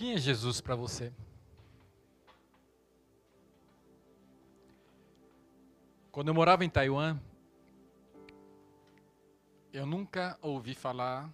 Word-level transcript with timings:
Quem 0.00 0.14
é 0.14 0.16
Jesus 0.16 0.62
para 0.62 0.74
você? 0.74 1.12
Quando 6.10 6.28
eu 6.28 6.34
morava 6.34 6.64
em 6.64 6.70
Taiwan, 6.70 7.20
eu 9.70 9.84
nunca 9.84 10.38
ouvi 10.40 10.74
falar, 10.74 11.30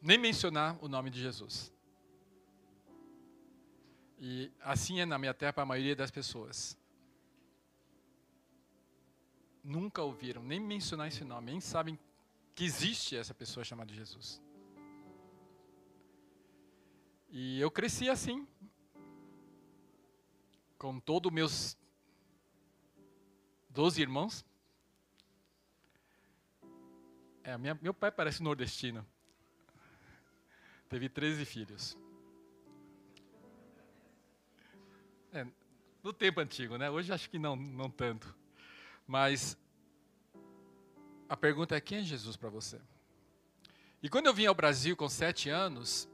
nem 0.00 0.16
mencionar 0.16 0.78
o 0.80 0.86
nome 0.86 1.10
de 1.10 1.20
Jesus. 1.20 1.72
E 4.16 4.52
assim 4.60 5.00
é 5.00 5.04
na 5.04 5.18
minha 5.18 5.34
terra 5.34 5.52
para 5.52 5.64
a 5.64 5.66
maioria 5.66 5.96
das 5.96 6.12
pessoas. 6.12 6.78
Nunca 9.64 10.02
ouviram 10.02 10.44
nem 10.44 10.60
mencionar 10.60 11.08
esse 11.08 11.24
nome, 11.24 11.50
nem 11.50 11.60
sabem 11.60 11.98
que 12.54 12.62
existe 12.62 13.16
essa 13.16 13.34
pessoa 13.34 13.64
chamada 13.64 13.92
Jesus. 13.92 14.40
E 17.30 17.60
eu 17.60 17.70
cresci 17.70 18.08
assim, 18.08 18.46
com 20.78 20.98
todos 20.98 21.32
meus 21.32 21.76
12 23.70 24.00
irmãos. 24.00 24.44
É, 27.42 27.56
minha, 27.58 27.78
meu 27.80 27.92
pai 27.92 28.10
parece 28.10 28.42
nordestino. 28.42 29.06
Teve 30.88 31.08
13 31.08 31.44
filhos. 31.44 31.98
É, 35.32 35.46
no 36.02 36.12
tempo 36.12 36.40
antigo, 36.40 36.78
né? 36.78 36.90
Hoje 36.90 37.12
acho 37.12 37.28
que 37.28 37.38
não, 37.38 37.54
não 37.54 37.90
tanto. 37.90 38.34
Mas 39.06 39.58
a 41.28 41.36
pergunta 41.36 41.76
é: 41.76 41.80
quem 41.80 41.98
é 41.98 42.02
Jesus 42.02 42.36
para 42.36 42.48
você? 42.48 42.80
E 44.02 44.08
quando 44.08 44.26
eu 44.26 44.34
vim 44.34 44.46
ao 44.46 44.54
Brasil 44.54 44.96
com 44.96 45.08
sete 45.08 45.50
anos, 45.50 46.08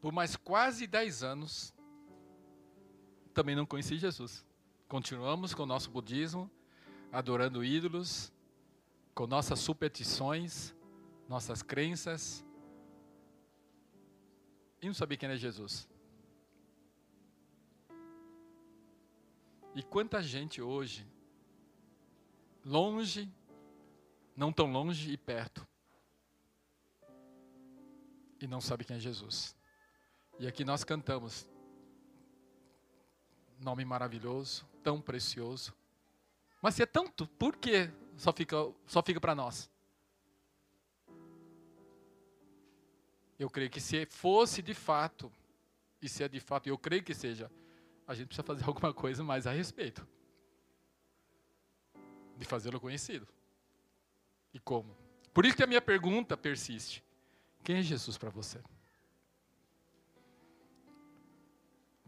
por 0.00 0.12
mais 0.12 0.36
quase 0.36 0.86
dez 0.86 1.22
anos, 1.22 1.74
também 3.34 3.56
não 3.56 3.66
conheci 3.66 3.98
Jesus. 3.98 4.46
Continuamos 4.86 5.54
com 5.54 5.64
o 5.64 5.66
nosso 5.66 5.90
budismo, 5.90 6.50
adorando 7.12 7.64
ídolos, 7.64 8.32
com 9.14 9.26
nossas 9.26 9.58
superstições, 9.58 10.74
nossas 11.28 11.62
crenças, 11.62 12.44
e 14.80 14.86
não 14.86 14.94
sabia 14.94 15.18
quem 15.18 15.28
era 15.28 15.36
Jesus. 15.36 15.88
E 19.74 19.82
quanta 19.82 20.22
gente 20.22 20.62
hoje, 20.62 21.06
longe, 22.64 23.32
não 24.36 24.52
tão 24.52 24.70
longe 24.70 25.12
e 25.12 25.16
perto, 25.16 25.66
e 28.40 28.46
não 28.46 28.60
sabe 28.60 28.84
quem 28.84 28.96
é 28.96 29.00
Jesus. 29.00 29.57
E 30.38 30.46
aqui 30.46 30.64
nós 30.64 30.84
cantamos, 30.84 31.48
nome 33.58 33.84
maravilhoso, 33.84 34.64
tão 34.84 35.00
precioso. 35.00 35.74
Mas 36.62 36.76
se 36.76 36.82
é 36.82 36.86
tanto, 36.86 37.26
por 37.26 37.56
que 37.56 37.90
só 38.16 38.32
fica, 38.32 38.56
só 38.86 39.02
fica 39.02 39.20
para 39.20 39.34
nós? 39.34 39.68
Eu 43.36 43.50
creio 43.50 43.70
que 43.70 43.80
se 43.80 44.06
fosse 44.06 44.62
de 44.62 44.74
fato, 44.74 45.32
e 46.00 46.08
se 46.08 46.22
é 46.22 46.28
de 46.28 46.38
fato, 46.38 46.68
eu 46.68 46.78
creio 46.78 47.02
que 47.02 47.14
seja, 47.14 47.50
a 48.06 48.14
gente 48.14 48.28
precisa 48.28 48.44
fazer 48.44 48.62
alguma 48.66 48.94
coisa 48.94 49.24
mais 49.24 49.44
a 49.44 49.52
respeito. 49.52 50.06
De 52.36 52.44
fazê-lo 52.44 52.80
conhecido. 52.80 53.26
E 54.54 54.60
como? 54.60 54.96
Por 55.34 55.44
isso 55.44 55.56
que 55.56 55.64
a 55.64 55.66
minha 55.66 55.82
pergunta 55.82 56.36
persiste. 56.36 57.04
Quem 57.64 57.78
é 57.78 57.82
Jesus 57.82 58.16
para 58.16 58.30
você? 58.30 58.60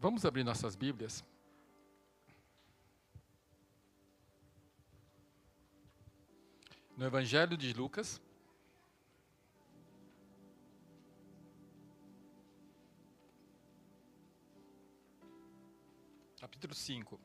Vamos 0.01 0.25
abrir 0.25 0.43
nossas 0.43 0.75
Bíblias. 0.75 1.23
No 6.97 7.05
Evangelho 7.05 7.55
de 7.55 7.71
Lucas. 7.71 8.19
Capítulo 16.39 16.73
5. 16.73 17.19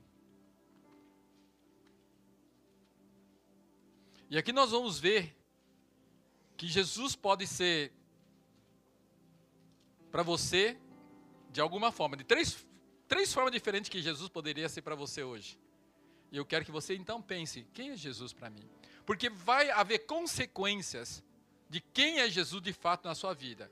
E 4.28 4.36
aqui 4.36 4.52
nós 4.52 4.70
vamos 4.70 5.00
ver 5.00 5.34
que 6.58 6.68
Jesus 6.68 7.16
pode 7.16 7.46
ser 7.46 7.90
para 10.12 10.22
você 10.22 10.78
de 11.56 11.60
alguma 11.62 11.90
forma, 11.90 12.18
de 12.18 12.22
três, 12.22 12.65
três 13.08 13.32
formas 13.32 13.52
diferentes 13.52 13.88
que 13.88 14.02
Jesus 14.02 14.28
poderia 14.28 14.68
ser 14.68 14.82
para 14.82 14.94
você 14.94 15.22
hoje. 15.22 15.58
E 16.30 16.36
eu 16.36 16.44
quero 16.44 16.64
que 16.64 16.72
você 16.72 16.94
então 16.94 17.22
pense: 17.22 17.66
quem 17.72 17.90
é 17.90 17.96
Jesus 17.96 18.32
para 18.32 18.50
mim? 18.50 18.68
Porque 19.04 19.30
vai 19.30 19.70
haver 19.70 20.00
consequências 20.00 21.22
de 21.68 21.80
quem 21.80 22.20
é 22.20 22.28
Jesus 22.28 22.62
de 22.62 22.72
fato 22.72 23.06
na 23.06 23.14
sua 23.14 23.34
vida. 23.34 23.70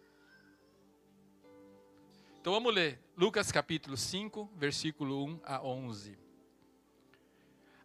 Então 2.41 2.53
vamos 2.53 2.75
ler 2.75 3.01
Lucas 3.17 3.51
capítulo 3.51 3.97
5, 3.97 4.53
versículo 4.55 5.25
1 5.25 5.41
a 5.45 5.63
11. 5.63 6.19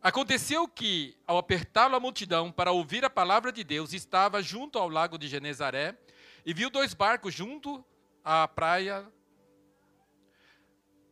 Aconteceu 0.02 0.68
que, 0.68 1.18
ao 1.28 1.38
apertá-lo 1.38 1.96
a 1.96 2.00
multidão 2.00 2.52
para 2.52 2.72
ouvir 2.72 3.04
a 3.04 3.10
palavra 3.10 3.52
de 3.52 3.64
Deus, 3.64 3.94
estava 3.94 4.42
junto 4.42 4.80
ao 4.80 4.88
lago 4.88 5.18
de 5.18 5.28
Genezaré 5.28 5.98
e 6.46 6.54
viu 6.54 6.70
dois 6.70 6.94
barcos 6.94 7.34
junto 7.34 7.84
à 8.24 8.48
praia 8.48 9.06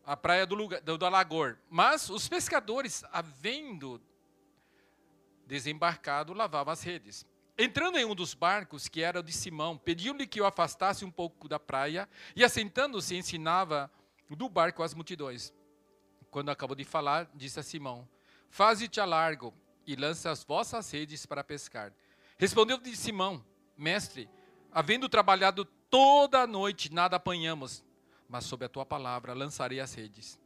a 0.07 0.15
praia 0.15 0.45
do, 0.45 0.55
lugar, 0.55 0.79
do, 0.79 0.97
do 0.97 1.05
Alagor. 1.05 1.57
Mas 1.69 2.09
os 2.09 2.29
pescadores, 2.29 3.03
havendo 3.11 4.01
desembarcado, 5.45 6.33
lavavam 6.33 6.71
as 6.71 6.81
redes. 6.81 7.25
Entrando 7.57 7.97
em 7.97 8.05
um 8.05 8.15
dos 8.15 8.33
barcos, 8.33 8.87
que 8.87 9.01
era 9.01 9.19
o 9.19 9.23
de 9.23 9.33
Simão, 9.33 9.77
pediu-lhe 9.77 10.25
que 10.25 10.39
o 10.39 10.45
afastasse 10.45 11.03
um 11.03 11.11
pouco 11.11 11.49
da 11.49 11.59
praia, 11.59 12.07
e 12.37 12.43
assentando-se, 12.43 13.17
ensinava 13.17 13.91
do 14.29 14.47
barco 14.47 14.81
as 14.81 14.93
multidões. 14.93 15.53
Quando 16.31 16.51
acabou 16.51 16.75
de 16.75 16.85
falar, 16.85 17.29
disse 17.35 17.59
a 17.59 17.63
Simão: 17.63 18.07
Faze-te 18.49 19.01
a 19.01 19.05
largo 19.05 19.53
e 19.85 19.93
lança 19.97 20.31
as 20.31 20.41
vossas 20.41 20.89
redes 20.89 21.25
para 21.25 21.43
pescar. 21.43 21.91
Respondeu-lhe 22.37 22.95
Simão: 22.95 23.43
Mestre, 23.75 24.29
havendo 24.71 25.09
trabalhado 25.09 25.65
toda 25.65 26.43
a 26.43 26.47
noite, 26.47 26.93
nada 26.93 27.17
apanhamos, 27.17 27.83
mas 28.27 28.45
sob 28.45 28.65
a 28.65 28.69
tua 28.69 28.85
palavra 28.85 29.33
lançarei 29.33 29.79
as 29.79 29.93
redes. 29.93 30.39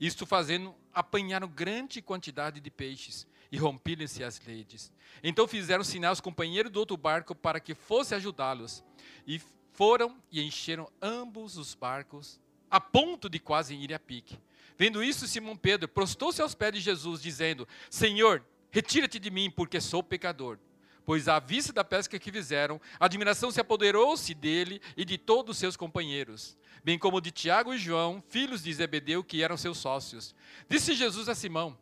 Isto 0.00 0.26
fazendo, 0.26 0.74
apanharam 0.92 1.48
grande 1.48 2.02
quantidade 2.02 2.60
de 2.60 2.70
peixes 2.70 3.26
e 3.50 3.56
rompiram-se 3.56 4.22
as 4.22 4.38
redes. 4.38 4.92
Então 5.22 5.46
fizeram 5.48 5.84
sinal 5.84 6.10
aos 6.10 6.20
companheiros 6.20 6.70
do 6.70 6.78
outro 6.80 6.96
barco 6.96 7.34
para 7.34 7.60
que 7.60 7.74
fosse 7.74 8.14
ajudá-los. 8.14 8.84
E 9.26 9.40
foram 9.72 10.16
e 10.30 10.42
encheram 10.42 10.90
ambos 11.00 11.56
os 11.56 11.74
barcos, 11.74 12.40
a 12.70 12.80
ponto 12.80 13.28
de 13.28 13.38
quase 13.38 13.74
ir 13.74 13.92
a 13.94 13.98
pique. 13.98 14.38
Vendo 14.78 15.02
isso, 15.02 15.26
Simão 15.26 15.56
Pedro 15.56 15.88
prostou-se 15.88 16.42
aos 16.42 16.54
pés 16.54 16.72
de 16.72 16.80
Jesus, 16.80 17.22
dizendo: 17.22 17.66
Senhor, 17.90 18.44
retira-te 18.70 19.18
de 19.18 19.30
mim, 19.30 19.50
porque 19.50 19.80
sou 19.80 20.02
pecador. 20.02 20.58
Pois 21.06 21.28
à 21.28 21.38
vista 21.38 21.72
da 21.72 21.84
pesca 21.84 22.18
que 22.18 22.30
fizeram, 22.30 22.78
a 23.00 23.06
admiração 23.06 23.50
se 23.50 23.60
apoderou-se 23.60 24.34
dele 24.34 24.82
e 24.94 25.06
de 25.06 25.16
todos 25.16 25.52
os 25.52 25.58
seus 25.58 25.76
companheiros 25.76 26.58
bem 26.86 26.96
como 26.96 27.20
de 27.20 27.32
Tiago 27.32 27.74
e 27.74 27.78
João, 27.78 28.22
filhos 28.28 28.62
de 28.62 28.72
Zebedeu, 28.72 29.24
que 29.24 29.42
eram 29.42 29.56
seus 29.56 29.76
sócios. 29.76 30.32
Disse 30.68 30.94
Jesus 30.94 31.28
a 31.28 31.34
Simão: 31.34 31.76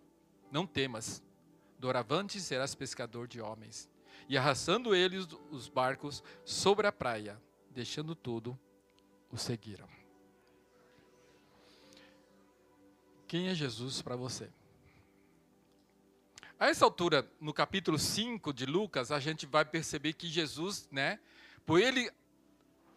Não 0.51 0.67
temas, 0.67 1.23
doravante 1.79 2.41
serás 2.41 2.75
pescador 2.75 3.29
de 3.29 3.39
homens. 3.39 3.87
E 4.27 4.39
arrastando 4.39 4.95
eles 4.95 5.29
os 5.51 5.69
barcos 5.69 6.23
sobre 6.43 6.87
a 6.87 6.93
praia, 6.93 7.39
deixando 7.69 8.15
tudo, 8.15 8.59
o 9.31 9.37
seguiram. 9.37 9.87
Quem 13.29 13.49
é 13.49 13.55
Jesus 13.55 14.01
para 14.01 14.17
você? 14.17 14.49
A 16.65 16.69
essa 16.69 16.87
altura, 16.87 17.31
no 17.39 17.53
capítulo 17.53 17.99
5 17.99 18.51
de 18.51 18.65
Lucas, 18.65 19.13
a 19.13 19.21
gente 19.21 19.45
vai 19.45 19.67
perceber 19.67 20.15
que 20.15 20.27
Jesus, 20.29 20.89
né, 20.91 21.21
por 21.67 21.79
ele 21.79 22.11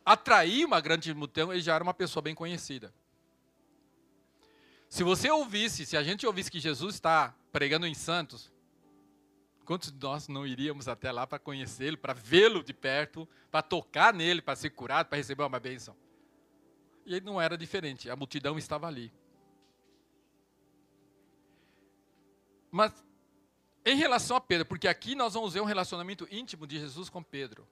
atrair 0.05 0.63
uma 0.63 0.79
grande 0.79 1.13
multidão, 1.13 1.51
ele 1.51 1.61
já 1.61 1.75
era 1.75 1.83
uma 1.83 1.93
pessoa 1.93 2.23
bem 2.23 2.33
conhecida. 2.33 2.93
Se 4.87 5.03
você 5.03 5.29
ouvisse, 5.29 5.85
se 5.85 5.97
a 5.97 6.01
gente 6.01 6.25
ouvisse 6.25 6.49
que 6.49 6.61
Jesus 6.61 6.95
está 6.95 7.35
pregando 7.51 7.85
em 7.85 7.93
Santos, 7.93 8.49
quantos 9.65 9.91
de 9.91 9.99
nós 10.01 10.29
não 10.29 10.47
iríamos 10.47 10.87
até 10.87 11.11
lá 11.11 11.27
para 11.27 11.37
conhecê-lo, 11.37 11.97
para 11.97 12.13
vê-lo 12.13 12.63
de 12.63 12.73
perto, 12.73 13.27
para 13.51 13.61
tocar 13.61 14.13
nele, 14.13 14.41
para 14.41 14.55
ser 14.55 14.69
curado, 14.69 15.07
para 15.07 15.17
receber 15.17 15.43
uma 15.43 15.59
bênção? 15.59 15.93
E 17.05 17.13
ele 17.15 17.25
não 17.25 17.41
era 17.41 17.57
diferente, 17.57 18.09
a 18.09 18.15
multidão 18.15 18.57
estava 18.57 18.87
ali. 18.87 19.11
Mas 22.71 23.05
em 23.87 23.95
relação 23.95 24.35
a 24.35 24.41
Pedro, 24.41 24.65
porque 24.65 24.85
aqui 24.85 25.15
nós 25.15 25.33
vamos 25.33 25.53
ver 25.53 25.61
um 25.61 25.65
relacionamento 25.65 26.27
íntimo 26.29 26.67
de 26.67 26.77
Jesus 26.77 27.07
com 27.07 27.23
Pedro. 27.23 27.65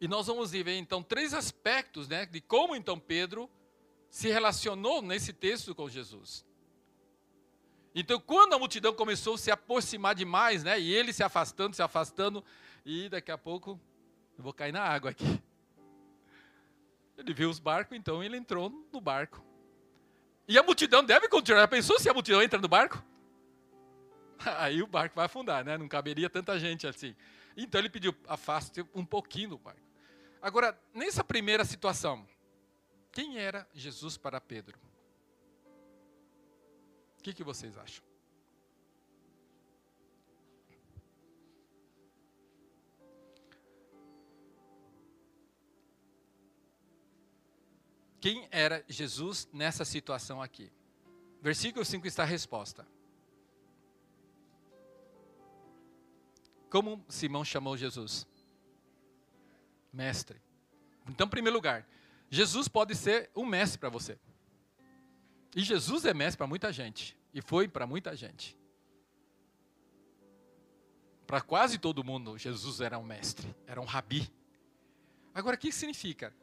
E 0.00 0.06
nós 0.06 0.28
vamos 0.28 0.52
ver 0.52 0.76
então 0.76 1.02
três 1.02 1.34
aspectos, 1.34 2.06
né, 2.06 2.24
de 2.26 2.40
como 2.40 2.76
então 2.76 2.96
Pedro 2.96 3.50
se 4.08 4.28
relacionou 4.28 5.02
nesse 5.02 5.32
texto 5.32 5.74
com 5.74 5.88
Jesus. 5.88 6.46
Então, 7.92 8.20
quando 8.20 8.52
a 8.52 8.58
multidão 8.58 8.94
começou 8.94 9.34
a 9.34 9.38
se 9.38 9.50
aproximar 9.50 10.14
demais, 10.14 10.62
né, 10.62 10.78
e 10.78 10.94
ele 10.94 11.12
se 11.12 11.24
afastando, 11.24 11.74
se 11.74 11.82
afastando, 11.82 12.44
e 12.86 13.08
daqui 13.08 13.32
a 13.32 13.38
pouco 13.38 13.80
eu 14.38 14.44
vou 14.44 14.52
cair 14.52 14.70
na 14.70 14.82
água 14.82 15.10
aqui. 15.10 15.42
Ele 17.18 17.34
viu 17.34 17.50
os 17.50 17.58
barcos, 17.58 17.98
então 17.98 18.22
ele 18.22 18.36
entrou 18.36 18.70
no 18.92 19.00
barco. 19.00 19.44
E 20.46 20.56
a 20.56 20.62
multidão 20.62 21.02
deve 21.02 21.28
continuar. 21.28 21.66
Pensou 21.66 21.98
se 21.98 22.08
a 22.08 22.14
multidão 22.14 22.40
entra 22.40 22.60
no 22.60 22.68
barco? 22.68 23.09
Aí 24.58 24.82
o 24.82 24.86
barco 24.86 25.14
vai 25.14 25.26
afundar, 25.26 25.64
né? 25.64 25.76
Não 25.76 25.88
caberia 25.88 26.30
tanta 26.30 26.58
gente 26.58 26.86
assim. 26.86 27.14
Então 27.56 27.80
ele 27.80 27.90
pediu, 27.90 28.14
afaste 28.26 28.84
um 28.94 29.04
pouquinho 29.04 29.50
do 29.50 29.58
barco. 29.58 29.80
Agora, 30.40 30.78
nessa 30.94 31.22
primeira 31.22 31.64
situação, 31.64 32.26
quem 33.12 33.38
era 33.38 33.68
Jesus 33.74 34.16
para 34.16 34.40
Pedro? 34.40 34.78
O 37.18 37.22
que, 37.22 37.34
que 37.34 37.44
vocês 37.44 37.76
acham? 37.76 38.02
Quem 48.20 48.46
era 48.50 48.84
Jesus 48.88 49.48
nessa 49.52 49.84
situação 49.84 50.42
aqui? 50.42 50.70
Versículo 51.42 51.84
5 51.84 52.06
está 52.06 52.22
a 52.22 52.26
resposta. 52.26 52.86
Como 56.70 57.04
Simão 57.08 57.44
chamou 57.44 57.76
Jesus? 57.76 58.26
Mestre. 59.92 60.40
Então, 61.08 61.26
em 61.26 61.30
primeiro 61.30 61.56
lugar, 61.56 61.86
Jesus 62.30 62.68
pode 62.68 62.94
ser 62.94 63.28
um 63.34 63.44
mestre 63.44 63.78
para 63.78 63.88
você. 63.88 64.16
E 65.54 65.62
Jesus 65.62 66.04
é 66.04 66.14
mestre 66.14 66.38
para 66.38 66.46
muita 66.46 66.72
gente. 66.72 67.18
E 67.34 67.42
foi 67.42 67.66
para 67.66 67.86
muita 67.86 68.14
gente. 68.14 68.56
Para 71.26 71.40
quase 71.40 71.78
todo 71.78 72.04
mundo, 72.04 72.38
Jesus 72.38 72.80
era 72.80 72.98
um 72.98 73.04
mestre, 73.04 73.54
era 73.66 73.80
um 73.80 73.84
rabi. 73.84 74.30
Agora, 75.34 75.56
o 75.56 75.58
que 75.58 75.70
significa 75.70 76.34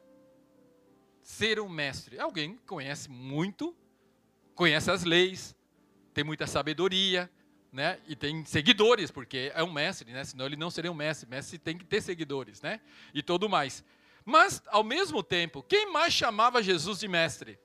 ser 1.22 1.60
um 1.60 1.68
mestre? 1.68 2.18
Alguém 2.18 2.56
conhece 2.66 3.10
muito, 3.10 3.76
conhece 4.54 4.90
as 4.90 5.04
leis, 5.04 5.54
tem 6.14 6.24
muita 6.24 6.46
sabedoria, 6.46 7.30
né? 7.72 8.00
E 8.06 8.16
tem 8.16 8.44
seguidores, 8.44 9.10
porque 9.10 9.52
é 9.54 9.62
um 9.62 9.72
mestre, 9.72 10.12
né? 10.12 10.24
Senão 10.24 10.46
ele 10.46 10.56
não 10.56 10.70
seria 10.70 10.90
um 10.90 10.94
mestre. 10.94 11.28
Mestre 11.28 11.58
tem 11.58 11.76
que 11.76 11.84
ter 11.84 12.00
seguidores, 12.00 12.60
né? 12.62 12.80
E 13.12 13.22
tudo 13.22 13.48
mais. 13.48 13.84
Mas, 14.24 14.62
ao 14.66 14.84
mesmo 14.84 15.22
tempo, 15.22 15.62
quem 15.62 15.90
mais 15.92 16.12
chamava 16.12 16.62
Jesus 16.62 16.98
de 16.98 17.08
mestre? 17.08 17.58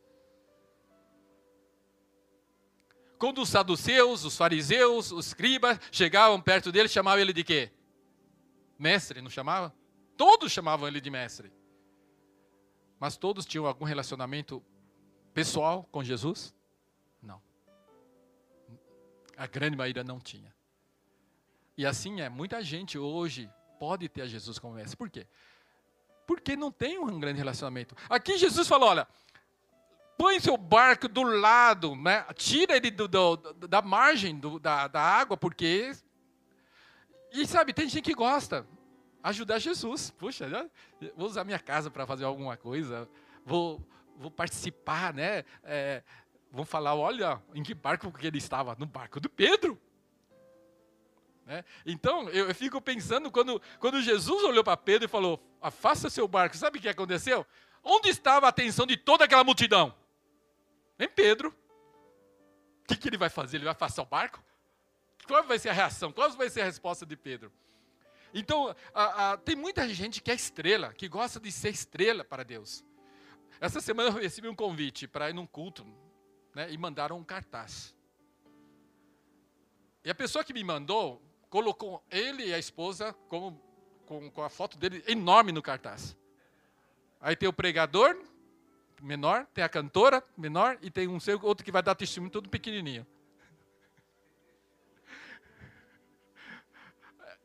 Quando 3.18 3.42
os 3.42 3.50
saduceus, 3.50 4.26
os 4.26 4.36
fariseus, 4.36 5.12
os 5.12 5.28
escribas 5.28 5.80
chegavam 5.92 6.42
perto 6.42 6.72
dele, 6.72 6.90
chamavam 6.90 7.22
ele 7.22 7.34
de 7.34 7.44
quê? 7.44 7.72
Mestre, 8.78 9.22
não 9.22 9.30
chamava? 9.30 9.74
Todos 10.18 10.52
chamavam 10.52 10.88
ele 10.88 11.00
de 11.00 11.10
mestre. 11.10 11.52
Mas 13.00 13.18
todos 13.18 13.46
tinham 13.46 13.66
algum 13.66 13.86
relacionamento 13.86 14.64
pessoal 15.34 15.88
com 15.92 16.04
Jesus? 16.04 16.54
A 19.38 19.48
grande 19.48 19.76
maioria 19.76 20.04
não 20.04 20.20
tinha. 20.20 20.54
E 21.78 21.86
assim 21.86 22.22
é, 22.22 22.30
muita 22.30 22.62
gente 22.62 22.98
hoje 22.98 23.50
pode 23.80 24.08
ter 24.08 24.22
a 24.22 24.28
Jesus 24.28 24.60
como 24.60 24.76
mestre. 24.76 24.96
Por 24.96 25.10
quê? 25.10 25.28
Porque 26.26 26.56
não 26.56 26.72
tem 26.72 27.00
um 27.00 27.20
grande 27.20 27.40
relacionamento. 27.40 27.96
Aqui 28.10 28.38
Jesus 28.38 28.68
falou: 28.68 28.90
olha, 28.90 29.08
põe 30.18 30.40
seu 30.40 30.56
barco 30.56 31.08
do 31.08 31.24
lado, 31.24 31.96
né? 31.96 32.26
tira 32.36 32.78
ele 32.78 32.92
do, 32.92 33.08
do, 33.08 33.38
da 33.68 33.82
margem 33.82 34.38
do, 34.38 34.60
da, 34.60 34.88
da 34.88 35.02
água, 35.02 35.36
porque. 35.36 35.92
E 37.32 37.48
sabe, 37.48 37.74
tem 37.74 37.90
gente 37.90 38.04
que 38.04 38.14
gosta. 38.14 38.66
Ajudar 39.24 39.58
Jesus. 39.58 40.12
Puxa, 40.12 40.70
vou 41.16 41.28
usar 41.28 41.44
minha 41.44 41.60
casa 41.60 41.90
para 41.90 42.06
fazer 42.06 42.26
alguma 42.26 42.58
coisa, 42.58 43.10
vou, 43.46 43.82
vou 44.18 44.30
participar, 44.30 45.14
né? 45.14 45.44
É, 45.64 46.04
vão 46.54 46.64
falar: 46.64 46.96
olha, 46.96 47.42
em 47.54 47.64
que 47.64 47.74
barco 47.74 48.12
que 48.12 48.28
ele 48.28 48.38
estava? 48.38 48.76
No 48.76 48.86
barco 48.86 49.20
do 49.20 49.30
Pedro. 49.30 49.82
Né? 51.46 51.66
Então, 51.86 52.30
eu, 52.30 52.48
eu, 52.48 52.56
fico 52.56 52.80
pensando, 52.80 53.30
quando, 53.30 53.62
quando 53.80 54.02
Jesus 54.02 54.44
olhou 54.44 54.64
para 54.64 54.78
Pedro 54.78 55.06
e 55.06 55.10
falou: 55.10 55.44
afasta 55.60 56.10
seu 56.10 56.28
barco, 56.28 56.56
sabe 56.56 56.78
o 56.78 56.82
que 56.82 56.88
aconteceu? 56.88 57.46
Onde 57.84 58.08
estava 58.08 58.46
a 58.46 58.50
atenção 58.50 58.86
de 58.86 58.96
toda 58.96 59.26
aquela 59.26 59.44
multidão? 59.44 59.94
Em 60.98 61.10
Pedro. 61.10 61.54
O 62.84 62.88
que, 62.88 62.96
que 62.96 63.10
ele 63.10 63.18
vai 63.18 63.30
fazer? 63.30 63.58
Ele 63.58 63.66
vai 63.66 63.72
afastar 63.72 64.04
o 64.04 64.06
barco? 64.06 64.42
Qual 65.26 65.44
vai 65.44 65.58
ser 65.58 65.70
a 65.70 65.74
reação? 65.74 66.12
Qual 66.12 66.30
vai 66.32 66.50
ser 66.50 66.62
a 66.62 66.66
resposta 66.66 67.06
de 67.06 67.16
Pedro? 67.16 67.52
Então, 68.34 68.76
a, 68.94 69.32
a, 69.32 69.38
tem 69.38 69.56
muita 69.56 69.88
gente 69.88 70.22
que 70.22 70.32
é 70.32 70.34
estrela, 70.34 70.94
que 70.94 71.08
gosta 71.08 71.40
de 71.40 71.52
ser 71.52 71.70
estrela 71.70 72.24
para 72.24 72.44
Deus. 72.44 72.84
Essa 73.60 73.80
semana 73.80 74.10
eu 74.10 74.22
recebi 74.22 74.48
um 74.48 74.56
convite 74.56 75.08
para 75.08 75.30
ir 75.30 75.34
num 75.34 75.46
culto, 75.46 75.86
né, 76.54 76.72
e 76.72 76.78
mandaram 76.78 77.18
um 77.18 77.24
cartaz. 77.24 77.96
E 80.04 80.10
a 80.10 80.16
pessoa 80.16 80.44
que 80.44 80.54
me 80.54 80.64
mandou 80.64 81.22
colocou 81.50 82.04
ele 82.10 82.48
e 82.48 82.54
a 82.54 82.60
esposa 82.60 83.14
com, 83.30 83.58
com 84.06 84.44
a 84.44 84.50
foto 84.50 84.78
dele 84.78 85.04
enorme 85.08 85.52
no 85.52 85.62
cartaz. 85.62 86.16
Aí 87.22 87.36
tem 87.36 87.48
o 87.48 87.54
pregador, 87.54 88.18
menor, 89.02 89.46
tem 89.54 89.64
a 89.64 89.70
cantora, 89.70 90.24
menor, 90.38 90.78
e 90.82 90.90
tem 90.90 91.08
um 91.08 91.20
outro 91.42 91.64
que 91.64 91.72
vai 91.72 91.82
dar 91.82 91.96
testemunho 91.96 92.32
todo 92.32 92.50
pequenininho. 92.50 93.06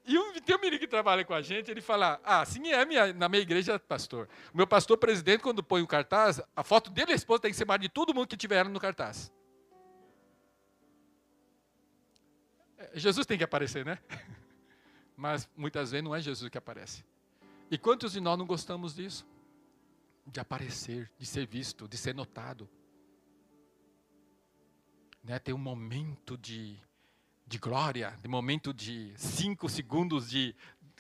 E 0.09 0.41
tem 0.41 0.57
um 0.57 0.59
menino 0.59 0.81
que 0.81 0.89
trabalha 0.89 1.23
com 1.23 1.35
a 1.35 1.43
gente, 1.43 1.71
ele 1.71 1.83
fala, 1.83 2.19
ah, 2.25 2.41
assim 2.41 2.67
é 2.69 2.83
minha, 2.87 3.13
na 3.13 3.29
minha 3.29 3.43
igreja, 3.43 3.79
pastor. 3.79 4.27
O 4.55 4.57
meu 4.57 4.67
pastor 4.67 4.97
presidente, 4.97 5.43
quando 5.43 5.63
põe 5.63 5.83
o 5.83 5.87
cartaz, 5.87 6.41
a 6.57 6.65
foto 6.65 6.91
dele 6.91 7.11
e 7.11 7.13
a 7.13 7.17
esposa 7.17 7.43
tem 7.43 7.51
que 7.51 7.57
ser 7.59 7.67
mais 7.67 7.79
de 7.79 7.91
todo 7.91 8.15
mundo 8.15 8.27
que 8.27 8.37
tiver 8.37 8.67
no 8.67 8.81
cartaz. 8.81 9.31
É, 12.79 12.91
Jesus 12.95 13.27
tem 13.27 13.37
que 13.37 13.45
aparecer, 13.45 13.85
né? 13.85 13.99
Mas 15.15 15.47
muitas 15.55 15.91
vezes 15.91 16.03
não 16.03 16.17
é 16.17 16.23
Jesus 16.23 16.51
que 16.51 16.57
aparece. 16.57 17.05
E 17.71 17.77
quantos 17.77 18.13
de 18.13 18.21
nós 18.21 18.39
não 18.39 18.47
gostamos 18.47 18.95
disso? 18.95 19.27
De 20.27 20.41
aparecer, 20.41 21.13
de 21.19 21.27
ser 21.27 21.47
visto, 21.47 21.87
de 21.87 21.99
ser 21.99 22.15
notado. 22.15 22.67
Né? 25.23 25.39
Ter 25.39 25.53
um 25.53 25.59
momento 25.59 26.35
de 26.39 26.81
de 27.49 27.57
glória, 27.59 28.15
de 28.21 28.29
momento 28.29 28.75
de 28.75 29.13
cinco 29.17 29.71
segundos 29.71 30.29
de 30.29 30.55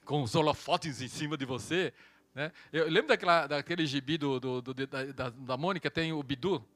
com 0.04 0.22
os 0.22 0.34
holofotes 0.34 1.02
em 1.02 1.08
cima 1.08 1.36
de 1.36 1.44
você. 1.44 1.92
Né? 2.34 2.50
Eu 2.72 2.88
lembro 2.88 3.08
daquela, 3.08 3.46
daquele 3.46 3.86
gibi 3.86 4.16
do, 4.16 4.40
do, 4.40 4.62
do 4.62 4.86
da, 4.86 5.28
da, 5.28 5.56
Mônica, 5.58 5.90
tem 5.90 6.10
o 6.14 6.22
Bidu, 6.22 6.66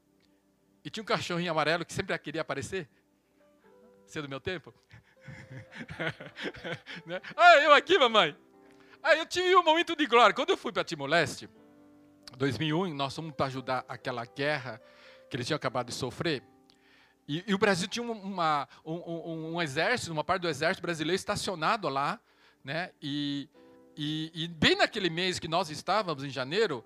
e 0.84 0.90
tinha 0.90 1.02
um 1.02 1.06
cachorrinho 1.06 1.50
amarelo 1.50 1.86
que 1.86 1.92
sempre 1.92 2.16
queria 2.18 2.42
aparecer. 2.42 2.86
Você 4.06 4.18
é 4.18 4.22
do 4.22 4.28
meu 4.28 4.40
tempo? 4.40 4.74
né? 7.06 7.22
Ah, 7.34 7.56
eu 7.56 7.72
aqui, 7.72 7.98
mamãe. 7.98 8.36
Aí 9.02 9.18
eu 9.18 9.26
tive 9.26 9.56
um 9.56 9.62
momento 9.62 9.96
de 9.96 10.06
glória. 10.06 10.34
Quando 10.34 10.50
eu 10.50 10.56
fui 10.56 10.70
para 10.70 10.84
Timor-Leste, 10.84 11.48
2001, 12.36 12.92
nós 12.92 13.16
fomos 13.16 13.32
para 13.32 13.46
ajudar 13.46 13.84
aquela 13.88 14.26
guerra 14.26 14.82
que 15.30 15.36
eles 15.36 15.46
tinham 15.46 15.56
acabado 15.56 15.86
de 15.86 15.94
sofrer. 15.94 16.42
E, 17.32 17.44
e 17.46 17.54
o 17.54 17.58
Brasil 17.58 17.88
tinha 17.88 18.02
uma, 18.02 18.68
um, 18.84 18.92
um, 18.92 19.54
um, 19.54 19.62
exército, 19.62 20.12
uma 20.12 20.22
parte 20.22 20.42
do 20.42 20.48
exército 20.50 20.82
brasileiro 20.82 21.16
estacionado 21.16 21.88
lá, 21.88 22.20
né? 22.62 22.90
E, 23.00 23.48
e, 23.96 24.30
e, 24.34 24.48
bem 24.48 24.76
naquele 24.76 25.08
mês 25.08 25.38
que 25.38 25.48
nós 25.48 25.70
estávamos, 25.70 26.24
em 26.24 26.28
janeiro, 26.28 26.84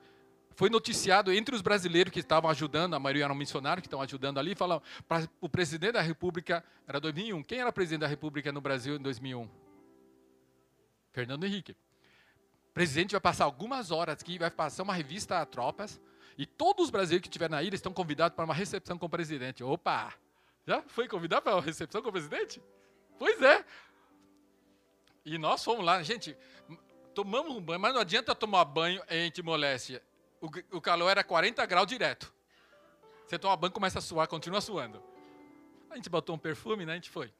foi 0.54 0.70
noticiado 0.70 1.32
entre 1.32 1.52
os 1.52 1.62
brasileiros 1.62 2.12
que 2.12 2.20
estavam 2.20 2.48
ajudando, 2.48 2.94
a 2.94 3.00
maioria 3.00 3.24
eram 3.24 3.34
missionários 3.34 3.82
que 3.82 3.88
estão 3.88 4.00
ajudando 4.00 4.38
ali, 4.38 4.54
falaram, 4.54 4.80
para 5.08 5.28
o 5.40 5.48
presidente 5.48 5.94
da 5.94 6.00
República, 6.00 6.64
era 6.86 7.00
2001, 7.00 7.42
quem 7.42 7.58
era 7.58 7.72
presidente 7.72 8.02
da 8.02 8.06
República 8.06 8.52
no 8.52 8.60
Brasil 8.60 8.94
em 8.94 9.02
2001? 9.02 9.50
Fernando 11.10 11.42
Henrique. 11.42 11.72
O 11.72 12.72
presidente 12.72 13.10
vai 13.10 13.20
passar 13.20 13.46
algumas 13.46 13.90
horas 13.90 14.16
aqui, 14.20 14.38
vai 14.38 14.52
passar 14.52 14.84
uma 14.84 14.94
revista 14.94 15.40
a 15.40 15.44
tropas, 15.44 16.00
e 16.38 16.46
todos 16.46 16.84
os 16.84 16.90
brasileiros 16.90 17.22
que 17.22 17.28
estiverem 17.28 17.56
na 17.56 17.64
ilha 17.64 17.74
estão 17.74 17.92
convidados 17.92 18.36
para 18.36 18.44
uma 18.44 18.54
recepção 18.54 18.96
com 18.96 19.06
o 19.06 19.10
presidente. 19.10 19.64
Opa! 19.64 20.14
Já 20.66 20.82
foi 20.82 21.06
convidado 21.06 21.42
para 21.42 21.56
a 21.56 21.60
recepção 21.60 22.02
com 22.02 22.08
o 22.08 22.12
presidente? 22.12 22.60
Pois 23.18 23.40
é. 23.40 23.64
E 25.24 25.38
nós 25.38 25.62
fomos 25.62 25.84
lá, 25.84 26.02
gente, 26.02 26.36
tomamos 27.14 27.56
um 27.56 27.60
banho, 27.60 27.80
mas 27.80 27.94
não 27.94 28.00
adianta 28.00 28.34
tomar 28.34 28.64
banho 28.64 29.02
em 29.08 29.30
Timor-Leste. 29.30 30.02
O, 30.40 30.46
o 30.76 30.80
calor 30.80 31.08
era 31.08 31.24
40 31.24 31.64
graus 31.66 31.86
direto. 31.86 32.32
Você 33.26 33.38
toma 33.38 33.56
banho, 33.56 33.72
começa 33.72 33.98
a 33.98 34.02
suar, 34.02 34.28
continua 34.28 34.60
suando. 34.60 35.02
A 35.90 35.96
gente 35.96 36.10
botou 36.10 36.34
um 36.34 36.38
perfume, 36.38 36.84
né? 36.84 36.92
A 36.92 36.96
gente 36.96 37.10
foi. 37.10 37.32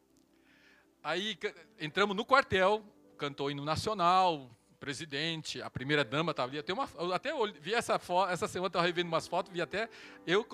Aí 1.03 1.39
entramos 1.79 2.17
no 2.17 2.25
quartel, 2.25 2.85
cantou 3.17 3.51
hino 3.51 3.65
nacional, 3.65 4.51
presidente, 4.81 5.61
a 5.63 5.71
primeira 5.71 6.05
dama 6.05 6.31
estava 6.31 6.51
ali. 6.51 6.59
Até, 6.59 6.73
uma, 6.73 6.89
até 7.15 7.31
vi 7.61 7.75
essa 7.75 8.01
essa 8.31 8.49
semana 8.49 8.69
estava 8.69 8.85
revendo 8.85 9.09
umas 9.09 9.29
fotos, 9.29 9.53
vi 9.53 9.61
até 9.61 9.89
eu 10.27 10.45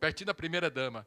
pertinho 0.00 0.26
da 0.26 0.34
primeira 0.34 0.70
dama. 0.70 1.06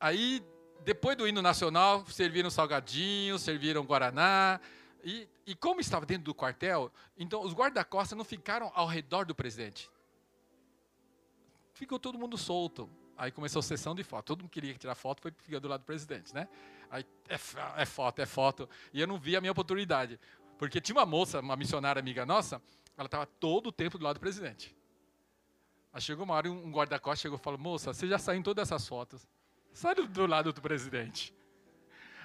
Aí, 0.00 0.42
depois 0.82 1.16
do 1.16 1.28
hino 1.28 1.42
nacional, 1.42 2.06
serviram 2.06 2.50
salgadinhos, 2.50 3.42
serviram 3.42 3.84
guaraná. 3.84 4.58
E, 5.04 5.28
e 5.46 5.54
como 5.54 5.80
estava 5.80 6.06
dentro 6.06 6.24
do 6.24 6.34
quartel, 6.34 6.90
então 7.16 7.42
os 7.42 7.52
guarda-costas 7.52 8.16
não 8.16 8.24
ficaram 8.24 8.72
ao 8.74 8.86
redor 8.86 9.26
do 9.26 9.34
presidente. 9.34 9.90
Ficou 11.74 11.98
todo 11.98 12.18
mundo 12.18 12.38
solto. 12.38 12.88
Aí 13.16 13.30
começou 13.30 13.60
a 13.60 13.62
sessão 13.62 13.94
de 13.94 14.02
foto. 14.02 14.24
Todo 14.24 14.40
mundo 14.40 14.50
queria 14.50 14.74
tirar 14.74 14.94
foto, 14.94 15.20
foi 15.20 15.30
ficar 15.36 15.58
do 15.58 15.68
lado 15.68 15.82
do 15.82 15.84
presidente, 15.84 16.34
né? 16.34 16.48
Aí 16.90 17.04
é, 17.28 17.34
é 17.82 17.86
foto, 17.86 18.20
é 18.20 18.26
foto. 18.26 18.68
E 18.94 19.00
eu 19.00 19.06
não 19.06 19.18
vi 19.18 19.36
a 19.36 19.40
minha 19.40 19.52
oportunidade. 19.52 20.18
Porque 20.58 20.80
tinha 20.80 20.96
uma 20.96 21.04
moça, 21.04 21.40
uma 21.40 21.56
missionária 21.56 22.00
amiga 22.00 22.24
nossa, 22.24 22.62
ela 22.96 23.06
estava 23.06 23.26
todo 23.26 23.68
o 23.68 23.72
tempo 23.72 23.98
do 23.98 24.04
lado 24.04 24.16
do 24.16 24.20
presidente. 24.20 24.74
Aí 25.92 26.00
chegou 26.00 26.24
uma 26.24 26.34
hora 26.34 26.48
e 26.48 26.50
um 26.50 26.70
guarda-costas 26.70 27.20
chegou 27.20 27.38
e 27.38 27.42
falou: 27.42 27.58
Moça, 27.58 27.92
você 27.92 28.06
já 28.06 28.18
saiu 28.18 28.40
em 28.40 28.42
todas 28.42 28.68
essas 28.68 28.86
fotos. 28.86 29.26
Sai 29.72 29.94
do, 29.94 30.06
do 30.06 30.26
lado 30.26 30.52
do 30.52 30.60
presidente. 30.60 31.34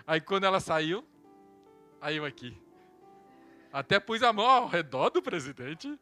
Aí 0.06 0.22
quando 0.22 0.44
ela 0.46 0.60
saiu, 0.60 1.06
aí 2.00 2.18
eu 2.18 2.26
aqui. 2.26 2.58
Até 3.72 4.00
pus 4.00 4.24
a 4.24 4.32
mão 4.32 4.46
ao 4.46 4.68
redor 4.68 5.10
do 5.10 5.22
presidente 5.22 6.00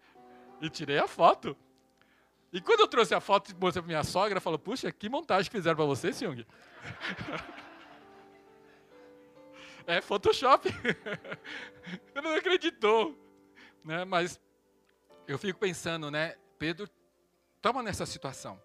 e 0.62 0.70
tirei 0.70 1.00
a 1.00 1.08
foto. 1.08 1.58
E 2.52 2.62
quando 2.62 2.82
eu 2.82 2.88
trouxe 2.88 3.16
a 3.16 3.20
foto 3.20 3.52
e 3.52 3.56
mostrei 3.56 3.82
para 3.82 3.88
minha 3.88 4.04
sogra, 4.04 4.34
ela 4.34 4.42
falou: 4.42 4.60
Puxa, 4.60 4.92
que 4.92 5.10
montagem 5.10 5.50
que 5.50 5.58
fizeram 5.58 5.76
para 5.76 5.86
você, 5.86 6.14
Seung. 6.14 6.46
É 9.86 10.00
Photoshop. 10.02 10.70
Ele 12.16 12.22
não 12.22 12.36
acreditou. 12.36 13.18
Né? 13.84 14.06
Mas 14.06 14.40
eu 15.28 15.38
fico 15.38 15.60
pensando, 15.60 16.10
né? 16.10 16.38
Pedro 16.58 16.90
estava 17.58 17.84
nessa 17.84 18.06
situação. 18.06 18.62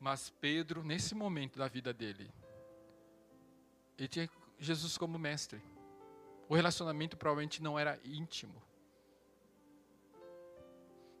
Mas 0.00 0.30
Pedro, 0.40 0.84
nesse 0.84 1.14
momento 1.14 1.58
da 1.58 1.68
vida 1.68 1.92
dele, 1.92 2.30
ele 3.98 4.08
tinha 4.08 4.30
Jesus 4.58 4.96
como 4.96 5.18
mestre. 5.18 5.60
O 6.48 6.54
relacionamento 6.54 7.16
provavelmente 7.16 7.62
não 7.62 7.78
era 7.78 7.98
íntimo. 8.04 8.62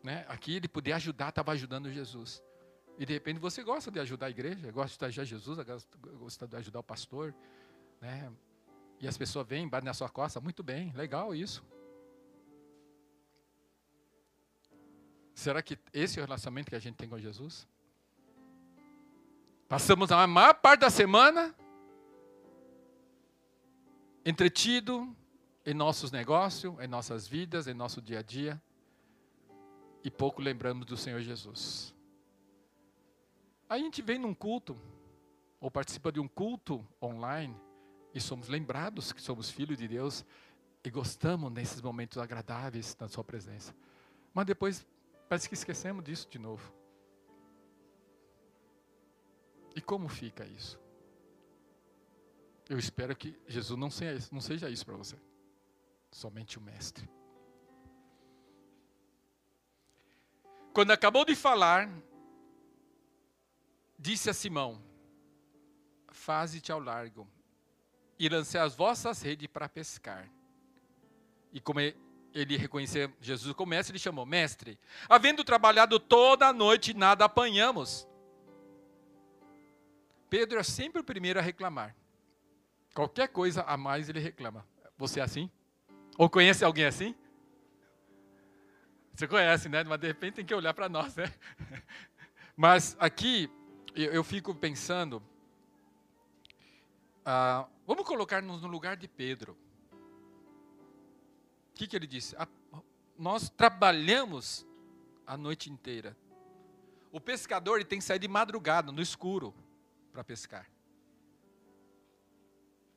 Né? 0.02 0.24
Aqui 0.28 0.56
ele 0.56 0.68
podia 0.68 0.96
ajudar, 0.96 1.30
estava 1.30 1.52
ajudando 1.52 1.92
Jesus. 1.92 2.42
E 2.98 3.04
de 3.04 3.12
repente 3.12 3.38
você 3.38 3.62
gosta 3.62 3.90
de 3.90 4.00
ajudar 4.00 4.26
a 4.26 4.30
igreja, 4.30 4.70
gosta 4.70 4.98
de 4.98 5.20
ajudar 5.20 5.24
Jesus, 5.24 5.58
gosta 6.18 6.46
de 6.46 6.56
ajudar 6.56 6.80
o 6.80 6.84
pastor, 6.84 7.34
né? 8.00 8.32
E 9.00 9.06
as 9.06 9.16
pessoas 9.16 9.46
vêm, 9.46 9.68
batem 9.68 9.86
na 9.86 9.94
sua 9.94 10.08
costa, 10.08 10.40
muito 10.40 10.62
bem, 10.62 10.92
legal 10.92 11.32
isso. 11.32 11.64
Será 15.32 15.62
que 15.62 15.78
esse 15.92 16.18
é 16.18 16.22
o 16.22 16.26
relacionamento 16.26 16.68
que 16.68 16.74
a 16.74 16.80
gente 16.80 16.96
tem 16.96 17.08
com 17.08 17.16
Jesus? 17.16 17.68
Passamos 19.68 20.10
a 20.10 20.26
maior 20.26 20.54
parte 20.54 20.80
da 20.80 20.88
semana 20.88 21.54
entretido 24.24 25.14
em 25.64 25.74
nossos 25.74 26.10
negócios, 26.10 26.74
em 26.80 26.86
nossas 26.86 27.28
vidas, 27.28 27.66
em 27.66 27.74
nosso 27.74 28.00
dia 28.00 28.20
a 28.20 28.22
dia, 28.22 28.62
e 30.02 30.10
pouco 30.10 30.40
lembramos 30.40 30.86
do 30.86 30.96
Senhor 30.96 31.20
Jesus. 31.20 31.94
Aí 33.68 33.82
a 33.82 33.84
gente 33.84 34.00
vem 34.00 34.18
num 34.18 34.32
culto, 34.32 34.74
ou 35.60 35.70
participa 35.70 36.10
de 36.10 36.18
um 36.18 36.26
culto 36.26 36.82
online, 37.02 37.54
e 38.14 38.20
somos 38.22 38.48
lembrados 38.48 39.12
que 39.12 39.20
somos 39.20 39.50
filhos 39.50 39.76
de 39.76 39.86
Deus 39.86 40.24
e 40.82 40.90
gostamos 40.90 41.52
nesses 41.52 41.82
momentos 41.82 42.16
agradáveis 42.16 42.96
na 42.98 43.06
Sua 43.06 43.22
presença. 43.22 43.76
Mas 44.32 44.46
depois 44.46 44.86
parece 45.28 45.46
que 45.46 45.54
esquecemos 45.54 46.02
disso 46.02 46.26
de 46.30 46.38
novo. 46.38 46.77
E 49.74 49.80
como 49.80 50.08
fica 50.08 50.44
isso? 50.46 50.78
Eu 52.68 52.78
espero 52.78 53.16
que 53.16 53.38
Jesus 53.46 53.78
não 53.78 53.90
seja 53.90 54.18
isso, 54.18 54.34
não 54.34 54.40
seja 54.40 54.68
isso 54.68 54.84
para 54.84 54.96
você. 54.96 55.16
Somente 56.10 56.58
o 56.58 56.60
Mestre. 56.60 57.08
Quando 60.72 60.90
acabou 60.90 61.24
de 61.24 61.34
falar, 61.34 61.90
disse 63.98 64.30
a 64.30 64.34
Simão: 64.34 64.82
Faze-te 66.08 66.70
ao 66.70 66.78
largo 66.78 67.26
e 68.18 68.28
lancei 68.28 68.60
as 68.60 68.74
vossas 68.74 69.22
redes 69.22 69.48
para 69.48 69.68
pescar. 69.68 70.30
E 71.52 71.60
como 71.60 71.80
ele 71.80 72.56
reconheceu 72.56 73.12
Jesus 73.20 73.54
como 73.54 73.70
mestre, 73.70 73.92
ele 73.92 73.98
chamou: 73.98 74.26
Mestre, 74.26 74.78
havendo 75.08 75.42
trabalhado 75.42 75.98
toda 75.98 76.46
a 76.46 76.52
noite, 76.52 76.94
nada 76.94 77.24
apanhamos. 77.24 78.06
Pedro 80.28 80.58
é 80.58 80.62
sempre 80.62 81.00
o 81.00 81.04
primeiro 81.04 81.38
a 81.38 81.42
reclamar. 81.42 81.94
Qualquer 82.94 83.28
coisa 83.28 83.62
a 83.62 83.76
mais 83.76 84.08
ele 84.08 84.20
reclama. 84.20 84.66
Você 84.96 85.20
é 85.20 85.22
assim? 85.22 85.50
Ou 86.16 86.28
conhece 86.28 86.64
alguém 86.64 86.84
assim? 86.84 87.14
Você 89.14 89.26
conhece, 89.26 89.68
né? 89.68 89.84
Mas 89.84 90.00
de 90.00 90.06
repente 90.06 90.34
tem 90.34 90.44
que 90.44 90.54
olhar 90.54 90.74
para 90.74 90.88
nós, 90.88 91.14
né? 91.16 91.32
Mas 92.56 92.96
aqui 92.98 93.50
eu, 93.94 94.22
fico 94.22 94.54
pensando. 94.54 95.22
Ah, 97.24 97.66
Vamos 97.88 98.04
colocar-nos 98.04 98.60
no 98.60 98.68
lugar 98.68 98.98
de 98.98 99.08
Pedro. 99.08 99.56
O 101.70 101.74
que, 101.74 101.86
que 101.86 101.96
ele 101.96 102.06
disse? 102.06 102.36
nós 103.18 103.48
trabalhamos 103.48 104.66
a 105.26 105.38
noite 105.38 105.70
inteira. 105.70 106.14
O 107.10 107.18
pescador 107.18 107.82
tem 107.84 107.98
que 107.98 108.04
sair 108.04 108.18
de 108.18 108.28
madrugada, 108.28 108.92
no 108.92 109.00
escuro, 109.00 109.54
para 110.18 110.24
pescar. 110.24 110.68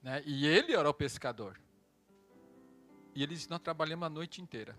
Né? 0.01 0.23
E 0.25 0.47
ele 0.47 0.73
era 0.73 0.89
o 0.89 0.93
pescador. 0.93 1.61
E 3.13 3.21
ele 3.21 3.35
disse: 3.35 3.47
Nós 3.47 3.59
trabalhamos 3.59 4.07
a 4.07 4.09
noite 4.09 4.41
inteira. 4.41 4.75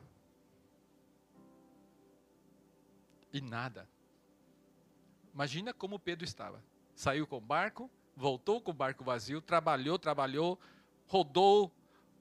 E 3.32 3.40
nada. 3.40 3.88
Imagina 5.32 5.72
como 5.72 6.00
Pedro 6.00 6.24
estava. 6.24 6.60
Saiu 6.96 7.28
com 7.28 7.36
o 7.36 7.40
barco, 7.40 7.88
voltou 8.16 8.60
com 8.60 8.72
o 8.72 8.74
barco 8.74 9.04
vazio, 9.04 9.40
trabalhou, 9.40 9.96
trabalhou, 9.96 10.58
rodou 11.06 11.70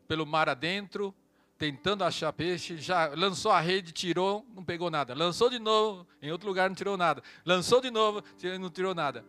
pelo 0.08 0.26
mar 0.26 0.48
adentro, 0.48 1.16
tentando 1.58 2.04
achar 2.04 2.32
peixe, 2.32 2.78
já 2.78 3.08
lançou 3.08 3.52
a 3.52 3.60
rede, 3.60 3.92
tirou, 3.92 4.46
não 4.54 4.64
pegou 4.64 4.92
nada. 4.92 5.16
Lançou 5.16 5.50
de 5.50 5.58
novo, 5.58 6.08
em 6.22 6.32
outro 6.32 6.48
lugar 6.48 6.70
não 6.70 6.76
tirou 6.76 6.96
nada. 6.96 7.24
Lançou 7.44 7.82
de 7.82 7.90
novo, 7.90 8.24
não 8.60 8.70
tirou 8.70 8.94
nada. 8.94 9.26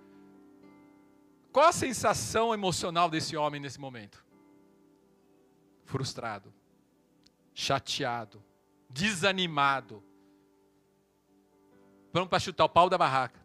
Qual 1.52 1.68
a 1.68 1.72
sensação 1.72 2.54
emocional 2.54 3.10
desse 3.10 3.36
homem 3.36 3.60
nesse 3.60 3.78
momento? 3.78 4.24
Frustrado, 5.84 6.52
chateado, 7.52 8.42
desanimado. 8.88 10.02
Vamos 12.12 12.28
para 12.28 12.38
chutar 12.38 12.64
o 12.64 12.68
pau 12.68 12.88
da 12.88 12.96
barraca. 12.96 13.40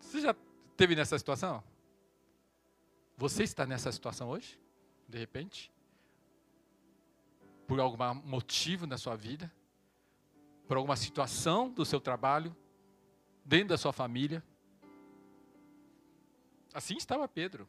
Você 0.00 0.20
já 0.20 0.34
Teve 0.76 0.94
nessa 0.94 1.18
situação? 1.18 1.64
Você 3.16 3.42
está 3.42 3.64
nessa 3.64 3.90
situação 3.90 4.28
hoje? 4.28 4.60
De 5.08 5.18
repente? 5.18 5.72
Por 7.66 7.80
algum 7.80 8.14
motivo 8.22 8.86
na 8.86 8.98
sua 8.98 9.16
vida? 9.16 9.50
Por 10.68 10.76
alguma 10.76 10.96
situação 10.96 11.70
do 11.70 11.84
seu 11.84 11.98
trabalho? 11.98 12.54
Dentro 13.44 13.68
da 13.68 13.78
sua 13.78 13.92
família? 13.92 14.44
Assim 16.76 16.98
estava 16.98 17.26
Pedro. 17.26 17.66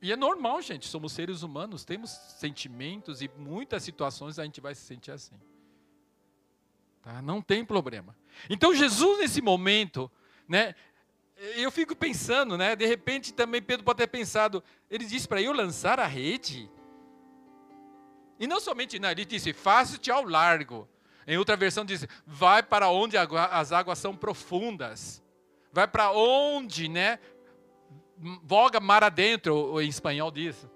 E 0.00 0.12
é 0.12 0.16
normal, 0.16 0.62
gente, 0.62 0.86
somos 0.86 1.10
seres 1.10 1.42
humanos, 1.42 1.84
temos 1.84 2.10
sentimentos 2.10 3.20
e 3.20 3.28
muitas 3.36 3.82
situações 3.82 4.38
a 4.38 4.44
gente 4.44 4.60
vai 4.60 4.72
se 4.72 4.82
sentir 4.82 5.10
assim. 5.10 5.34
Tá? 7.02 7.20
Não 7.20 7.42
tem 7.42 7.64
problema. 7.64 8.16
Então 8.48 8.72
Jesus 8.72 9.18
nesse 9.18 9.42
momento, 9.42 10.08
né, 10.48 10.76
eu 11.56 11.72
fico 11.72 11.96
pensando, 11.96 12.56
né? 12.56 12.76
De 12.76 12.86
repente 12.86 13.34
também 13.34 13.60
Pedro 13.60 13.84
pode 13.84 13.96
ter 13.96 14.06
pensado, 14.06 14.62
ele 14.88 15.04
disse 15.04 15.26
para 15.26 15.42
eu 15.42 15.52
lançar 15.52 15.98
a 15.98 16.06
rede. 16.06 16.70
E 18.38 18.46
não 18.46 18.60
somente 18.60 19.00
não, 19.00 19.10
ele 19.10 19.24
disse, 19.24 19.52
faça-te 19.52 20.08
ao 20.08 20.22
largo. 20.22 20.88
Em 21.26 21.36
outra 21.36 21.56
versão 21.56 21.84
diz, 21.84 22.06
vai 22.24 22.62
para 22.62 22.90
onde 22.90 23.16
as 23.16 23.72
águas 23.72 23.98
são 23.98 24.14
profundas. 24.16 25.20
Vai 25.72 25.88
para 25.88 26.12
onde, 26.12 26.88
né? 26.88 27.18
Voga 28.42 28.78
mar 28.78 29.02
adentro, 29.02 29.80
em 29.80 29.88
espanhol 29.88 30.30
diz. 30.30 30.66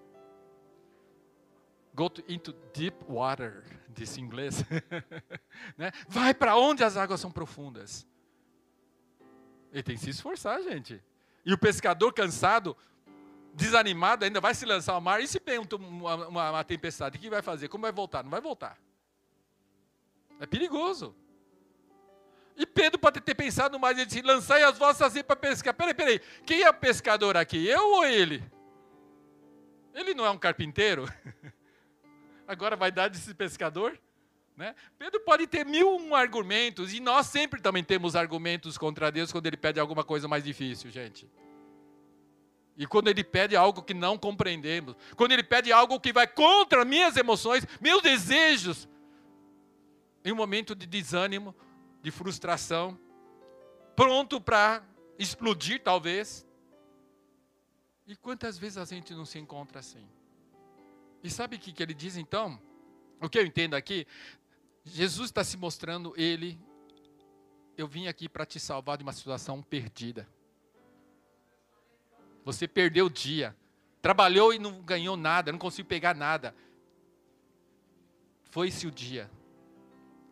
Go 1.95 2.09
to, 2.09 2.25
into 2.27 2.53
deep 2.73 2.97
water, 3.09 3.63
disse 3.91 4.21
em 4.21 4.25
inglês. 4.25 4.65
né? 5.77 5.93
Vai 6.09 6.33
para 6.33 6.57
onde 6.57 6.83
as 6.83 6.97
águas 6.97 7.21
são 7.21 7.31
profundas. 7.31 8.07
Ele 9.73 9.83
tem 9.83 9.95
que 9.95 10.01
se 10.03 10.11
esforçar, 10.11 10.63
gente. 10.63 11.03
E 11.45 11.53
o 11.53 11.59
pescador 11.59 12.13
cansado, 12.13 12.77
desanimado, 13.53 14.25
ainda 14.25 14.41
vai 14.41 14.55
se 14.55 14.65
lançar 14.65 14.95
ao 14.95 15.01
mar. 15.01 15.21
E 15.21 15.29
se 15.29 15.41
vem 15.45 15.59
uma, 15.59 16.15
uma, 16.29 16.51
uma 16.51 16.65
tempestade, 16.65 17.19
o 17.19 17.21
que 17.21 17.29
vai 17.29 17.43
fazer? 17.43 17.69
Como 17.69 17.83
vai 17.83 17.93
voltar? 17.93 18.23
Não 18.23 18.31
vai 18.31 18.41
voltar. 18.41 18.79
É 20.41 20.47
perigoso. 20.47 21.15
E 22.57 22.65
Pedro 22.65 22.99
pode 22.99 23.21
ter 23.21 23.35
pensado 23.35 23.79
mais, 23.79 23.97
ele 23.97 24.07
disse, 24.07 24.23
lançai 24.23 24.63
as 24.63 24.79
vossas 24.79 25.13
redes 25.13 25.27
para 25.27 25.37
pescar. 25.37 25.75
Peraí, 25.75 25.95
peraí, 25.95 26.21
quem 26.47 26.63
é 26.63 26.71
o 26.71 26.75
pescador 26.75 27.37
aqui? 27.37 27.67
Eu 27.67 27.95
ou 27.95 28.05
ele? 28.05 28.43
Ele 29.93 30.15
não 30.15 30.25
é 30.25 30.31
um 30.31 30.39
carpinteiro? 30.39 31.09
Agora 32.47 32.77
vai 32.77 32.93
dar 32.93 33.09
desse 33.09 33.35
pescador? 33.35 33.99
Né? 34.57 34.75
Pedro 34.97 35.21
pode 35.21 35.47
ter 35.49 35.65
mil 35.65 35.97
um 35.97 36.15
argumentos, 36.15 36.95
e 36.95 37.01
nós 37.01 37.27
sempre 37.27 37.61
também 37.61 37.83
temos 37.83 38.15
argumentos 38.15 38.79
contra 38.79 39.11
Deus 39.11 39.33
quando 39.33 39.47
ele 39.47 39.57
pede 39.57 39.81
alguma 39.81 40.05
coisa 40.05 40.29
mais 40.29 40.45
difícil, 40.45 40.91
gente. 40.91 41.29
E 42.77 42.87
quando 42.87 43.09
ele 43.09 43.25
pede 43.25 43.57
algo 43.57 43.83
que 43.83 43.95
não 43.95 44.17
compreendemos, 44.17 44.97
quando 45.17 45.33
ele 45.33 45.43
pede 45.43 45.73
algo 45.73 45.99
que 45.99 46.13
vai 46.13 46.27
contra 46.27 46.85
minhas 46.85 47.17
emoções, 47.17 47.67
meus 47.81 48.03
desejos, 48.03 48.89
em 50.25 50.33
um 50.33 50.37
momento 50.37 50.75
de 50.75 50.87
desânimo, 50.87 51.55
de 52.05 52.11
frustração, 52.11 53.01
pronto 53.97 54.39
para 54.39 54.85
explodir, 55.19 55.83
talvez. 55.83 56.47
E 58.07 58.15
quantas 58.15 58.59
vezes 58.59 58.77
a 58.77 58.85
gente 58.85 59.15
não 59.15 59.25
se 59.25 59.39
encontra 59.39 59.81
assim? 59.81 60.07
E 61.23 61.31
sabe 61.31 61.57
o 61.57 61.59
que, 61.59 61.73
que 61.73 61.83
ele 61.83 61.95
diz 61.95 62.19
então? 62.19 62.61
O 63.23 63.27
que 63.27 63.39
eu 63.39 63.47
entendo 63.47 63.73
aqui? 63.73 64.07
Jesus 64.85 65.31
está 65.31 65.43
se 65.43 65.57
mostrando, 65.57 66.13
ele, 66.15 66.61
eu 67.75 67.89
vim 67.89 68.07
aqui 68.07 68.29
para 68.29 68.45
te 68.45 68.61
salvar 68.61 68.99
de 68.99 69.03
uma 69.03 69.15
situação 69.15 69.63
perdida. 69.63 70.29
Você 72.45 72.69
perdeu 72.69 73.07
o 73.07 73.11
dia. 73.11 73.57
Trabalhou 74.03 74.53
e 74.53 74.59
não 74.59 74.83
ganhou 74.83 75.17
nada, 75.17 75.51
não 75.51 75.59
conseguiu 75.59 75.87
pegar 75.87 76.15
nada. 76.15 76.55
Foi-se 78.51 78.87
o 78.87 78.91
dia. 78.91 79.31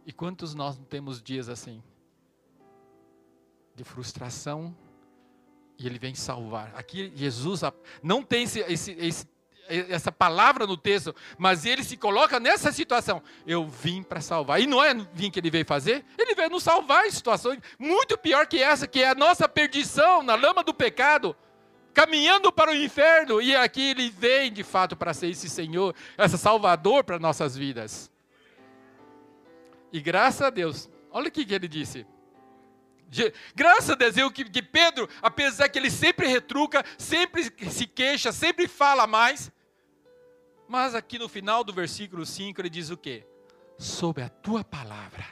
E 0.06 0.12
quantos 0.12 0.54
nós 0.54 0.76
não 0.76 0.84
temos 0.84 1.22
dias 1.22 1.48
assim? 1.48 1.82
De 3.74 3.84
frustração, 3.84 4.74
e 5.78 5.86
ele 5.86 5.98
vem 5.98 6.14
salvar. 6.14 6.72
Aqui 6.76 7.12
Jesus 7.14 7.60
não 8.02 8.22
tem 8.22 8.44
esse, 8.44 8.60
esse, 8.60 8.92
esse, 8.92 9.28
essa 9.68 10.12
palavra 10.12 10.66
no 10.66 10.76
texto, 10.76 11.14
mas 11.38 11.64
ele 11.64 11.82
se 11.82 11.96
coloca 11.96 12.38
nessa 12.38 12.72
situação. 12.72 13.22
Eu 13.46 13.66
vim 13.66 14.02
para 14.02 14.20
salvar. 14.20 14.60
E 14.60 14.66
não 14.66 14.82
é 14.82 14.94
vim 14.94 15.30
que 15.30 15.40
ele 15.40 15.50
veio 15.50 15.66
fazer? 15.66 16.04
Ele 16.18 16.34
veio 16.34 16.50
nos 16.50 16.62
salvar 16.62 17.06
em 17.06 17.10
situações 17.10 17.60
muito 17.78 18.16
pior 18.18 18.46
que 18.46 18.62
essa, 18.62 18.86
que 18.86 19.02
é 19.02 19.10
a 19.10 19.14
nossa 19.14 19.48
perdição 19.48 20.22
na 20.22 20.34
lama 20.34 20.62
do 20.62 20.74
pecado 20.74 21.36
caminhando 21.92 22.50
para 22.50 22.70
o 22.70 22.74
inferno, 22.74 23.40
e 23.40 23.54
aqui 23.54 23.90
ele 23.90 24.08
vem 24.08 24.52
de 24.52 24.62
fato 24.62 24.96
para 24.96 25.12
ser 25.12 25.28
esse 25.28 25.48
Senhor, 25.48 25.94
esse 26.16 26.38
Salvador 26.38 27.04
para 27.04 27.18
nossas 27.18 27.54
vidas. 27.54 28.11
E 29.92 30.00
graças 30.00 30.42
a 30.42 30.50
Deus, 30.50 30.88
olha 31.10 31.28
o 31.28 31.30
que 31.30 31.52
ele 31.52 31.68
disse. 31.68 32.06
Graças 33.54 33.90
a 33.90 33.94
Deus, 33.94 34.16
eu, 34.16 34.30
que, 34.30 34.44
que 34.44 34.62
Pedro, 34.62 35.08
apesar 35.20 35.68
que 35.68 35.78
ele 35.78 35.90
sempre 35.90 36.26
retruca, 36.26 36.82
sempre 36.96 37.44
se 37.70 37.86
queixa, 37.86 38.32
sempre 38.32 38.66
fala 38.66 39.06
mais, 39.06 39.52
mas 40.66 40.94
aqui 40.94 41.18
no 41.18 41.28
final 41.28 41.62
do 41.62 41.72
versículo 41.72 42.24
5 42.24 42.58
ele 42.60 42.70
diz 42.70 42.88
o 42.88 42.96
quê? 42.96 43.26
Sob 43.76 44.22
a 44.22 44.30
tua 44.30 44.64
palavra. 44.64 45.26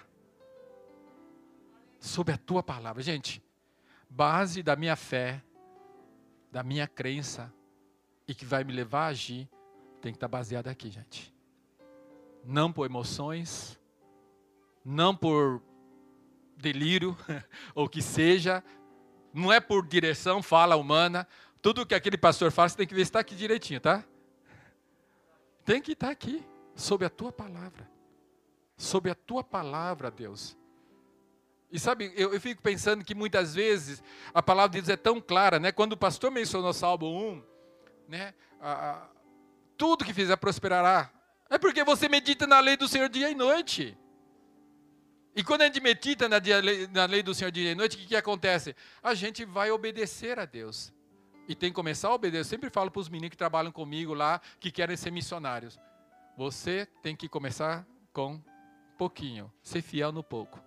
Sob 1.98 2.30
a 2.30 2.36
tua 2.36 2.62
palavra. 2.62 3.02
Gente, 3.02 3.42
base 4.10 4.62
da 4.62 4.76
minha 4.76 4.96
fé 4.96 5.42
da 6.50 6.62
minha 6.62 6.86
crença 6.86 7.52
e 8.26 8.34
que 8.34 8.44
vai 8.44 8.64
me 8.64 8.72
levar 8.72 9.04
a 9.04 9.08
agir, 9.08 9.48
tem 10.00 10.12
que 10.12 10.16
estar 10.16 10.28
baseado 10.28 10.68
aqui, 10.68 10.90
gente. 10.90 11.34
Não 12.44 12.72
por 12.72 12.86
emoções, 12.86 13.78
não 14.84 15.14
por 15.14 15.62
delírio, 16.56 17.16
ou 17.74 17.88
que 17.88 18.02
seja, 18.02 18.62
não 19.32 19.52
é 19.52 19.60
por 19.60 19.86
direção, 19.86 20.42
fala 20.42 20.76
humana. 20.76 21.26
Tudo 21.62 21.86
que 21.86 21.94
aquele 21.94 22.16
pastor 22.18 22.50
fala, 22.50 22.68
você 22.68 22.76
tem 22.76 22.86
que 22.86 22.94
ver 22.94 23.04
se 23.04 23.10
está 23.10 23.20
aqui 23.20 23.34
direitinho, 23.34 23.80
tá? 23.80 24.04
Tem 25.64 25.80
que 25.80 25.92
estar 25.92 26.10
aqui, 26.10 26.44
sob 26.74 27.04
a 27.04 27.10
tua 27.10 27.30
palavra. 27.30 27.88
Sob 28.76 29.10
a 29.10 29.14
tua 29.14 29.44
palavra, 29.44 30.10
Deus. 30.10 30.56
E 31.70 31.78
sabe, 31.78 32.12
eu, 32.16 32.32
eu, 32.34 32.40
fico 32.40 32.60
pensando 32.60 33.04
que 33.04 33.14
muitas 33.14 33.54
vezes 33.54 34.02
a 34.34 34.42
palavra 34.42 34.70
de 34.70 34.80
Deus 34.80 34.88
é 34.88 34.96
tão 34.96 35.20
clara, 35.20 35.60
né? 35.60 35.70
Quando 35.70 35.92
o 35.92 35.96
pastor 35.96 36.30
mencionou 36.30 36.72
Salmo 36.72 37.06
1, 37.06 37.42
né? 38.08 38.34
A, 38.60 38.90
a, 38.90 39.08
tudo 39.76 40.04
que 40.04 40.12
fizer 40.12 40.36
prosperará. 40.36 41.10
É 41.48 41.58
porque 41.58 41.84
você 41.84 42.08
medita 42.08 42.46
na 42.46 42.58
lei 42.58 42.76
do 42.76 42.88
Senhor 42.88 43.08
dia 43.08 43.30
e 43.30 43.34
noite. 43.34 43.96
E 45.34 45.44
quando 45.44 45.62
a 45.62 45.66
gente 45.66 45.80
medita 45.80 46.28
na, 46.28 46.38
na 46.90 47.04
lei 47.06 47.22
do 47.22 47.34
Senhor 47.34 47.50
dia 47.50 47.70
e 47.70 47.74
noite, 47.74 47.96
o 47.96 48.00
que, 48.00 48.06
que 48.06 48.16
acontece? 48.16 48.74
A 49.02 49.14
gente 49.14 49.44
vai 49.44 49.70
obedecer 49.70 50.38
a 50.38 50.44
Deus. 50.44 50.92
E 51.48 51.54
tem 51.54 51.70
que 51.70 51.74
começar 51.74 52.08
a 52.08 52.14
obedecer. 52.14 52.40
Eu 52.40 52.44
sempre 52.44 52.70
falo 52.70 52.90
para 52.90 53.00
os 53.00 53.08
meninos 53.08 53.30
que 53.30 53.36
trabalham 53.36 53.72
comigo 53.72 54.12
lá, 54.12 54.40
que 54.58 54.70
querem 54.70 54.96
ser 54.96 55.10
missionários. 55.10 55.78
Você 56.36 56.86
tem 57.02 57.14
que 57.14 57.28
começar 57.28 57.86
com 58.12 58.42
pouquinho. 58.98 59.52
Ser 59.62 59.82
fiel 59.82 60.12
no 60.12 60.22
pouco. 60.22 60.60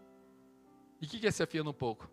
E 1.01 1.05
o 1.05 1.09
que, 1.09 1.19
que 1.19 1.27
é 1.27 1.31
se 1.31 1.43
afiando 1.43 1.69
um 1.69 1.73
pouco? 1.73 2.09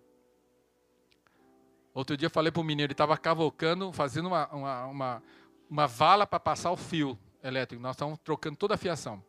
Outro 1.94 2.16
dia 2.16 2.26
eu 2.26 2.30
falei 2.30 2.52
para 2.52 2.60
o 2.60 2.64
menino, 2.64 2.86
ele 2.86 2.92
estava 2.92 3.16
cavocando, 3.16 3.92
fazendo 3.92 4.26
uma, 4.26 4.48
uma, 4.48 4.86
uma, 4.86 5.22
uma 5.68 5.86
vala 5.86 6.26
para 6.26 6.38
passar 6.40 6.70
o 6.70 6.76
fio 6.76 7.18
elétrico. 7.42 7.82
Nós 7.82 7.96
estávamos 7.96 8.18
trocando 8.22 8.56
toda 8.56 8.74
a 8.74 8.78
fiação. 8.78 9.22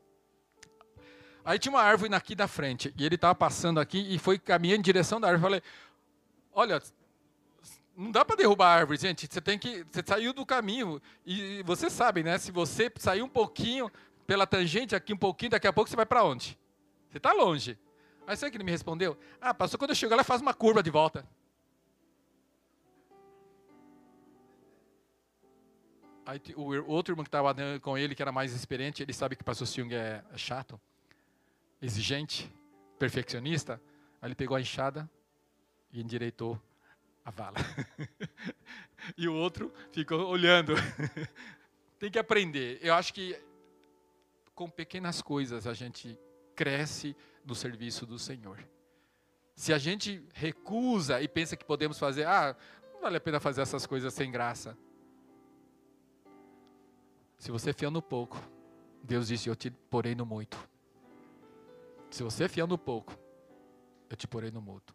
Aí 1.43 1.57
tinha 1.57 1.71
uma 1.71 1.81
árvore 1.81 2.13
aqui 2.13 2.35
da 2.35 2.47
frente, 2.47 2.93
e 2.97 3.05
ele 3.05 3.15
estava 3.15 3.33
passando 3.33 3.79
aqui 3.79 3.99
e 4.13 4.19
foi 4.19 4.37
caminhando 4.37 4.79
em 4.79 4.83
direção 4.83 5.19
da 5.19 5.27
árvore. 5.27 5.41
Falei, 5.41 5.63
olha, 6.53 6.81
não 7.95 8.11
dá 8.11 8.23
para 8.23 8.35
derrubar 8.35 8.67
a 8.67 8.79
árvore, 8.79 8.97
gente. 8.97 9.27
Você 9.29 9.41
tem 9.41 9.57
que, 9.57 9.85
você 9.91 10.03
saiu 10.05 10.33
do 10.33 10.45
caminho 10.45 11.01
e 11.25 11.63
você 11.63 11.89
sabe, 11.89 12.23
né? 12.23 12.37
Se 12.37 12.51
você 12.51 12.91
sair 12.97 13.21
um 13.21 13.29
pouquinho 13.29 13.91
pela 14.25 14.47
tangente 14.47 14.95
aqui 14.95 15.13
um 15.13 15.17
pouquinho, 15.17 15.51
daqui 15.51 15.67
a 15.67 15.73
pouco 15.73 15.89
você 15.89 15.95
vai 15.95 16.05
para 16.05 16.23
onde? 16.23 16.57
Você 17.09 17.17
está 17.17 17.33
longe. 17.33 17.77
Aí 18.25 18.37
sabe 18.37 18.51
que 18.51 18.57
ele 18.57 18.63
me 18.63 18.71
respondeu? 18.71 19.17
Ah, 19.41 19.53
pastor, 19.53 19.77
quando 19.77 19.91
eu 19.91 19.95
chego 19.95 20.15
lá, 20.15 20.23
faz 20.23 20.41
uma 20.41 20.53
curva 20.53 20.81
de 20.81 20.89
volta. 20.89 21.27
Aí 26.25 26.39
o 26.55 26.91
outro 26.91 27.11
irmão 27.11 27.23
que 27.23 27.29
estava 27.29 27.53
com 27.81 27.97
ele, 27.97 28.15
que 28.15 28.21
era 28.21 28.31
mais 28.31 28.53
experiente, 28.53 29.03
ele 29.03 29.11
sabe 29.11 29.35
que 29.35 29.41
o 29.41 29.45
pastor 29.45 29.67
Chung 29.67 29.93
é 29.93 30.23
chato, 30.37 30.79
exigente, 31.81 32.51
perfeccionista. 32.99 33.81
Aí 34.21 34.27
ele 34.27 34.35
pegou 34.35 34.55
a 34.55 34.61
enxada 34.61 35.09
e 35.91 36.01
endireitou 36.01 36.61
a 37.25 37.31
vala. 37.31 37.57
e 39.17 39.27
o 39.27 39.33
outro 39.33 39.73
ficou 39.91 40.27
olhando. 40.27 40.73
Tem 41.97 42.11
que 42.11 42.19
aprender. 42.19 42.79
Eu 42.81 42.93
acho 42.93 43.13
que 43.13 43.39
com 44.53 44.69
pequenas 44.69 45.21
coisas 45.21 45.65
a 45.65 45.73
gente 45.73 46.17
cresce 46.55 47.15
no 47.45 47.55
serviço 47.55 48.05
do 48.05 48.19
Senhor. 48.19 48.63
Se 49.55 49.73
a 49.73 49.77
gente 49.77 50.23
recusa 50.33 51.21
e 51.21 51.27
pensa 51.27 51.55
que 51.55 51.65
podemos 51.65 51.99
fazer, 51.99 52.25
ah, 52.25 52.55
não 52.93 53.01
vale 53.01 53.17
a 53.17 53.21
pena 53.21 53.39
fazer 53.39 53.61
essas 53.61 53.85
coisas 53.85 54.13
sem 54.13 54.31
graça. 54.31 54.77
Se 57.37 57.51
você 57.51 57.71
é 57.71 57.73
fiel 57.73 57.91
no 57.91 58.01
pouco, 58.01 58.39
Deus 59.03 59.27
disse: 59.27 59.49
Eu 59.49 59.55
te 59.55 59.71
porei 59.71 60.13
no 60.13 60.25
muito. 60.25 60.70
Se 62.11 62.23
você 62.23 62.43
é 62.43 62.47
fiel 62.49 62.67
no 62.67 62.77
pouco, 62.77 63.17
eu 64.09 64.17
te 64.17 64.27
porei 64.27 64.51
no 64.51 64.61
muito. 64.61 64.93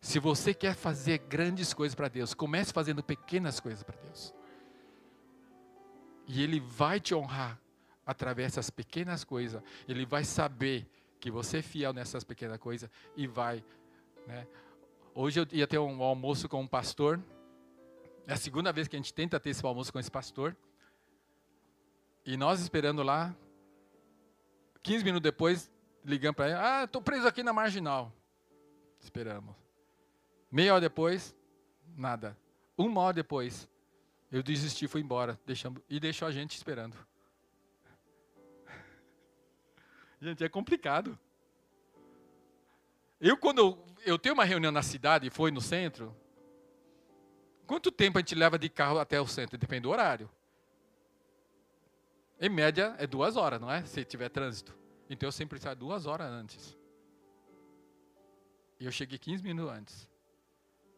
Se 0.00 0.18
você 0.18 0.54
quer 0.54 0.74
fazer 0.74 1.18
grandes 1.18 1.74
coisas 1.74 1.94
para 1.94 2.08
Deus, 2.08 2.32
comece 2.32 2.72
fazendo 2.72 3.02
pequenas 3.02 3.60
coisas 3.60 3.82
para 3.82 3.96
Deus. 3.98 4.34
E 6.26 6.42
Ele 6.42 6.58
vai 6.58 6.98
te 6.98 7.14
honrar 7.14 7.60
através 8.06 8.52
dessas 8.52 8.70
pequenas 8.70 9.24
coisas. 9.24 9.62
Ele 9.86 10.06
vai 10.06 10.24
saber 10.24 10.88
que 11.20 11.30
você 11.30 11.58
é 11.58 11.62
fiel 11.62 11.92
nessas 11.92 12.24
pequenas 12.24 12.58
coisas 12.58 12.88
e 13.14 13.26
vai. 13.26 13.62
Né? 14.26 14.46
Hoje 15.14 15.40
eu 15.40 15.46
ia 15.52 15.66
ter 15.66 15.78
um 15.78 16.02
almoço 16.02 16.48
com 16.48 16.62
um 16.62 16.66
pastor. 16.66 17.22
É 18.26 18.32
a 18.32 18.36
segunda 18.36 18.72
vez 18.72 18.88
que 18.88 18.96
a 18.96 18.98
gente 18.98 19.12
tenta 19.12 19.38
ter 19.38 19.50
esse 19.50 19.64
almoço 19.66 19.92
com 19.92 19.98
esse 19.98 20.10
pastor. 20.10 20.56
E 22.24 22.36
nós 22.36 22.60
esperando 22.60 23.02
lá, 23.02 23.34
15 24.82 25.04
minutos 25.04 25.22
depois, 25.22 25.70
ligando 26.04 26.34
para 26.34 26.46
ele: 26.46 26.58
Ah, 26.58 26.84
estou 26.84 27.02
preso 27.02 27.26
aqui 27.26 27.42
na 27.42 27.52
marginal. 27.52 28.12
Esperamos. 29.00 29.54
Meia 30.50 30.72
hora 30.72 30.80
depois, 30.80 31.36
nada. 31.96 32.36
Uma 32.76 33.00
hora 33.02 33.14
depois, 33.14 33.68
eu 34.30 34.42
desisti, 34.42 34.86
fui 34.86 35.00
embora, 35.00 35.38
deixando, 35.44 35.82
e 35.88 36.00
deixou 36.00 36.26
a 36.26 36.30
gente 36.30 36.56
esperando. 36.56 36.96
Gente, 40.20 40.42
é 40.42 40.48
complicado. 40.48 41.18
Eu, 43.20 43.36
quando 43.36 43.58
eu, 43.58 43.86
eu 44.06 44.18
tenho 44.18 44.34
uma 44.34 44.44
reunião 44.44 44.72
na 44.72 44.82
cidade, 44.82 45.28
foi 45.28 45.50
no 45.50 45.60
centro, 45.60 46.16
Quanto 47.68 47.92
tempo 47.92 48.16
a 48.16 48.22
gente 48.22 48.34
leva 48.34 48.58
de 48.58 48.70
carro 48.70 48.98
até 48.98 49.20
o 49.20 49.26
centro? 49.26 49.58
Depende 49.58 49.82
do 49.82 49.90
horário. 49.90 50.28
Em 52.40 52.48
média, 52.48 52.94
é 52.98 53.06
duas 53.06 53.36
horas, 53.36 53.60
não 53.60 53.70
é? 53.70 53.84
Se 53.84 54.02
tiver 54.06 54.30
trânsito. 54.30 54.74
Então 55.08 55.26
eu 55.26 55.32
sempre 55.32 55.58
saio 55.58 55.76
duas 55.76 56.06
horas 56.06 56.30
antes. 56.30 56.76
E 58.78 58.84
eu 58.84 58.92
cheguei 58.92 59.18
15 59.18 59.42
minutos 59.42 59.72
antes. 59.72 60.10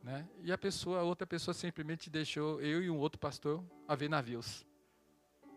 Né? 0.03 0.27
E 0.43 0.53
a 0.53 0.59
pessoa, 0.59 1.01
a 1.01 1.03
outra 1.03 1.27
pessoa 1.27 1.55
simplesmente 1.55 2.09
deixou 2.09 2.61
eu 2.61 2.83
e 2.83 2.91
um 2.91 2.99
outro 2.99 3.19
pastor 3.19 3.63
a 3.87 3.95
ver 3.95 4.09
navios. 4.09 4.67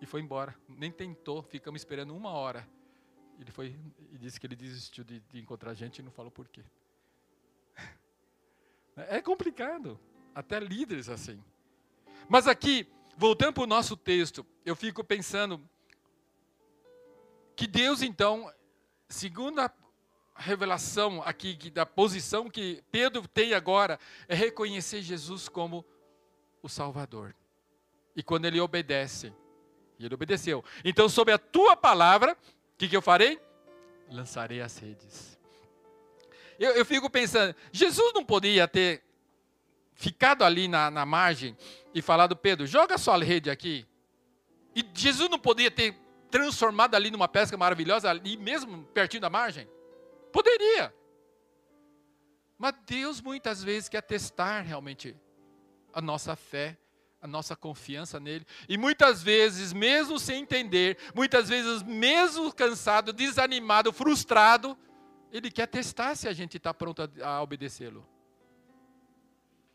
E 0.02 0.06
foi 0.06 0.22
embora. 0.22 0.56
Nem 0.68 0.92
tentou, 0.92 1.42
ficamos 1.42 1.82
esperando 1.82 2.16
uma 2.16 2.30
hora. 2.30 2.68
Ele 3.40 3.52
foi 3.52 3.76
e 4.12 4.18
disse 4.18 4.40
que 4.40 4.46
ele 4.46 4.56
desistiu 4.56 5.04
de, 5.04 5.20
de 5.20 5.40
encontrar 5.40 5.72
a 5.72 5.74
gente 5.74 6.00
e 6.00 6.04
não 6.04 6.12
falou 6.12 6.32
por 6.32 6.48
quê. 6.48 6.64
É 8.96 9.20
complicado. 9.20 10.00
Até 10.36 10.60
líderes 10.60 11.10
assim. 11.10 11.44
Mas 12.30 12.48
aqui, 12.48 12.88
voltando 13.18 13.54
para 13.54 13.64
o 13.64 13.68
nosso 13.68 13.98
texto, 13.98 14.46
eu 14.64 14.76
fico 14.76 15.04
pensando 15.04 15.60
que 17.64 17.68
Deus, 17.68 18.02
então, 18.02 18.52
segundo 19.08 19.62
a 19.62 19.72
revelação 20.36 21.24
aqui 21.24 21.56
da 21.70 21.86
posição 21.86 22.50
que 22.50 22.84
Pedro 22.92 23.26
tem 23.26 23.54
agora, 23.54 23.98
é 24.28 24.36
reconhecer 24.36 25.02
Jesus 25.02 25.48
como 25.48 25.86
o 26.62 26.68
Salvador. 26.68 27.34
E 28.18 28.22
quando 28.22 28.44
ele 28.44 28.60
obedece, 28.60 29.34
ele 29.98 30.14
obedeceu. 30.14 30.62
Então, 30.84 31.08
sob 31.08 31.32
a 31.32 31.38
tua 31.38 31.78
palavra, 31.78 32.34
o 32.34 32.78
que, 32.78 32.90
que 32.90 32.98
eu 32.98 33.02
farei? 33.02 33.40
Lançarei 34.10 34.60
as 34.60 34.78
redes. 34.78 35.40
Eu, 36.60 36.72
eu, 36.72 36.86
fico 36.86 37.10
pensando, 37.10 37.56
Jesus 37.72 38.12
não 38.14 38.26
podia 38.26 38.68
ter 38.68 39.02
ficado 39.94 40.44
ali 40.44 40.68
na, 40.68 40.92
na 40.92 41.06
margem 41.06 41.56
e 41.96 42.02
falado, 42.02 42.36
Pedro, 42.36 42.68
joga 42.68 42.98
sua 42.98 43.24
rede 43.24 43.50
aqui. 43.50 43.88
E 44.76 44.84
Jesus 44.94 45.30
não 45.30 45.40
podia 45.40 45.72
ter 45.72 46.03
transformado 46.34 46.96
ali 46.96 47.12
numa 47.12 47.28
pesca 47.28 47.56
maravilhosa, 47.56 48.10
ali 48.10 48.36
mesmo 48.36 48.86
pertinho 48.86 49.22
da 49.22 49.30
margem? 49.30 49.70
Poderia. 50.32 50.92
Mas 52.58 52.74
Deus 52.88 53.22
muitas 53.22 53.64
vezes 53.64 53.88
quer 53.88 54.02
testar 54.02 54.62
realmente 54.62 55.16
a 55.94 56.02
nossa 56.02 56.36
fé, 56.36 56.76
a 57.22 57.28
nossa 57.28 57.56
confiança 57.56 58.20
nele. 58.20 58.48
E 58.68 58.80
muitas 58.80 59.22
vezes, 59.22 59.74
mesmo 59.74 60.18
sem 60.18 60.42
entender, 60.42 60.98
muitas 61.14 61.50
vezes, 61.50 61.84
mesmo 61.84 62.52
cansado, 62.52 63.14
desanimado, 63.14 63.94
frustrado, 63.94 64.76
ele 65.32 65.52
quer 65.52 65.68
testar 65.68 66.16
se 66.16 66.28
a 66.28 66.34
gente 66.34 66.58
está 66.58 66.74
pronto 66.74 67.04
a, 67.04 67.28
a 67.28 67.44
obedecê-lo. 67.44 68.04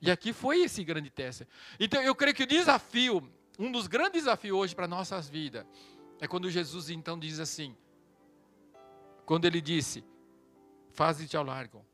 E 0.01 0.11
aqui 0.11 0.33
foi 0.33 0.63
esse 0.63 0.83
grande 0.83 1.09
teste. 1.09 1.47
Então, 1.79 2.03
eu 2.03 2.17
creio 2.17 2.35
que 2.35 2.43
o 2.43 2.47
desafio, 2.49 3.31
um 3.57 3.71
dos 3.71 3.87
grandes 3.87 4.25
desafios 4.25 4.59
hoje 4.59 4.75
para 4.75 4.89
nossas 4.89 5.29
vidas, 5.29 5.65
é 6.21 6.27
quando 6.27 6.51
Jesus 6.51 6.91
então 6.91 7.19
diz 7.19 7.39
assim: 7.39 7.77
quando 9.25 9.45
ele 9.45 9.61
disse, 9.61 10.05
faze-te 10.91 11.37
ao 11.37 11.45
largo, 11.45 11.85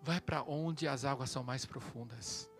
vai 0.00 0.20
para 0.20 0.42
onde 0.42 0.86
as 0.86 1.04
águas 1.04 1.30
são 1.30 1.42
mais 1.42 1.66
profundas. 1.66 2.50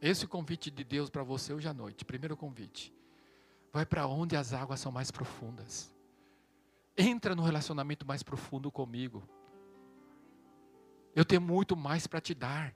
Esse 0.00 0.24
é 0.24 0.26
o 0.26 0.28
convite 0.28 0.70
de 0.70 0.84
Deus 0.84 1.08
para 1.08 1.22
você 1.22 1.52
hoje 1.52 1.66
à 1.66 1.72
noite, 1.72 2.04
primeiro 2.04 2.36
convite. 2.36 2.92
Vai 3.72 3.86
para 3.86 4.06
onde 4.06 4.36
as 4.36 4.52
águas 4.52 4.80
são 4.80 4.92
mais 4.92 5.10
profundas. 5.10 5.92
Entra 6.96 7.34
no 7.34 7.42
relacionamento 7.42 8.06
mais 8.06 8.22
profundo 8.22 8.70
comigo. 8.70 9.26
Eu 11.14 11.24
tenho 11.24 11.40
muito 11.40 11.74
mais 11.76 12.06
para 12.06 12.20
te 12.20 12.34
dar. 12.34 12.74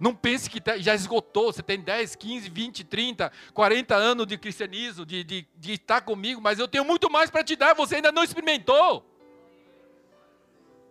Não 0.00 0.14
pense 0.14 0.48
que 0.48 0.62
já 0.78 0.94
esgotou, 0.94 1.52
você 1.52 1.62
tem 1.62 1.78
10, 1.78 2.16
15, 2.16 2.48
20, 2.48 2.84
30, 2.84 3.30
40 3.52 3.94
anos 3.94 4.26
de 4.26 4.38
cristianismo, 4.38 5.04
de, 5.04 5.22
de, 5.22 5.46
de 5.54 5.72
estar 5.74 6.00
comigo, 6.00 6.40
mas 6.40 6.58
eu 6.58 6.66
tenho 6.66 6.86
muito 6.86 7.10
mais 7.10 7.28
para 7.30 7.44
te 7.44 7.54
dar, 7.54 7.74
você 7.74 7.96
ainda 7.96 8.10
não 8.10 8.24
experimentou. 8.24 9.06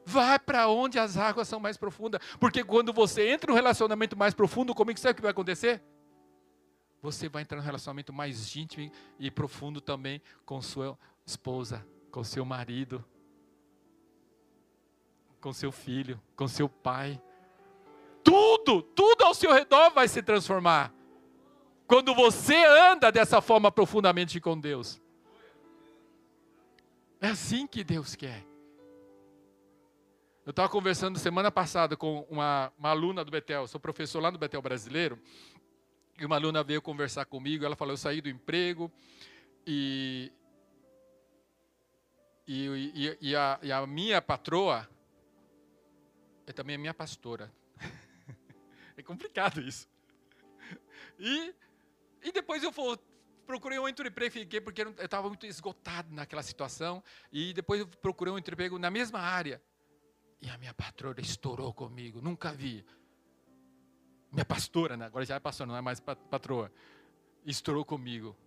Vai 0.05 0.37
para 0.37 0.67
onde 0.67 0.99
as 0.99 1.17
águas 1.17 1.47
são 1.47 1.59
mais 1.59 1.75
profundas, 1.75 2.21
porque 2.39 2.63
quando 2.63 2.93
você 2.93 3.31
entra 3.31 3.49
no 3.49 3.55
relacionamento 3.55 4.15
mais 4.15 4.35
profundo, 4.35 4.75
como 4.75 4.91
é 4.91 4.93
que 4.93 4.99
sabe 4.99 5.13
o 5.13 5.15
que 5.15 5.21
vai 5.23 5.31
acontecer? 5.31 5.81
Você 7.01 7.27
vai 7.27 7.41
entrar 7.41 7.57
no 7.57 7.63
relacionamento 7.63 8.13
mais 8.13 8.55
íntimo 8.55 8.91
e 9.17 9.31
profundo 9.31 9.81
também 9.81 10.21
com 10.45 10.61
sua 10.61 10.95
esposa, 11.25 11.83
com 12.11 12.23
seu 12.23 12.45
marido, 12.45 13.03
com 15.41 15.51
seu 15.51 15.71
filho, 15.71 16.21
com 16.35 16.47
seu 16.47 16.69
pai 16.69 17.19
tudo, 18.29 18.83
tudo 18.83 19.23
ao 19.23 19.33
seu 19.33 19.51
redor 19.51 19.89
vai 19.89 20.07
se 20.07 20.21
transformar. 20.21 20.93
Quando 21.87 22.13
você 22.13 22.55
anda 22.63 23.11
dessa 23.11 23.41
forma 23.41 23.71
profundamente 23.71 24.39
com 24.39 24.59
Deus. 24.59 25.01
É 27.19 27.29
assim 27.29 27.65
que 27.65 27.83
Deus 27.83 28.15
quer. 28.15 28.45
Eu 30.45 30.51
estava 30.51 30.69
conversando 30.69 31.17
semana 31.17 31.51
passada 31.51 31.97
com 31.97 32.25
uma, 32.29 32.71
uma 32.77 32.89
aluna 32.89 33.25
do 33.25 33.31
Betel, 33.31 33.67
sou 33.67 33.79
professor 33.79 34.21
lá 34.21 34.31
no 34.31 34.37
Betel 34.37 34.61
brasileiro, 34.61 35.19
e 36.19 36.25
uma 36.25 36.35
aluna 36.35 36.63
veio 36.63 36.81
conversar 36.81 37.25
comigo, 37.25 37.65
ela 37.65 37.75
falou, 37.75 37.93
eu 37.93 37.97
saí 37.97 38.21
do 38.21 38.29
emprego 38.29 38.91
e, 39.65 40.31
e, 42.47 42.65
e, 42.95 43.17
e, 43.29 43.35
a, 43.35 43.59
e 43.61 43.71
a 43.71 43.85
minha 43.87 44.21
patroa 44.21 44.87
é 46.45 46.53
também 46.53 46.75
a 46.75 46.79
minha 46.79 46.93
pastora. 46.93 47.51
Complicado 49.09 49.59
isso. 49.59 49.89
E, 51.17 51.55
e 52.21 52.31
depois 52.31 52.61
eu 52.61 52.71
vou, 52.71 52.95
procurei 53.43 53.79
um 53.79 53.89
emprego, 53.89 54.31
fiquei 54.31 54.61
porque 54.61 54.83
eu 54.83 54.91
estava 54.91 55.27
muito 55.27 55.47
esgotado 55.47 56.13
naquela 56.13 56.43
situação. 56.43 57.03
E 57.33 57.51
depois 57.51 57.81
eu 57.81 57.87
procurei 57.87 58.31
um 58.31 58.37
emprego 58.37 58.77
na 58.77 58.91
mesma 58.91 59.19
área. 59.19 59.59
E 60.39 60.47
a 60.47 60.59
minha 60.59 60.75
patroa 60.75 61.15
estourou 61.17 61.73
comigo, 61.73 62.21
nunca 62.21 62.53
vi. 62.53 62.85
Minha 64.31 64.45
pastora, 64.45 64.95
né? 64.95 65.07
agora 65.07 65.25
já 65.25 65.33
é 65.33 65.39
pastora, 65.39 65.67
não 65.67 65.75
é 65.75 65.81
mais 65.81 65.99
patroa. 65.99 66.71
Estourou 67.43 67.83
comigo. 67.83 68.37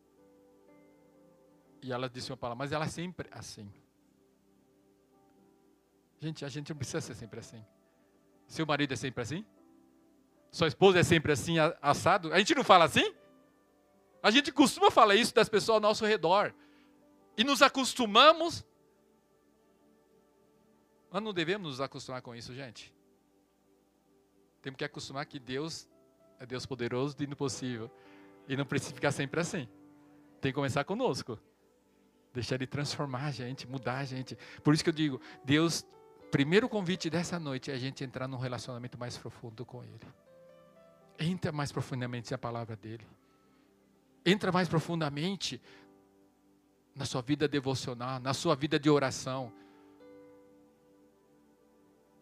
E 1.83 1.93
ela 1.93 2.09
disse 2.09 2.31
uma 2.31 2.37
palavra, 2.37 2.61
mas 2.65 2.71
ela 2.71 2.85
é 2.85 2.89
sempre 2.89 3.29
assim. 3.33 3.69
Gente, 6.21 6.45
a 6.45 6.49
gente 6.49 6.71
não 6.71 6.77
precisa 6.77 7.01
ser 7.01 7.17
sempre 7.17 7.41
assim. 7.41 7.65
Seu 8.47 8.65
marido 8.65 8.93
é 8.93 8.97
sempre 8.97 9.23
assim? 9.23 9.45
Sua 10.53 10.69
esposa 10.69 11.01
é 11.01 11.03
sempre 11.03 11.33
assim, 11.33 11.57
assado? 11.81 12.31
A 12.31 12.39
gente 12.39 12.55
não 12.55 12.63
fala 12.63 12.85
assim? 12.85 13.15
A 14.23 14.31
gente 14.31 14.53
costuma 14.53 14.91
falar 14.91 15.15
isso 15.17 15.35
das 15.35 15.49
pessoas 15.49 15.77
ao 15.77 15.81
nosso 15.81 16.05
redor. 16.05 16.55
E 17.39 17.43
nos 17.43 17.63
acostumamos. 17.63 18.63
Mas 21.11 21.23
não 21.23 21.33
devemos 21.33 21.67
nos 21.67 21.81
acostumar 21.81 22.21
com 22.21 22.35
isso, 22.35 22.55
gente. 22.55 22.95
Temos 24.61 24.77
que 24.77 24.85
acostumar 24.85 25.25
que 25.25 25.39
Deus 25.39 25.89
é 26.39 26.45
Deus 26.45 26.67
poderoso 26.67 27.17
e 27.19 27.25
impossível. 27.25 27.91
E 28.47 28.55
não 28.55 28.67
precisa 28.67 28.95
ficar 28.95 29.11
sempre 29.11 29.41
assim. 29.41 29.67
Tem 30.39 30.53
que 30.53 30.55
começar 30.55 30.85
conosco. 30.85 31.39
Deixar 32.35 32.57
Ele 32.57 32.67
transformar 32.67 33.25
a 33.25 33.31
gente, 33.31 33.67
mudar 33.67 33.99
a 33.99 34.05
gente. 34.05 34.37
Por 34.63 34.75
isso 34.75 34.85
que 34.85 34.91
eu 34.91 34.95
digo, 34.95 35.21
Deus, 35.43 35.87
primeiro 36.31 36.69
convite 36.69 37.09
dessa 37.09 37.41
noite 37.41 37.71
é 37.71 37.75
a 37.75 37.79
gente 37.79 38.05
entrar 38.05 38.29
num 38.29 38.39
relacionamento 38.39 38.99
mais 38.99 39.17
profundo 39.17 39.65
com 39.65 39.83
Ele. 39.83 40.01
Entra 41.23 41.53
mais 41.53 41.71
profundamente 41.71 42.31
na 42.33 42.39
palavra 42.39 42.75
dele. 42.77 43.07
Entra 44.25 44.51
mais 44.51 44.69
profundamente 44.69 45.61
na 46.95 47.05
sua 47.05 47.23
vida 47.23 47.49
devocional, 47.49 48.21
na 48.21 48.35
sua 48.35 48.55
vida 48.55 48.79
de 48.79 48.91
oração. 48.91 49.53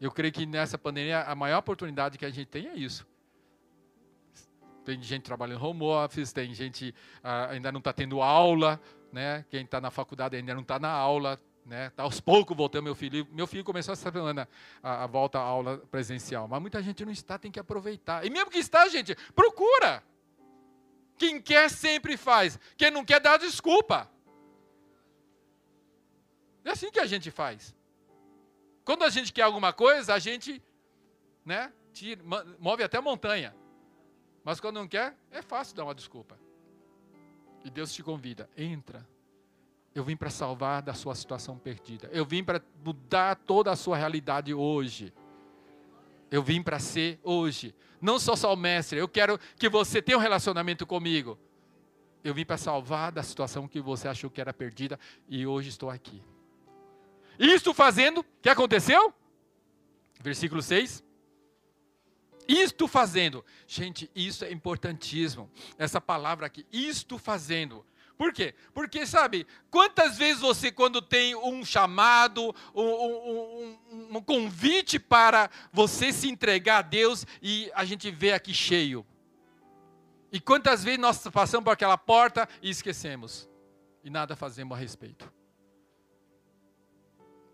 Eu 0.01 0.11
creio 0.11 0.33
que 0.33 0.47
nessa 0.47 0.79
pandemia 0.79 1.23
a 1.23 1.35
maior 1.35 1.59
oportunidade 1.59 2.17
que 2.17 2.25
a 2.25 2.31
gente 2.31 2.49
tem 2.49 2.69
é 2.69 2.75
isso. 2.75 3.07
Tem 4.85 5.01
gente 5.03 5.23
trabalhando 5.23 5.65
home 5.65 5.83
office, 5.83 6.33
tem 6.33 6.55
gente 6.55 6.95
ah, 7.23 7.51
ainda 7.51 7.71
não 7.71 7.79
está 7.79 7.93
tendo 7.93 8.23
aula, 8.23 8.81
né? 9.13 9.45
Quem 9.51 9.65
está 9.65 9.81
na 9.81 9.91
faculdade 9.91 10.37
ainda 10.37 10.55
não 10.55 10.63
está 10.63 10.79
na 10.79 10.89
aula, 10.89 11.39
né? 11.65 11.91
Tá 11.91 12.03
aos 12.03 12.21
poucos 12.21 12.57
voltando 12.57 12.85
meu 12.85 12.95
filho. 12.95 13.27
Meu 13.31 13.47
filho 13.47 13.65
começou 13.65 13.93
essa 13.93 14.11
semana 14.11 14.49
a, 14.83 15.05
a, 15.05 15.07
volta 15.07 15.39
à 15.39 15.43
aula 15.43 15.79
presencial. 15.91 16.49
Mas 16.49 16.61
muita 16.61 16.83
gente 16.83 17.05
não 17.05 17.13
está, 17.13 17.39
tem 17.39 17.51
que 17.51 17.61
aproveitar. 17.61 18.25
E 18.25 18.31
mesmo 18.31 18.51
que 18.51 18.59
está, 18.59 18.89
gente, 18.89 19.15
procura. 19.35 20.03
Quem 21.17 21.41
quer 21.41 21.71
sempre 21.71 22.17
faz. 22.17 22.59
Quem 22.77 22.91
não 22.91 23.05
quer 23.05 23.21
dá 23.21 23.37
desculpa. 23.37 24.11
É 26.65 26.71
assim 26.71 26.91
que 26.91 27.01
a 27.01 27.07
gente 27.07 27.31
faz. 27.31 27.75
Quando 28.85 29.05
a 29.05 29.11
gente 29.11 29.33
quer 29.33 29.43
alguma 29.43 29.73
coisa, 29.73 30.15
a 30.15 30.19
gente 30.19 30.63
né, 31.45 31.73
tira, 31.93 32.23
move 32.59 32.83
até 32.83 32.99
a 32.99 33.03
montanha. 33.03 33.55
Mas 34.43 34.59
quando 34.59 34.77
não 34.77 34.89
quer, 34.89 35.17
é 35.31 35.43
fácil 35.43 35.77
dar 35.77 35.85
uma 35.85 35.95
desculpa. 35.95 36.39
E 37.63 37.71
Deus 37.71 37.93
te 37.93 38.03
convida, 38.03 38.49
entra 38.57 39.07
eu 39.95 40.05
vim 40.05 40.17
para 40.17 40.31
salvar 40.31 40.83
da 40.83 40.95
sua 40.95 41.15
situação 41.15 41.59
perdida. 41.59 42.09
Eu 42.13 42.25
vim 42.25 42.45
para 42.45 42.63
mudar 42.85 43.37
toda 43.37 43.73
a 43.73 43.77
sua 43.77 43.97
realidade 43.97 44.55
hoje. 44.55 45.13
Eu 46.31 46.43
vim 46.43 46.63
para 46.63 46.79
ser 46.79 47.19
hoje. 47.23 47.75
Não 48.01 48.19
sou 48.19 48.37
só 48.37 48.53
o 48.55 48.57
mestre, 48.57 48.99
eu 48.99 49.09
quero 49.09 49.39
que 49.57 49.69
você 49.69 50.01
tenha 50.01 50.17
um 50.17 50.21
relacionamento 50.21 50.87
comigo. 50.87 51.39
Eu 52.23 52.35
vim 52.35 52.45
para 52.45 52.57
salvar 52.57 53.11
da 53.11 53.23
situação 53.23 53.67
que 53.67 53.81
você 53.81 54.07
achou 54.07 54.31
que 54.31 54.41
era 54.41 54.53
perdida 54.53 54.99
e 55.29 55.47
hoje 55.47 55.71
estou 55.71 55.91
aqui. 55.91 56.23
Isto 57.39 57.75
fazendo, 57.75 58.21
o 58.21 58.25
que 58.43 58.49
aconteceu? 58.49 59.13
Versículo 60.21 60.63
6. 60.63 61.03
Isto 62.47 62.87
fazendo. 62.87 63.45
Gente, 63.67 64.11
isso 64.15 64.45
é 64.45 64.53
importantíssimo. 64.53 65.51
Essa 65.79 66.01
palavra 66.01 66.47
aqui, 66.47 66.67
isto 66.71 67.17
fazendo. 67.17 67.85
Por 68.21 68.35
quê? 68.35 68.55
Porque, 68.75 69.07
sabe, 69.07 69.47
quantas 69.71 70.19
vezes 70.19 70.43
você, 70.43 70.71
quando 70.71 71.01
tem 71.01 71.35
um 71.35 71.65
chamado, 71.65 72.55
um, 72.75 72.83
um, 72.83 73.79
um, 73.91 74.17
um 74.19 74.23
convite 74.23 74.99
para 74.99 75.49
você 75.73 76.13
se 76.13 76.29
entregar 76.29 76.81
a 76.81 76.83
Deus 76.83 77.27
e 77.41 77.73
a 77.75 77.83
gente 77.83 78.11
vê 78.11 78.35
aqui 78.35 78.53
cheio. 78.53 79.07
E 80.31 80.39
quantas 80.39 80.85
vezes 80.85 81.01
nós 81.01 81.27
passamos 81.29 81.65
por 81.65 81.71
aquela 81.71 81.97
porta 81.97 82.47
e 82.61 82.69
esquecemos. 82.69 83.49
E 84.05 84.11
nada 84.11 84.37
fazemos 84.37 84.77
a 84.77 84.79
respeito. 84.79 85.33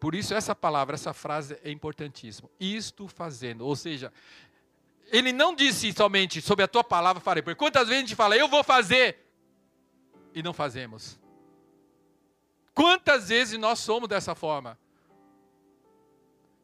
Por 0.00 0.16
isso, 0.16 0.34
essa 0.34 0.52
palavra, 0.52 0.96
essa 0.96 1.14
frase 1.14 1.56
é 1.62 1.70
importantíssima. 1.70 2.50
Isto 2.58 3.06
fazendo. 3.06 3.64
Ou 3.64 3.76
seja, 3.76 4.12
ele 5.12 5.32
não 5.32 5.54
disse 5.54 5.92
somente 5.92 6.40
sobre 6.42 6.64
a 6.64 6.68
tua 6.68 6.82
palavra 6.82 7.22
farei. 7.22 7.40
Porque 7.40 7.54
quantas 7.54 7.86
vezes 7.86 8.02
a 8.02 8.06
gente 8.08 8.16
fala, 8.16 8.36
eu 8.36 8.48
vou 8.48 8.64
fazer, 8.64 9.25
e 10.36 10.42
não 10.42 10.52
fazemos. 10.52 11.18
Quantas 12.74 13.30
vezes 13.30 13.58
nós 13.58 13.78
somos 13.78 14.06
dessa 14.06 14.34
forma? 14.34 14.78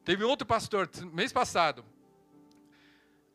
Teve 0.05 0.25
outro 0.25 0.47
pastor, 0.47 0.91
mês 1.11 1.33
passado, 1.33 1.83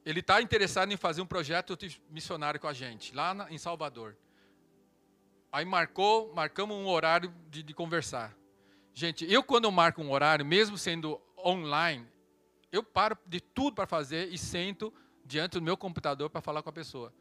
ele 0.06 0.19
está 0.19 0.39
interessado 0.39 0.91
em 0.93 0.95
fazer 0.95 1.21
um 1.21 1.26
projeto 1.26 1.76
missionário 2.08 2.60
com 2.60 2.67
a 2.67 2.73
gente, 2.73 3.15
lá 3.15 3.34
na, 3.34 3.52
em 3.52 3.58
Salvador. 3.58 4.15
Aí 5.52 5.65
marcou, 5.65 6.32
marcamos 6.36 6.78
um 6.78 6.88
horário 6.88 7.34
de, 7.50 7.63
de 7.63 7.73
conversar. 7.73 8.38
Gente, 8.93 9.26
eu 9.26 9.43
quando 9.43 9.63
eu 9.63 9.71
marco 9.71 10.04
um 10.04 10.12
horário, 10.12 10.45
mesmo 10.45 10.78
sendo 10.78 11.19
online, 11.43 12.06
eu 12.71 12.84
paro 12.84 13.17
de 13.26 13.41
tudo 13.41 13.73
para 13.73 13.88
fazer 13.88 14.32
e 14.32 14.38
sento 14.38 14.93
diante 15.26 15.54
do 15.54 15.62
meu 15.63 15.76
computador 15.76 16.30
para 16.30 16.41
falar 16.41 16.62
com 16.62 16.69
a 16.69 16.73
pessoa. 16.73 17.12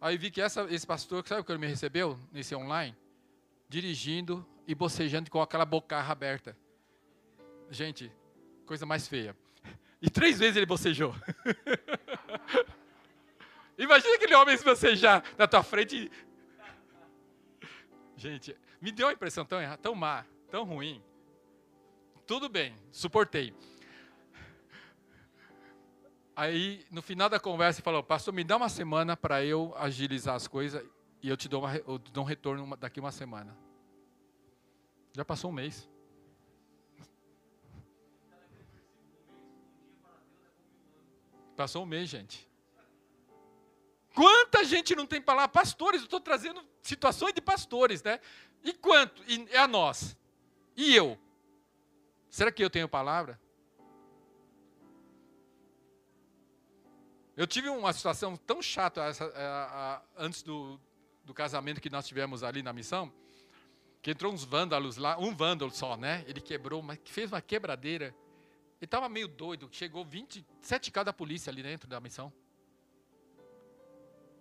Aí 0.00 0.16
vi 0.16 0.30
que 0.30 0.40
essa, 0.40 0.66
esse 0.70 0.86
pastor, 0.86 1.26
sabe 1.26 1.40
o 1.40 1.44
que 1.44 1.52
ele 1.52 1.58
me 1.58 1.66
recebeu 1.66 2.18
nesse 2.32 2.54
online? 2.54 2.96
Dirigindo 3.68 4.46
e 4.66 4.74
bocejando 4.74 5.30
com 5.30 5.40
aquela 5.40 5.64
bocarra 5.64 6.12
aberta. 6.12 6.56
Gente, 7.70 8.12
coisa 8.64 8.86
mais 8.86 9.08
feia. 9.08 9.36
E 10.02 10.10
três 10.10 10.38
vezes 10.38 10.56
ele 10.56 10.66
bocejou. 10.66 11.14
Imagina 13.78 14.14
aquele 14.14 14.34
homem 14.34 14.56
bocejar 14.62 15.24
na 15.38 15.48
tua 15.48 15.62
frente. 15.62 16.10
Gente, 18.14 18.54
me 18.80 18.92
deu 18.92 19.06
uma 19.06 19.14
impressão 19.14 19.44
tão, 19.44 19.58
tão 19.78 19.94
má, 19.94 20.24
tão 20.50 20.64
ruim. 20.64 21.02
Tudo 22.26 22.48
bem, 22.48 22.76
suportei. 22.92 23.54
Aí, 26.36 26.84
no 26.90 27.00
final 27.00 27.30
da 27.30 27.40
conversa, 27.40 27.80
ele 27.80 27.84
falou: 27.84 28.02
Pastor, 28.02 28.34
me 28.34 28.44
dá 28.44 28.58
uma 28.58 28.68
semana 28.68 29.16
para 29.16 29.42
eu 29.42 29.74
agilizar 29.78 30.34
as 30.34 30.46
coisas 30.46 30.84
e 31.22 31.30
eu 31.30 31.36
te 31.36 31.48
dou, 31.48 31.62
uma, 31.62 31.74
eu 31.74 31.98
te 31.98 32.12
dou 32.12 32.22
um 32.22 32.26
retorno 32.26 32.76
daqui 32.76 33.00
uma 33.00 33.10
semana. 33.10 33.56
Já 35.14 35.24
passou 35.24 35.50
um 35.50 35.54
mês. 35.54 35.88
Passou 41.56 41.84
um 41.84 41.86
mês, 41.86 42.06
gente. 42.10 42.46
Quanta 44.14 44.62
gente 44.62 44.94
não 44.94 45.06
tem 45.06 45.22
palavra? 45.22 45.48
Pastores, 45.48 46.02
eu 46.02 46.04
estou 46.04 46.20
trazendo 46.20 46.62
situações 46.82 47.32
de 47.32 47.40
pastores, 47.40 48.02
né? 48.02 48.20
E 48.62 48.74
quanto? 48.74 49.22
E 49.26 49.48
é 49.52 49.58
a 49.58 49.66
nós. 49.66 50.14
E 50.76 50.94
eu? 50.94 51.18
Será 52.28 52.52
que 52.52 52.62
eu 52.62 52.68
tenho 52.68 52.86
palavra? 52.86 53.40
Eu 57.36 57.46
tive 57.46 57.68
uma 57.68 57.92
situação 57.92 58.34
tão 58.34 58.62
chata 58.62 59.02
essa, 59.02 59.26
a, 59.26 59.28
é, 59.28 59.46
a, 59.46 60.02
antes 60.16 60.42
do, 60.42 60.80
do 61.22 61.34
casamento 61.34 61.82
que 61.82 61.90
nós 61.90 62.08
tivemos 62.08 62.42
ali 62.42 62.62
na 62.62 62.72
missão, 62.72 63.12
que 64.00 64.10
entrou 64.10 64.32
uns 64.32 64.42
vândalos 64.42 64.96
lá, 64.96 65.18
um 65.18 65.34
vândalo 65.34 65.70
só, 65.70 65.98
né? 65.98 66.24
Ele 66.26 66.40
quebrou, 66.40 66.80
mas 66.80 66.98
fez 67.04 67.30
uma 67.30 67.42
quebradeira. 67.42 68.06
Ele 68.06 68.86
estava 68.86 69.06
meio 69.08 69.28
doido, 69.28 69.68
chegou 69.70 70.02
27 70.02 70.90
carros 70.90 71.06
da 71.06 71.12
polícia 71.12 71.50
ali 71.50 71.62
dentro 71.62 71.86
da 71.86 72.00
missão. 72.00 72.32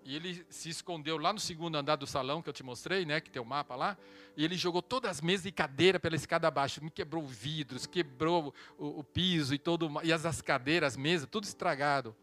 E 0.06 0.16
ele 0.16 0.46
se 0.50 0.70
escondeu 0.70 1.18
lá 1.18 1.34
no 1.34 1.40
segundo 1.40 1.76
andar 1.76 1.98
do 1.98 2.08
salão 2.08 2.42
que 2.42 2.48
eu 2.48 2.54
te 2.54 2.64
mostrei, 2.64 3.06
né? 3.06 3.20
Que 3.20 3.30
tem 3.30 3.42
o 3.42 3.46
um 3.46 3.48
mapa 3.48 3.76
lá. 3.76 3.98
E 4.38 4.46
ele 4.46 4.56
jogou 4.56 4.82
todas 4.82 5.12
as 5.12 5.20
mesas 5.20 5.48
e 5.48 5.52
cadeira 5.52 6.00
pela 6.00 6.16
escada 6.16 6.48
abaixo. 6.48 6.82
Me 6.82 6.92
quebrou 6.92 7.26
vidros, 7.26 7.86
quebrou 7.86 8.54
o, 8.78 9.00
o 9.00 9.04
piso 9.04 9.54
e 9.54 9.58
todo 9.58 9.92
e 10.04 10.14
as, 10.14 10.26
as 10.26 10.42
cadeiras, 10.42 10.94
as 10.94 10.98
mesas, 10.98 11.28
tudo 11.30 11.44
estragado. 11.44 12.16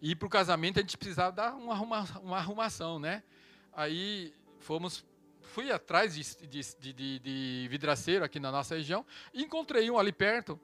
E 0.00 0.14
para 0.14 0.26
o 0.26 0.30
casamento 0.30 0.78
a 0.78 0.82
gente 0.82 0.96
precisava 0.96 1.32
dar 1.32 1.54
uma, 1.54 1.72
arruma, 1.72 2.08
uma 2.22 2.36
arrumação, 2.38 2.98
né? 2.98 3.22
Aí 3.72 4.32
fomos, 4.58 5.04
fui 5.40 5.70
atrás 5.70 6.14
de, 6.14 6.46
de, 6.46 6.92
de, 6.92 7.18
de 7.18 7.66
vidraceiro 7.68 8.24
aqui 8.24 8.38
na 8.38 8.52
nossa 8.52 8.76
região 8.76 9.04
e 9.32 9.42
encontrei 9.42 9.90
um 9.90 9.98
ali 9.98 10.12
perto. 10.12 10.60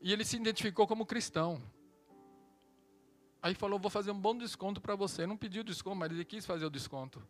E 0.00 0.12
ele 0.12 0.24
se 0.24 0.36
identificou 0.36 0.86
como 0.86 1.04
cristão. 1.04 1.60
Aí 3.42 3.54
falou, 3.54 3.78
vou 3.78 3.90
fazer 3.90 4.10
um 4.10 4.18
bom 4.18 4.36
desconto 4.36 4.80
para 4.80 4.94
você. 4.94 5.26
Não 5.26 5.36
pediu 5.36 5.62
desconto, 5.62 5.96
mas 5.96 6.10
ele 6.10 6.24
quis 6.24 6.44
fazer 6.46 6.64
o 6.64 6.70
desconto. 6.70 7.22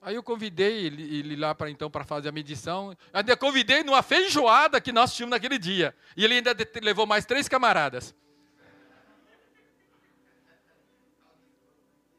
Aí 0.00 0.16
eu 0.16 0.22
convidei 0.22 0.84
ele, 0.84 1.02
ele 1.16 1.36
lá 1.36 1.54
para 1.54 1.70
então 1.70 1.90
para 1.90 2.04
fazer 2.04 2.28
a 2.28 2.32
medição. 2.32 2.96
Ainda 3.12 3.36
convidei 3.36 3.84
numa 3.84 4.02
feijoada 4.02 4.80
que 4.80 4.92
nós 4.92 5.14
tínhamos 5.14 5.30
naquele 5.30 5.58
dia. 5.58 5.94
E 6.16 6.24
ele 6.24 6.34
ainda 6.34 6.56
levou 6.82 7.06
mais 7.06 7.24
três 7.24 7.48
camaradas. 7.48 8.14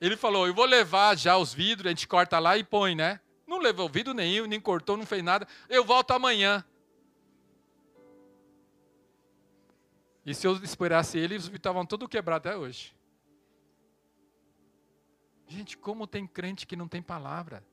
Ele 0.05 0.17
falou: 0.17 0.45
Eu 0.45 0.53
vou 0.53 0.65
levar 0.65 1.17
já 1.17 1.37
os 1.37 1.53
vidros, 1.53 1.87
a 1.87 1.89
gente 1.91 2.09
corta 2.09 2.37
lá 2.37 2.57
e 2.57 2.63
põe, 2.63 2.93
né? 2.93 3.21
Não 3.47 3.57
levou 3.57 3.87
vidro 3.87 4.13
nenhum, 4.13 4.45
nem 4.45 4.59
cortou, 4.59 4.97
não 4.97 5.05
fez 5.05 5.23
nada. 5.23 5.47
Eu 5.69 5.85
volto 5.85 6.11
amanhã. 6.11 6.61
E 10.25 10.33
se 10.33 10.45
eu 10.45 10.57
esperasse 10.57 11.17
ele, 11.17 11.35
eles 11.35 11.47
estavam 11.47 11.85
todos 11.85 12.09
quebrados 12.09 12.49
até 12.49 12.57
hoje. 12.57 12.93
Gente, 15.47 15.77
como 15.77 16.05
tem 16.05 16.27
crente 16.27 16.67
que 16.67 16.75
não 16.75 16.87
tem 16.89 17.01
palavra? 17.01 17.65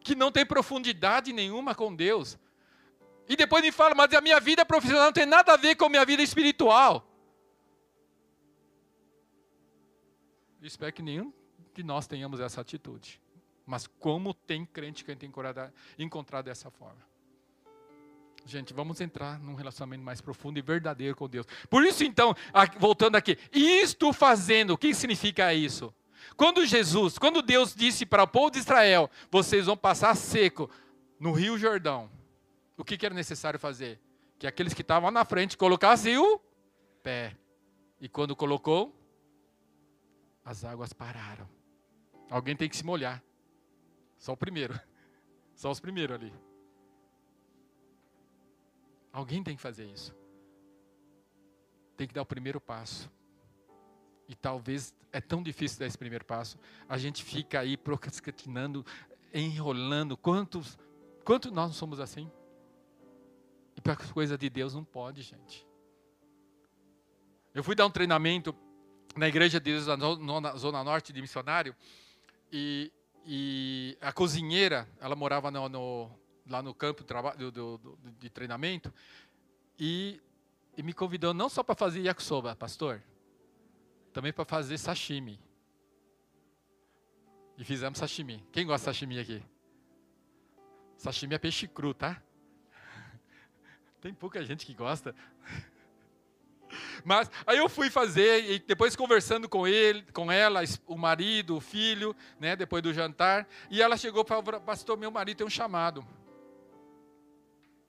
Que 0.00 0.14
não 0.14 0.32
tem 0.32 0.46
profundidade 0.46 1.30
nenhuma 1.30 1.74
com 1.74 1.94
Deus. 1.94 2.38
E 3.28 3.36
depois 3.36 3.62
me 3.62 3.70
fala, 3.70 3.94
mas 3.94 4.10
a 4.14 4.20
minha 4.22 4.40
vida 4.40 4.64
profissional 4.64 5.04
não 5.04 5.12
tem 5.12 5.26
nada 5.26 5.52
a 5.52 5.56
ver 5.58 5.74
com 5.74 5.84
a 5.84 5.90
minha 5.90 6.06
vida 6.06 6.22
espiritual. 6.22 7.06
Espero 10.66 10.92
que 10.92 11.02
nenhum 11.02 11.32
de 11.74 11.82
nós 11.82 12.06
tenhamos 12.06 12.40
essa 12.40 12.60
atitude. 12.60 13.20
Mas 13.66 13.86
como 13.86 14.34
tem 14.34 14.64
crente 14.64 15.04
que 15.04 15.14
tem 15.16 15.30
encontrado 15.98 16.44
dessa 16.44 16.70
forma? 16.70 17.02
Gente, 18.46 18.74
vamos 18.74 19.00
entrar 19.00 19.40
num 19.40 19.54
relacionamento 19.54 20.04
mais 20.04 20.20
profundo 20.20 20.58
e 20.58 20.62
verdadeiro 20.62 21.16
com 21.16 21.28
Deus. 21.28 21.46
Por 21.70 21.82
isso, 21.82 22.04
então, 22.04 22.34
voltando 22.78 23.16
aqui, 23.16 23.38
isto 23.50 24.12
fazendo, 24.12 24.74
o 24.74 24.78
que 24.78 24.94
significa 24.94 25.54
isso? 25.54 25.94
Quando 26.36 26.64
Jesus, 26.66 27.18
quando 27.18 27.40
Deus 27.40 27.74
disse 27.74 28.04
para 28.04 28.22
o 28.22 28.28
povo 28.28 28.50
de 28.50 28.58
Israel, 28.58 29.10
vocês 29.30 29.66
vão 29.66 29.76
passar 29.76 30.14
seco 30.14 30.70
no 31.18 31.32
Rio 31.32 31.56
Jordão, 31.56 32.10
o 32.76 32.84
que, 32.84 32.98
que 32.98 33.06
era 33.06 33.14
necessário 33.14 33.58
fazer? 33.58 34.00
Que 34.38 34.46
aqueles 34.46 34.74
que 34.74 34.82
estavam 34.82 35.10
na 35.10 35.24
frente 35.24 35.56
colocassem 35.56 36.18
o 36.18 36.38
pé. 37.02 37.36
E 38.00 38.08
quando 38.08 38.36
colocou, 38.36 38.94
as 40.44 40.64
águas 40.64 40.92
pararam. 40.92 41.48
Alguém 42.30 42.56
tem 42.56 42.68
que 42.68 42.76
se 42.76 42.84
molhar. 42.84 43.22
Só 44.18 44.32
o 44.32 44.36
primeiro. 44.36 44.78
Só 45.54 45.70
os 45.70 45.80
primeiros 45.80 46.16
ali. 46.16 46.32
Alguém 49.12 49.42
tem 49.42 49.56
que 49.56 49.62
fazer 49.62 49.86
isso. 49.86 50.14
Tem 51.96 52.06
que 52.06 52.14
dar 52.14 52.22
o 52.22 52.26
primeiro 52.26 52.60
passo. 52.60 53.10
E 54.28 54.34
talvez 54.34 54.94
é 55.12 55.20
tão 55.20 55.42
difícil 55.42 55.78
dar 55.78 55.86
esse 55.86 55.96
primeiro 55.96 56.24
passo. 56.24 56.58
A 56.88 56.98
gente 56.98 57.22
fica 57.22 57.60
aí 57.60 57.76
procrastinando, 57.76 58.84
enrolando. 59.32 60.16
Quantos, 60.16 60.76
quantos 61.24 61.52
nós 61.52 61.66
não 61.66 61.74
somos 61.74 62.00
assim? 62.00 62.30
E 63.76 63.80
para 63.80 63.92
as 63.92 64.10
coisas 64.10 64.36
de 64.38 64.50
Deus 64.50 64.74
não 64.74 64.84
pode, 64.84 65.22
gente. 65.22 65.66
Eu 67.54 67.62
fui 67.62 67.76
dar 67.76 67.86
um 67.86 67.90
treinamento 67.90 68.52
na 69.16 69.28
Igreja 69.28 69.60
de 69.60 69.72
Deus 69.72 69.86
na 69.86 70.56
Zona 70.56 70.82
Norte 70.84 71.12
de 71.12 71.20
Missionário, 71.20 71.74
e, 72.52 72.92
e 73.26 73.98
a 74.00 74.12
cozinheira, 74.12 74.88
ela 75.00 75.14
morava 75.14 75.50
no, 75.50 75.68
no, 75.68 76.10
lá 76.48 76.62
no 76.62 76.74
campo 76.74 77.02
de, 77.02 77.06
trabalho, 77.06 77.50
do, 77.50 77.78
do, 77.78 77.98
de 78.18 78.30
treinamento, 78.30 78.92
e 79.78 80.20
e 80.76 80.82
me 80.82 80.92
convidou 80.92 81.32
não 81.32 81.48
só 81.48 81.62
para 81.62 81.74
fazer 81.74 82.00
yakisoba, 82.00 82.54
pastor, 82.56 83.02
também 84.12 84.32
para 84.32 84.44
fazer 84.44 84.78
sashimi. 84.78 85.40
E 87.56 87.64
fizemos 87.64 87.98
sashimi. 87.98 88.44
Quem 88.50 88.66
gosta 88.66 88.90
de 88.90 88.96
sashimi 88.96 89.18
aqui? 89.18 89.42
Sashimi 90.96 91.34
é 91.34 91.38
peixe 91.38 91.68
cru, 91.68 91.94
tá? 91.94 92.20
Tem 94.00 94.12
pouca 94.12 94.44
gente 94.44 94.66
que 94.66 94.74
gosta. 94.74 95.14
Mas 97.04 97.30
aí 97.46 97.58
eu 97.58 97.68
fui 97.68 97.90
fazer 97.90 98.50
e 98.50 98.58
depois 98.58 98.96
conversando 98.96 99.48
com 99.48 99.66
ele, 99.66 100.02
com 100.12 100.30
ela, 100.30 100.60
o 100.86 100.96
marido, 100.96 101.56
o 101.56 101.60
filho, 101.60 102.14
né, 102.38 102.56
depois 102.56 102.82
do 102.82 102.92
jantar, 102.92 103.48
e 103.70 103.80
ela 103.82 103.96
chegou 103.96 104.24
para 104.24 104.60
pastor, 104.60 104.96
meu 104.96 105.10
marido 105.10 105.38
tem 105.38 105.46
um 105.46 105.50
chamado. 105.50 106.06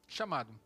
Chamado. 0.08 0.60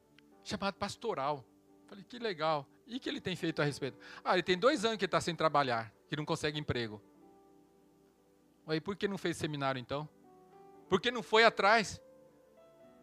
Chamado 0.44 0.76
pastoral. 0.76 1.46
Falei, 1.88 2.04
que 2.04 2.20
legal. 2.20 2.68
E 2.86 2.98
o 2.98 3.00
que 3.00 3.10
ele 3.10 3.22
tem 3.22 3.36
feito 3.36 3.62
a 3.62 3.66
respeito? 3.66 3.98
Ah, 4.24 4.34
ele 4.34 4.44
tem 4.44 4.58
dois 4.58 4.84
anos 4.84 4.98
que 4.98 5.06
está 5.06 5.22
sem 5.22 5.36
trabalhar, 5.36 5.94
que 6.08 6.16
não 6.16 6.26
consegue 6.26 6.60
emprego. 6.60 7.02
Aí, 8.68 8.80
por 8.80 8.96
que 8.96 9.08
não 9.08 9.18
fez 9.18 9.38
seminário 9.38 9.80
então? 9.80 10.08
Por 10.88 11.00
que 11.00 11.12
não 11.12 11.24
foi 11.24 11.44
atrás? 11.44 12.02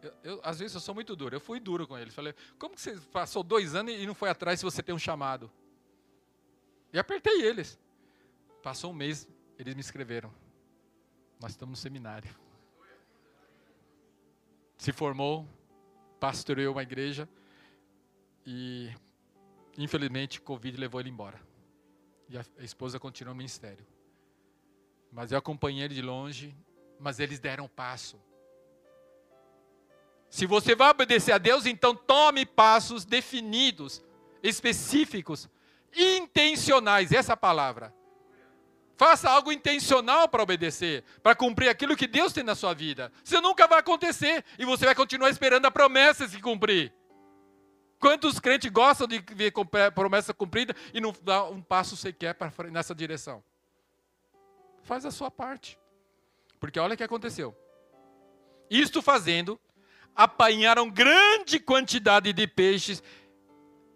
Eu, 0.01 0.13
eu, 0.23 0.41
às 0.43 0.59
vezes 0.59 0.75
eu 0.75 0.81
sou 0.81 0.93
muito 0.93 1.15
duro. 1.15 1.35
Eu 1.35 1.39
fui 1.39 1.59
duro 1.59 1.87
com 1.87 1.97
ele. 1.97 2.11
Falei, 2.11 2.33
como 2.57 2.75
que 2.75 2.81
você 2.81 2.95
passou 3.11 3.43
dois 3.43 3.75
anos 3.75 3.93
e 3.93 4.05
não 4.05 4.13
foi 4.13 4.29
atrás 4.29 4.59
se 4.59 4.65
você 4.65 4.83
tem 4.83 4.93
um 4.93 4.99
chamado? 4.99 5.51
E 6.93 6.99
apertei 6.99 7.41
eles. 7.41 7.79
Passou 8.61 8.91
um 8.91 8.93
mês, 8.93 9.27
eles 9.57 9.73
me 9.75 9.81
escreveram. 9.81 10.33
Nós 11.39 11.51
estamos 11.51 11.77
no 11.77 11.81
seminário. 11.81 12.29
Se 14.77 14.91
formou, 14.91 15.47
pastoreou 16.19 16.73
uma 16.73 16.83
igreja 16.83 17.27
e, 18.45 18.91
infelizmente, 19.77 20.39
o 20.39 20.41
Covid 20.43 20.77
levou 20.77 20.99
ele 20.99 21.09
embora. 21.09 21.39
E 22.29 22.37
a, 22.37 22.45
esposa 22.59 22.99
continuou 22.99 23.33
no 23.33 23.37
ministério. 23.37 23.85
Mas 25.11 25.31
eu 25.31 25.37
acompanhei 25.37 25.85
ele 25.85 25.95
de 25.95 26.01
longe, 26.01 26.55
mas 26.99 27.19
eles 27.19 27.39
deram 27.39 27.65
um 27.65 27.69
passo. 27.69 28.19
Se 30.29 30.45
você 30.45 30.75
vai 30.75 30.89
obedecer 30.89 31.31
a 31.31 31.37
Deus, 31.37 31.65
então 31.65 31.95
tome 31.95 32.45
passos 32.45 33.05
definidos, 33.05 34.03
específicos, 34.43 35.49
intencionais, 35.95 37.11
essa 37.11 37.33
é 37.33 37.35
palavra. 37.35 37.93
Faça 38.95 39.29
algo 39.29 39.51
intencional 39.51 40.27
para 40.27 40.41
obedecer, 40.41 41.03
para 41.21 41.35
cumprir 41.35 41.69
aquilo 41.69 41.95
que 41.95 42.07
Deus 42.07 42.33
tem 42.33 42.43
na 42.43 42.55
sua 42.55 42.73
vida. 42.73 43.11
Isso 43.23 43.39
nunca 43.41 43.67
vai 43.67 43.79
acontecer 43.79 44.43
e 44.57 44.65
você 44.65 44.85
vai 44.85 44.95
continuar 44.95 45.29
esperando 45.29 45.65
a 45.67 45.71
promessa 45.71 46.27
se 46.27 46.41
cumprir. 46.41 46.91
Quantos 47.99 48.39
crentes 48.39 48.71
gostam 48.71 49.07
de 49.07 49.19
ver 49.19 49.53
promessa 49.93 50.33
cumprida 50.33 50.75
e 50.93 50.99
não 50.99 51.13
dá 51.21 51.43
um 51.45 51.61
passo 51.61 51.95
sequer 51.95 52.35
nessa 52.71 52.93
direção? 52.93 53.43
Faz 54.81 55.05
a 55.05 55.11
sua 55.11 55.29
parte. 55.29 55.77
Porque 56.59 56.79
olha 56.79 56.95
o 56.95 56.97
que 56.97 57.03
aconteceu. 57.03 57.55
Isto 58.69 59.01
fazendo, 59.01 59.59
apanharam 60.17 60.89
grande 60.89 61.59
quantidade 61.59 62.33
de 62.33 62.47
peixes 62.47 63.03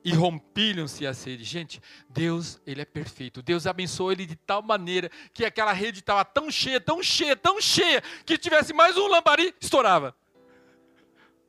e 0.03 0.13
rompiram-se 0.13 1.05
a 1.05 1.13
sede. 1.13 1.43
Gente, 1.43 1.81
Deus, 2.07 2.62
Ele 2.65 2.81
é 2.81 2.86
perfeito. 2.86 3.41
Deus 3.41 3.65
abençoou 3.65 4.12
ele 4.12 4.25
de 4.25 4.36
tal 4.36 4.62
maneira 4.62 5.10
que 5.34 5.43
aquela 5.43 5.73
rede 5.73 5.99
estava 5.99 6.23
tão 6.23 6.51
cheia, 6.51 6.79
tão 6.79 7.01
cheia, 7.01 7.36
tão 7.36 7.60
cheia, 7.60 8.01
que 8.25 8.38
tivesse 8.38 8.71
mais 8.71 8.95
um 8.97 9.07
lambari, 9.07 9.53
estourava. 9.60 10.15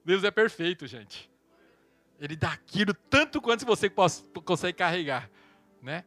Deus 0.05 0.25
é 0.25 0.31
perfeito, 0.31 0.87
gente. 0.87 1.31
Ele 2.19 2.35
dá 2.35 2.53
aquilo 2.53 2.95
tanto 2.95 3.41
quanto 3.41 3.67
você 3.67 3.91
consegue 4.45 4.79
carregar, 4.79 5.31
né? 5.81 6.05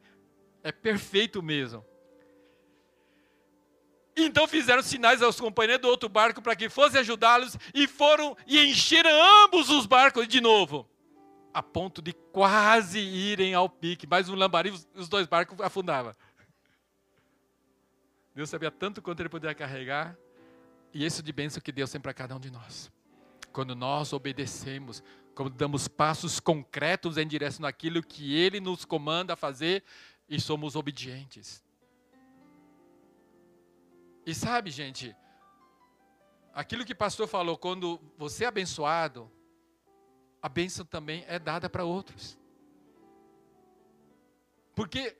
É 0.62 0.72
perfeito 0.72 1.42
mesmo. 1.42 1.84
Então 4.16 4.48
fizeram 4.48 4.82
sinais 4.82 5.20
aos 5.20 5.38
companheiros 5.38 5.82
do 5.82 5.88
outro 5.88 6.08
barco 6.08 6.40
para 6.40 6.56
que 6.56 6.70
fossem 6.70 7.00
ajudá-los 7.00 7.56
e 7.74 7.86
foram 7.86 8.34
e 8.46 8.58
encheram 8.64 9.10
ambos 9.44 9.68
os 9.68 9.84
barcos 9.84 10.26
de 10.26 10.40
novo, 10.40 10.88
a 11.52 11.62
ponto 11.62 12.00
de 12.00 12.14
quase 12.14 12.98
irem 12.98 13.52
ao 13.52 13.68
pique. 13.68 14.06
Mais 14.06 14.30
um 14.30 14.34
lambari, 14.34 14.70
os 14.94 15.08
dois 15.08 15.26
barcos 15.26 15.60
afundavam. 15.60 16.14
Deus 18.34 18.48
sabia 18.48 18.70
tanto 18.70 19.02
quanto 19.02 19.20
ele 19.20 19.28
podia 19.28 19.54
carregar, 19.54 20.16
e 20.92 21.04
isso 21.04 21.22
de 21.22 21.32
bênção 21.32 21.60
que 21.60 21.72
Deus 21.72 21.90
tem 21.90 22.00
para 22.00 22.14
cada 22.14 22.34
um 22.34 22.40
de 22.40 22.50
nós. 22.50 22.90
Quando 23.52 23.74
nós 23.74 24.12
obedecemos, 24.12 25.02
quando 25.34 25.50
damos 25.50 25.88
passos 25.88 26.40
concretos 26.40 27.18
em 27.18 27.26
direção 27.26 27.66
àquilo 27.66 28.02
que 28.02 28.34
Ele 28.34 28.60
nos 28.60 28.84
comanda 28.84 29.34
a 29.34 29.36
fazer 29.36 29.84
e 30.28 30.40
somos 30.40 30.76
obedientes. 30.76 31.65
E 34.26 34.34
sabe, 34.34 34.72
gente, 34.72 35.14
aquilo 36.52 36.84
que 36.84 36.92
o 36.92 36.96
pastor 36.96 37.28
falou, 37.28 37.56
quando 37.56 38.00
você 38.18 38.42
é 38.42 38.48
abençoado, 38.48 39.30
a 40.42 40.48
bênção 40.48 40.84
também 40.84 41.24
é 41.28 41.38
dada 41.38 41.70
para 41.70 41.84
outros. 41.84 42.36
Porque 44.74 45.16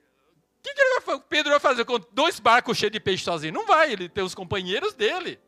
o 0.59 0.63
que, 0.63 0.75
que 0.75 1.01
vai, 1.01 1.21
Pedro 1.21 1.53
vai 1.53 1.61
fazer 1.61 1.85
com 1.85 2.01
dois 2.11 2.41
barcos 2.41 2.77
cheios 2.77 2.93
de 2.93 2.99
peixe 2.99 3.23
sozinho? 3.23 3.55
Não 3.55 3.65
vai, 3.65 3.93
ele 3.93 4.09
tem 4.09 4.25
os 4.25 4.35
companheiros 4.35 4.93
dele. 4.93 5.39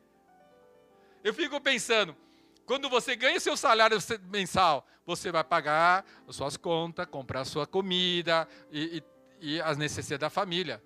Eu 1.24 1.34
fico 1.34 1.60
pensando, 1.60 2.16
quando 2.64 2.88
você 2.88 3.16
ganha 3.16 3.40
seu 3.40 3.56
salário 3.56 3.98
mensal, 4.30 4.86
você 5.04 5.32
vai 5.32 5.42
pagar 5.42 6.04
as 6.28 6.36
suas 6.36 6.56
contas, 6.56 7.06
comprar 7.06 7.40
a 7.40 7.44
sua 7.44 7.66
comida 7.66 8.46
e, 8.70 9.02
e, 9.40 9.54
e 9.54 9.60
as 9.60 9.76
necessidades 9.76 10.20
da 10.20 10.30
família. 10.30 10.80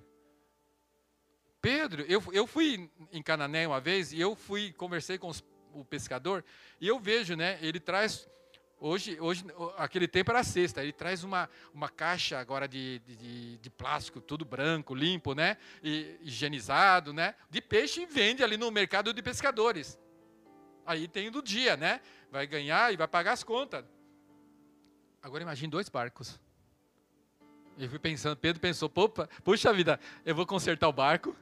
Pedro, 1.63 2.03
eu, 2.09 2.21
eu 2.33 2.45
fui 2.45 2.91
em 3.13 3.23
Canané 3.23 3.69
uma 3.69 3.81
vez 3.81 4.13
e 4.13 4.21
eu 4.21 4.35
fui, 4.35 4.73
conversei 4.73 5.17
com 5.17 5.29
os, 5.29 5.45
o 5.73 5.85
pescador 5.85 6.45
e 6.81 6.89
eu 6.89 6.99
vejo, 6.99 7.37
né, 7.37 7.57
ele 7.63 7.79
traz, 7.79 8.29
hoje, 8.81 9.17
hoje 9.21 9.45
aquele 9.77 10.09
tempo 10.09 10.33
era 10.33 10.43
sexta, 10.43 10.83
ele 10.83 10.93
traz 10.93 11.23
uma, 11.23 11.49
uma 11.73 11.89
caixa 11.89 12.37
agora 12.37 12.67
de, 12.67 12.99
de, 13.07 13.59
de 13.59 13.71
plástico, 13.71 14.21
tudo 14.21 14.45
branco, 14.45 14.93
limpo, 14.93 15.37
né, 15.37 15.57
e, 15.85 16.19
higienizado, 16.23 17.13
né, 17.13 17.37
de 17.49 17.61
peixe 17.63 18.03
e 18.03 18.07
vende 18.07 18.43
ali 18.43 18.57
no 18.57 18.69
mercado 18.73 19.15
de 19.15 19.23
pescadores. 19.23 19.97
Aí 20.85 21.07
tem 21.07 21.31
do 21.31 21.41
dia, 21.41 21.77
né, 21.77 22.01
vai 22.29 22.45
ganhar 22.45 22.93
e 22.93 22.97
vai 22.97 23.07
pagar 23.07 23.35
as 23.35 23.45
contas. 23.45 23.85
Agora 25.23 25.45
imagine 25.45 25.71
dois 25.71 25.89
barcos. 25.89 26.41
Eu 27.79 27.89
fui 27.89 28.01
pensando, 28.01 28.37
Pedro 28.37 28.61
pensou, 28.61 28.91
puxa 29.45 29.73
vida, 29.73 30.01
eu 30.27 30.35
vou 30.35 30.45
consertar 30.45 30.89
o 30.89 30.93
barco, 30.93 31.37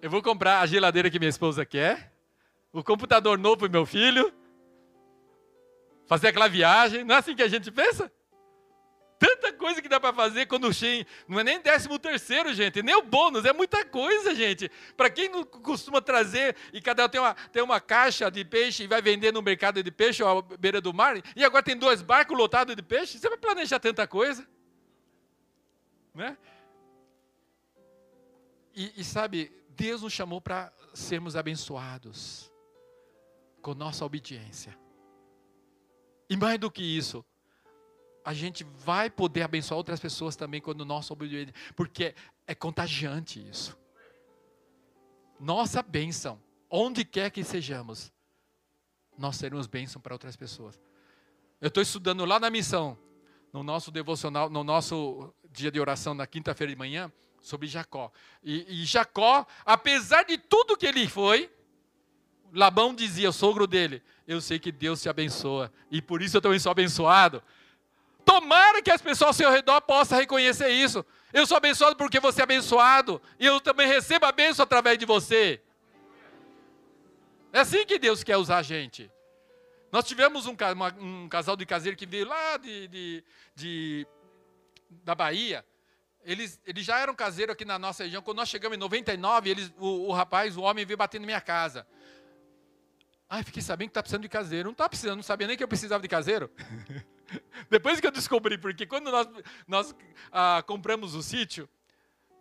eu 0.00 0.10
vou 0.10 0.22
comprar 0.22 0.60
a 0.60 0.66
geladeira 0.66 1.10
que 1.10 1.18
minha 1.18 1.28
esposa 1.28 1.64
quer, 1.64 2.12
o 2.72 2.82
computador 2.82 3.38
novo 3.38 3.58
para 3.58 3.68
meu 3.68 3.84
filho, 3.84 4.32
fazer 6.06 6.28
aquela 6.28 6.48
viagem. 6.48 7.04
Não 7.04 7.14
é 7.14 7.18
assim 7.18 7.34
que 7.34 7.42
a 7.42 7.48
gente 7.48 7.70
pensa? 7.70 8.10
Tanta 9.18 9.52
coisa 9.52 9.82
que 9.82 9.88
dá 9.88 9.98
para 9.98 10.14
fazer 10.14 10.46
quando 10.46 10.72
chega. 10.72 11.04
Não 11.26 11.40
é 11.40 11.44
nem 11.44 11.60
décimo 11.60 11.98
terceiro, 11.98 12.54
gente, 12.54 12.80
nem 12.82 12.94
o 12.94 13.02
bônus, 13.02 13.44
é 13.44 13.52
muita 13.52 13.84
coisa, 13.84 14.32
gente. 14.32 14.70
Para 14.96 15.10
quem 15.10 15.28
não 15.28 15.42
costuma 15.44 16.00
trazer, 16.00 16.54
e 16.72 16.80
cada 16.80 17.04
um 17.04 17.08
tem 17.08 17.20
uma, 17.20 17.34
tem 17.34 17.62
uma 17.62 17.80
caixa 17.80 18.30
de 18.30 18.44
peixe 18.44 18.84
e 18.84 18.86
vai 18.86 19.02
vender 19.02 19.32
no 19.32 19.42
mercado 19.42 19.82
de 19.82 19.90
peixe 19.90 20.22
ou 20.22 20.38
à 20.38 20.42
beira 20.56 20.80
do 20.80 20.94
mar, 20.94 21.20
e 21.34 21.44
agora 21.44 21.64
tem 21.64 21.76
dois 21.76 22.00
barcos 22.00 22.38
lotados 22.38 22.76
de 22.76 22.82
peixe, 22.82 23.18
você 23.18 23.28
vai 23.28 23.38
planejar 23.38 23.80
tanta 23.80 24.06
coisa? 24.06 24.46
Né? 26.14 26.38
E, 28.72 29.00
e 29.00 29.02
sabe, 29.02 29.57
Deus 29.78 30.02
nos 30.02 30.12
chamou 30.12 30.40
para 30.40 30.72
sermos 30.92 31.36
abençoados 31.36 32.50
com 33.62 33.74
nossa 33.74 34.04
obediência. 34.04 34.76
E 36.28 36.36
mais 36.36 36.58
do 36.58 36.68
que 36.68 36.82
isso, 36.82 37.24
a 38.24 38.34
gente 38.34 38.64
vai 38.64 39.08
poder 39.08 39.42
abençoar 39.42 39.78
outras 39.78 40.00
pessoas 40.00 40.34
também 40.34 40.60
quando 40.60 40.84
nós 40.84 41.08
obediência, 41.12 41.54
porque 41.76 42.12
é 42.44 42.56
contagiante 42.56 43.38
isso. 43.48 43.78
Nossa 45.38 45.80
bênção, 45.80 46.42
onde 46.68 47.04
quer 47.04 47.30
que 47.30 47.44
sejamos, 47.44 48.12
nós 49.16 49.36
seremos 49.36 49.68
bênção 49.68 50.02
para 50.02 50.12
outras 50.12 50.34
pessoas. 50.34 50.78
Eu 51.60 51.68
estou 51.68 51.84
estudando 51.84 52.24
lá 52.24 52.40
na 52.40 52.50
missão, 52.50 52.98
no 53.52 53.62
nosso 53.62 53.92
devocional, 53.92 54.50
no 54.50 54.64
nosso 54.64 55.32
dia 55.52 55.70
de 55.70 55.78
oração 55.78 56.14
na 56.14 56.26
quinta-feira 56.26 56.72
de 56.72 56.78
manhã, 56.78 57.12
sobre 57.48 57.66
Jacó. 57.66 58.12
E, 58.44 58.82
e, 58.82 58.84
Jacó, 58.84 59.46
apesar 59.64 60.24
de 60.24 60.36
tudo 60.36 60.76
que 60.76 60.86
ele 60.86 61.08
foi, 61.08 61.50
Labão 62.52 62.94
dizia, 62.94 63.30
o 63.30 63.32
sogro 63.32 63.66
dele, 63.66 64.02
eu 64.26 64.40
sei 64.40 64.58
que 64.58 64.70
Deus 64.70 65.02
te 65.02 65.08
abençoa, 65.08 65.72
e 65.90 66.00
por 66.00 66.22
isso 66.22 66.36
eu 66.36 66.40
também 66.40 66.58
sou 66.58 66.70
abençoado. 66.70 67.42
Tomara 68.24 68.82
que 68.82 68.90
as 68.90 69.00
pessoas 69.00 69.28
ao 69.28 69.32
seu 69.32 69.50
redor 69.50 69.80
possam 69.80 70.18
reconhecer 70.18 70.68
isso. 70.68 71.04
Eu 71.32 71.46
sou 71.46 71.56
abençoado 71.56 71.96
porque 71.96 72.20
você 72.20 72.42
é 72.42 72.44
abençoado, 72.44 73.20
e 73.40 73.46
eu 73.46 73.60
também 73.60 73.86
recebo 73.86 74.26
a 74.26 74.32
bênção 74.32 74.62
através 74.62 74.98
de 74.98 75.06
você. 75.06 75.60
É 77.52 77.60
assim 77.60 77.86
que 77.86 77.98
Deus 77.98 78.22
quer 78.22 78.36
usar 78.36 78.58
a 78.58 78.62
gente. 78.62 79.10
Nós 79.90 80.04
tivemos 80.04 80.46
um, 80.46 80.54
uma, 80.74 80.94
um 81.00 81.28
casal 81.28 81.56
de 81.56 81.64
caseiro 81.64 81.96
que 81.96 82.04
veio 82.04 82.28
lá 82.28 82.58
de, 82.58 82.88
de, 82.88 83.24
de 83.54 84.06
da 84.90 85.14
Bahia. 85.14 85.64
Eles, 86.28 86.60
eles 86.66 86.84
já 86.84 86.98
eram 86.98 87.14
caseiros 87.14 87.54
aqui 87.54 87.64
na 87.64 87.78
nossa 87.78 88.04
região. 88.04 88.20
Quando 88.20 88.36
nós 88.36 88.50
chegamos 88.50 88.76
em 88.76 88.78
99, 88.78 89.48
eles, 89.48 89.72
o, 89.78 90.08
o 90.08 90.12
rapaz, 90.12 90.58
o 90.58 90.60
homem, 90.60 90.84
veio 90.84 90.98
bater 90.98 91.18
na 91.18 91.24
minha 91.24 91.40
casa. 91.40 91.86
Ai, 93.30 93.42
fiquei 93.42 93.62
sabendo 93.62 93.88
que 93.88 93.92
está 93.92 94.02
precisando 94.02 94.24
de 94.24 94.28
caseiro. 94.28 94.66
Não 94.66 94.72
está 94.72 94.86
precisando, 94.86 95.16
não 95.16 95.22
sabia 95.22 95.46
nem 95.46 95.56
que 95.56 95.64
eu 95.64 95.68
precisava 95.68 96.02
de 96.02 96.08
caseiro. 96.08 96.50
Depois 97.70 97.98
que 97.98 98.06
eu 98.06 98.10
descobri, 98.10 98.58
porque 98.58 98.84
quando 98.84 99.10
nós, 99.10 99.26
nós 99.66 99.96
ah, 100.30 100.62
compramos 100.66 101.14
o 101.14 101.22
sítio, 101.22 101.66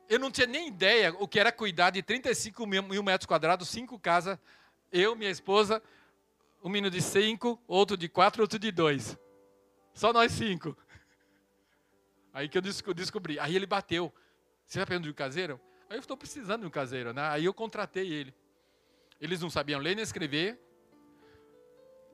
eu 0.09 0.19
não 0.19 0.29
tinha 0.29 0.47
nem 0.47 0.67
ideia 0.67 1.15
o 1.17 1.25
que 1.25 1.39
era 1.39 1.49
cuidar 1.49 1.91
de 1.91 2.03
35 2.03 2.67
mil 2.67 3.03
metros 3.03 3.25
quadrados, 3.25 3.69
cinco 3.69 3.97
casas, 3.97 4.37
eu, 4.91 5.15
minha 5.15 5.31
esposa, 5.31 5.81
um 6.61 6.67
menino 6.67 6.91
de 6.91 7.01
cinco, 7.01 7.57
outro 7.65 7.95
de 7.95 8.09
quatro, 8.09 8.41
outro 8.41 8.59
de 8.59 8.69
dois. 8.69 9.17
Só 9.93 10.11
nós 10.11 10.33
cinco. 10.33 10.77
Aí 12.37 12.47
que 12.47 12.55
eu 12.55 12.93
descobri. 12.93 13.39
Aí 13.39 13.55
ele 13.55 13.65
bateu. 13.65 14.13
Você 14.63 14.77
está 14.77 14.85
precisando 14.85 15.05
de 15.05 15.09
um 15.09 15.13
caseiro? 15.13 15.59
Aí 15.89 15.97
eu 15.97 15.99
estou 15.99 16.15
precisando 16.15 16.61
de 16.61 16.67
um 16.67 16.69
caseiro, 16.69 17.11
né? 17.11 17.23
Aí 17.29 17.45
eu 17.45 17.51
contratei 17.51 18.13
ele. 18.13 18.31
Eles 19.19 19.41
não 19.41 19.49
sabiam 19.49 19.79
ler 19.79 19.95
nem 19.95 20.03
escrever 20.03 20.61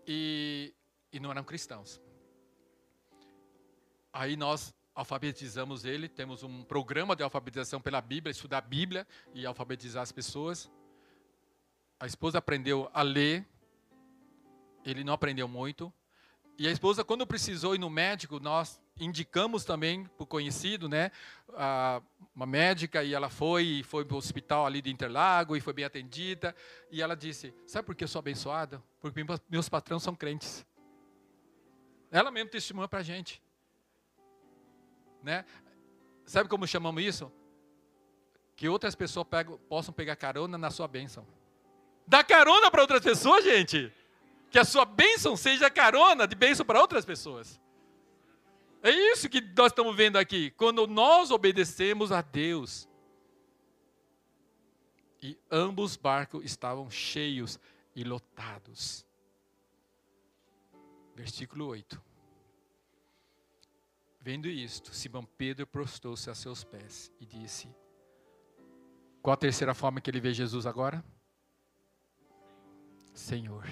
e, 0.07 0.73
e 1.11 1.19
não 1.19 1.29
eram 1.29 1.43
cristãos. 1.43 2.01
Aí 4.13 4.37
nós 4.37 4.73
alfabetizamos 4.95 5.83
ele, 5.83 6.07
temos 6.07 6.41
um 6.41 6.63
programa 6.63 7.17
de 7.17 7.23
alfabetização 7.23 7.81
pela 7.81 7.99
Bíblia, 7.99 8.31
estudar 8.31 8.59
a 8.59 8.61
Bíblia 8.61 9.05
e 9.33 9.45
alfabetizar 9.45 10.03
as 10.03 10.13
pessoas. 10.13 10.71
A 11.99 12.05
esposa 12.05 12.37
aprendeu 12.37 12.89
a 12.93 13.01
ler, 13.01 13.45
ele 14.85 15.03
não 15.03 15.11
aprendeu 15.11 15.49
muito. 15.49 15.91
E 16.57 16.65
a 16.65 16.71
esposa, 16.71 17.03
quando 17.03 17.27
precisou 17.27 17.75
ir 17.75 17.79
no 17.79 17.89
médico, 17.89 18.39
nós 18.39 18.81
indicamos 18.99 19.65
também 19.65 20.09
o 20.17 20.25
conhecido, 20.25 20.87
né, 20.87 21.11
uma 22.35 22.45
médica, 22.45 23.03
e 23.03 23.13
ela 23.13 23.29
foi, 23.29 23.83
foi 23.83 24.05
para 24.05 24.15
o 24.15 24.17
hospital 24.17 24.65
ali 24.65 24.81
de 24.81 24.91
Interlago, 24.91 25.55
e 25.55 25.61
foi 25.61 25.73
bem 25.73 25.85
atendida, 25.85 26.55
e 26.91 27.01
ela 27.01 27.15
disse, 27.15 27.53
sabe 27.65 27.85
por 27.85 27.95
que 27.95 28.03
eu 28.03 28.07
sou 28.07 28.19
abençoada? 28.19 28.81
Porque 28.99 29.23
meus 29.49 29.69
patrões 29.69 30.03
são 30.03 30.15
crentes. 30.15 30.65
Ela 32.11 32.29
mesmo 32.29 32.49
testemunha 32.49 32.87
para 32.87 32.99
a 32.99 33.03
gente. 33.03 33.41
Né? 35.21 35.43
Sabe 36.25 36.47
como 36.47 36.67
chamamos 36.67 37.03
isso? 37.03 37.31
Que 38.55 38.69
outras 38.69 38.93
pessoas 38.93 39.27
pegam, 39.27 39.57
possam 39.67 39.93
pegar 39.93 40.15
carona 40.15 40.57
na 40.57 40.69
sua 40.69 40.87
bênção. 40.87 41.25
Dá 42.05 42.23
carona 42.23 42.69
para 42.69 42.81
outras 42.81 43.01
pessoas, 43.01 43.43
gente. 43.43 43.91
Que 44.51 44.59
a 44.59 44.65
sua 44.65 44.85
bênção 44.85 45.35
seja 45.35 45.71
carona 45.71 46.27
de 46.27 46.35
bênção 46.35 46.63
para 46.63 46.79
outras 46.79 47.03
pessoas. 47.03 47.59
É 48.83 48.91
isso 48.91 49.29
que 49.29 49.39
nós 49.39 49.71
estamos 49.71 49.95
vendo 49.95 50.17
aqui. 50.17 50.51
Quando 50.51 50.85
nós 50.85 51.31
obedecemos 51.31 52.11
a 52.11 52.21
Deus. 52.21 52.85
E 55.21 55.39
ambos 55.49 55.95
barcos 55.95 56.43
estavam 56.43 56.91
cheios 56.91 57.57
e 57.95 58.03
lotados. 58.03 59.05
Versículo 61.15 61.67
8. 61.67 62.01
Vendo 64.19 64.49
isto, 64.49 64.93
Simão 64.93 65.25
Pedro 65.25 65.65
prostou-se 65.65 66.29
a 66.29 66.35
seus 66.35 66.65
pés 66.65 67.09
e 67.21 67.25
disse: 67.25 67.73
Qual 69.21 69.33
a 69.33 69.37
terceira 69.37 69.73
forma 69.73 70.01
que 70.01 70.09
ele 70.09 70.19
vê 70.19 70.33
Jesus 70.33 70.65
agora? 70.65 71.01
Senhor. 73.13 73.65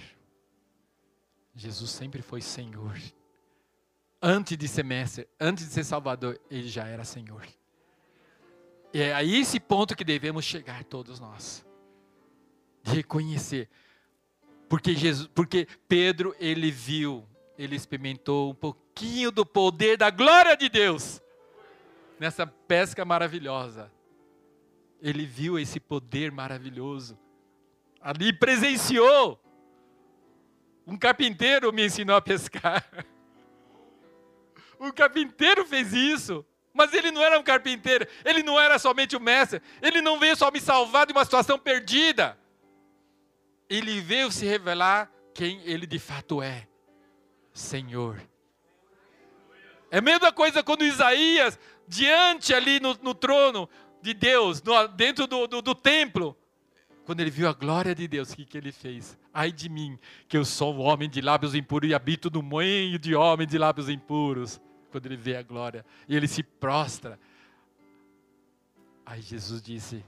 Jesus 1.54 1.90
sempre 1.92 2.22
foi 2.22 2.40
Senhor. 2.40 2.98
Antes 4.22 4.56
de 4.58 4.68
ser 4.68 4.84
mestre, 4.84 5.28
antes 5.40 5.68
de 5.68 5.74
ser 5.74 5.84
Salvador, 5.84 6.40
ele 6.50 6.68
já 6.68 6.86
era 6.86 7.04
Senhor. 7.04 7.44
E 8.94 9.02
é 9.02 9.14
a 9.14 9.24
esse 9.24 9.60
ponto 9.60 9.96
que 9.96 10.04
devemos 10.04 10.46
chegar 10.46 10.84
todos 10.84 11.20
nós. 11.20 11.66
De 12.84 12.96
reconhecer. 12.96 13.70
Porque 14.70 14.96
Jesus, 14.96 15.28
porque 15.34 15.68
Pedro 15.88 16.36
ele 16.40 16.70
viu, 16.72 17.28
ele 17.58 17.76
experimentou 17.76 18.52
um 18.52 18.56
pouquinho 18.56 19.32
do 19.32 19.46
poder 19.46 19.98
da 19.98 20.10
glória 20.10 20.56
de 20.56 20.70
Deus 20.70 21.22
nessa 22.20 22.46
pesca 22.46 23.04
maravilhosa. 23.04 23.92
Ele 25.02 25.26
viu 25.26 25.58
esse 25.58 25.80
poder 25.80 26.32
maravilhoso. 26.32 27.18
Ali 28.00 28.32
presenciou. 28.32 29.42
Um 30.86 30.96
carpinteiro 30.96 31.74
me 31.74 31.86
ensinou 31.86 32.16
a 32.16 32.22
pescar. 32.22 32.88
O 34.82 34.92
carpinteiro 34.92 35.64
fez 35.64 35.94
isso. 35.94 36.44
Mas 36.74 36.92
ele 36.94 37.12
não 37.12 37.22
era 37.22 37.38
um 37.38 37.44
carpinteiro, 37.44 38.08
ele 38.24 38.42
não 38.42 38.60
era 38.60 38.80
somente 38.80 39.16
o 39.16 39.20
mestre, 39.20 39.62
ele 39.82 40.02
não 40.02 40.18
veio 40.18 40.38
só 40.38 40.50
me 40.50 40.60
salvar 40.60 41.06
de 41.06 41.12
uma 41.12 41.26
situação 41.26 41.60
perdida. 41.60 42.38
Ele 43.70 44.00
veio 44.00 44.32
se 44.32 44.46
revelar 44.46 45.12
quem 45.34 45.62
ele 45.66 45.86
de 45.86 46.00
fato 46.00 46.42
é: 46.42 46.68
Senhor. 47.54 48.22
É 49.92 49.98
a 49.98 50.02
mesma 50.02 50.32
coisa 50.32 50.64
quando 50.64 50.86
Isaías, 50.86 51.60
diante 51.86 52.54
ali 52.54 52.80
no, 52.80 52.98
no 53.02 53.14
trono 53.14 53.70
de 54.02 54.14
Deus, 54.14 54.64
no, 54.64 54.88
dentro 54.88 55.28
do, 55.28 55.46
do, 55.48 55.62
do, 55.62 55.76
templo, 55.76 56.38
quando 57.06 57.20
ele 57.20 57.30
viu 57.30 57.50
a 57.50 57.54
glória 57.54 57.94
de 57.94 58.08
Deus, 58.08 58.32
o 58.32 58.36
que, 58.38 58.46
que 58.46 58.58
ele 58.58 58.72
fez? 58.72 59.18
Ai 59.34 59.52
de 59.52 59.68
mim, 59.68 60.00
que 60.30 60.38
eu 60.38 60.46
sou 60.46 60.74
um 60.74 60.80
homem 60.80 61.10
de 61.10 61.20
lábios 61.20 61.54
impuros 61.54 61.90
e 61.90 61.94
habito 61.94 62.32
no 62.32 62.42
meio 62.42 62.98
de 62.98 63.14
homens 63.14 63.50
de 63.50 63.58
lábios 63.58 63.90
impuros 63.90 64.62
quando 64.92 65.08
ele 65.08 65.18
vê 65.18 65.36
a 65.36 65.42
glória. 65.42 65.86
E 66.08 66.16
ele 66.16 66.28
se 66.28 66.44
prostra. 66.44 67.20
Aí 69.06 69.22
Jesus 69.22 69.62
disse, 69.62 70.06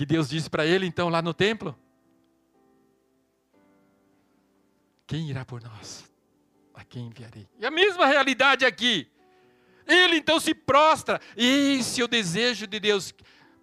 que 0.00 0.06
Deus 0.06 0.30
disse 0.30 0.48
para 0.48 0.64
ele 0.64 0.86
então 0.86 1.10
lá 1.10 1.20
no 1.20 1.34
templo: 1.34 1.78
Quem 5.06 5.28
irá 5.28 5.44
por 5.44 5.62
nós? 5.62 6.10
A 6.72 6.82
quem 6.82 7.08
enviarei? 7.08 7.46
E 7.58 7.66
a 7.66 7.70
mesma 7.70 8.06
realidade 8.06 8.64
aqui. 8.64 9.10
Ele 9.86 10.16
então 10.16 10.40
se 10.40 10.54
prostra. 10.54 11.20
Esse 11.36 12.00
é 12.00 12.04
o 12.04 12.08
desejo 12.08 12.66
de 12.66 12.80
Deus, 12.80 13.12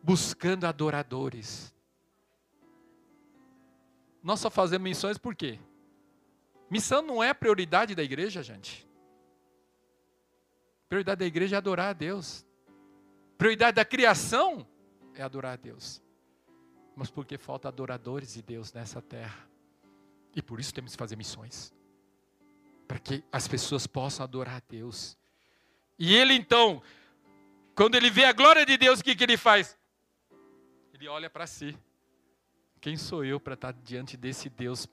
buscando 0.04 0.66
adoradores. 0.66 1.74
Nós 4.22 4.40
só 4.40 4.52
fazemos 4.52 4.88
missões 4.88 5.18
por 5.18 5.34
quê? 5.34 5.58
Missão 6.70 7.02
não 7.02 7.24
é 7.24 7.34
prioridade 7.34 7.96
da 7.96 8.04
igreja, 8.04 8.44
gente. 8.44 8.87
Prioridade 10.90 11.20
da 11.20 11.26
igreja 11.26 11.56
é 11.56 11.58
adorar 11.58 11.90
a 11.90 11.94
Deus. 11.94 12.46
Prioridade 13.38 13.76
da 13.76 13.86
criação 13.86 14.66
é 15.14 15.22
adorar 15.22 15.54
a 15.54 15.56
Deus. 15.56 16.02
Mas 16.96 17.10
porque 17.10 17.38
falta 17.38 17.68
adoradores 17.68 18.34
de 18.34 18.42
Deus 18.42 18.74
nessa 18.74 19.02
terra. 19.02 19.48
E 20.36 20.42
por 20.42 20.60
isso 20.60 20.74
temos 20.74 20.94
que 20.94 20.98
fazer 20.98 21.16
missões. 21.16 21.74
Para 22.88 23.00
que 23.00 23.24
as 23.32 23.48
pessoas 23.48 23.86
possam 23.86 24.24
adorar 24.24 24.58
a 24.58 24.64
Deus. 24.68 25.18
E 26.00 26.16
ele 26.16 26.34
então, 26.34 26.82
quando 27.76 27.96
ele 27.96 28.10
vê 28.10 28.24
a 28.24 28.32
glória 28.32 28.66
de 28.66 28.78
Deus, 28.78 29.00
o 29.00 29.04
que, 29.04 29.16
que 29.16 29.24
ele 29.24 29.38
faz? 29.38 29.78
Ele 30.94 31.08
olha 31.08 31.30
para 31.30 31.46
si. 31.46 31.78
Quem 32.80 32.96
sou 32.96 33.26
eu 33.26 33.40
para 33.40 33.56
estar 33.56 33.74
diante 33.74 34.16
desse 34.16 34.50
Deus 34.50 34.88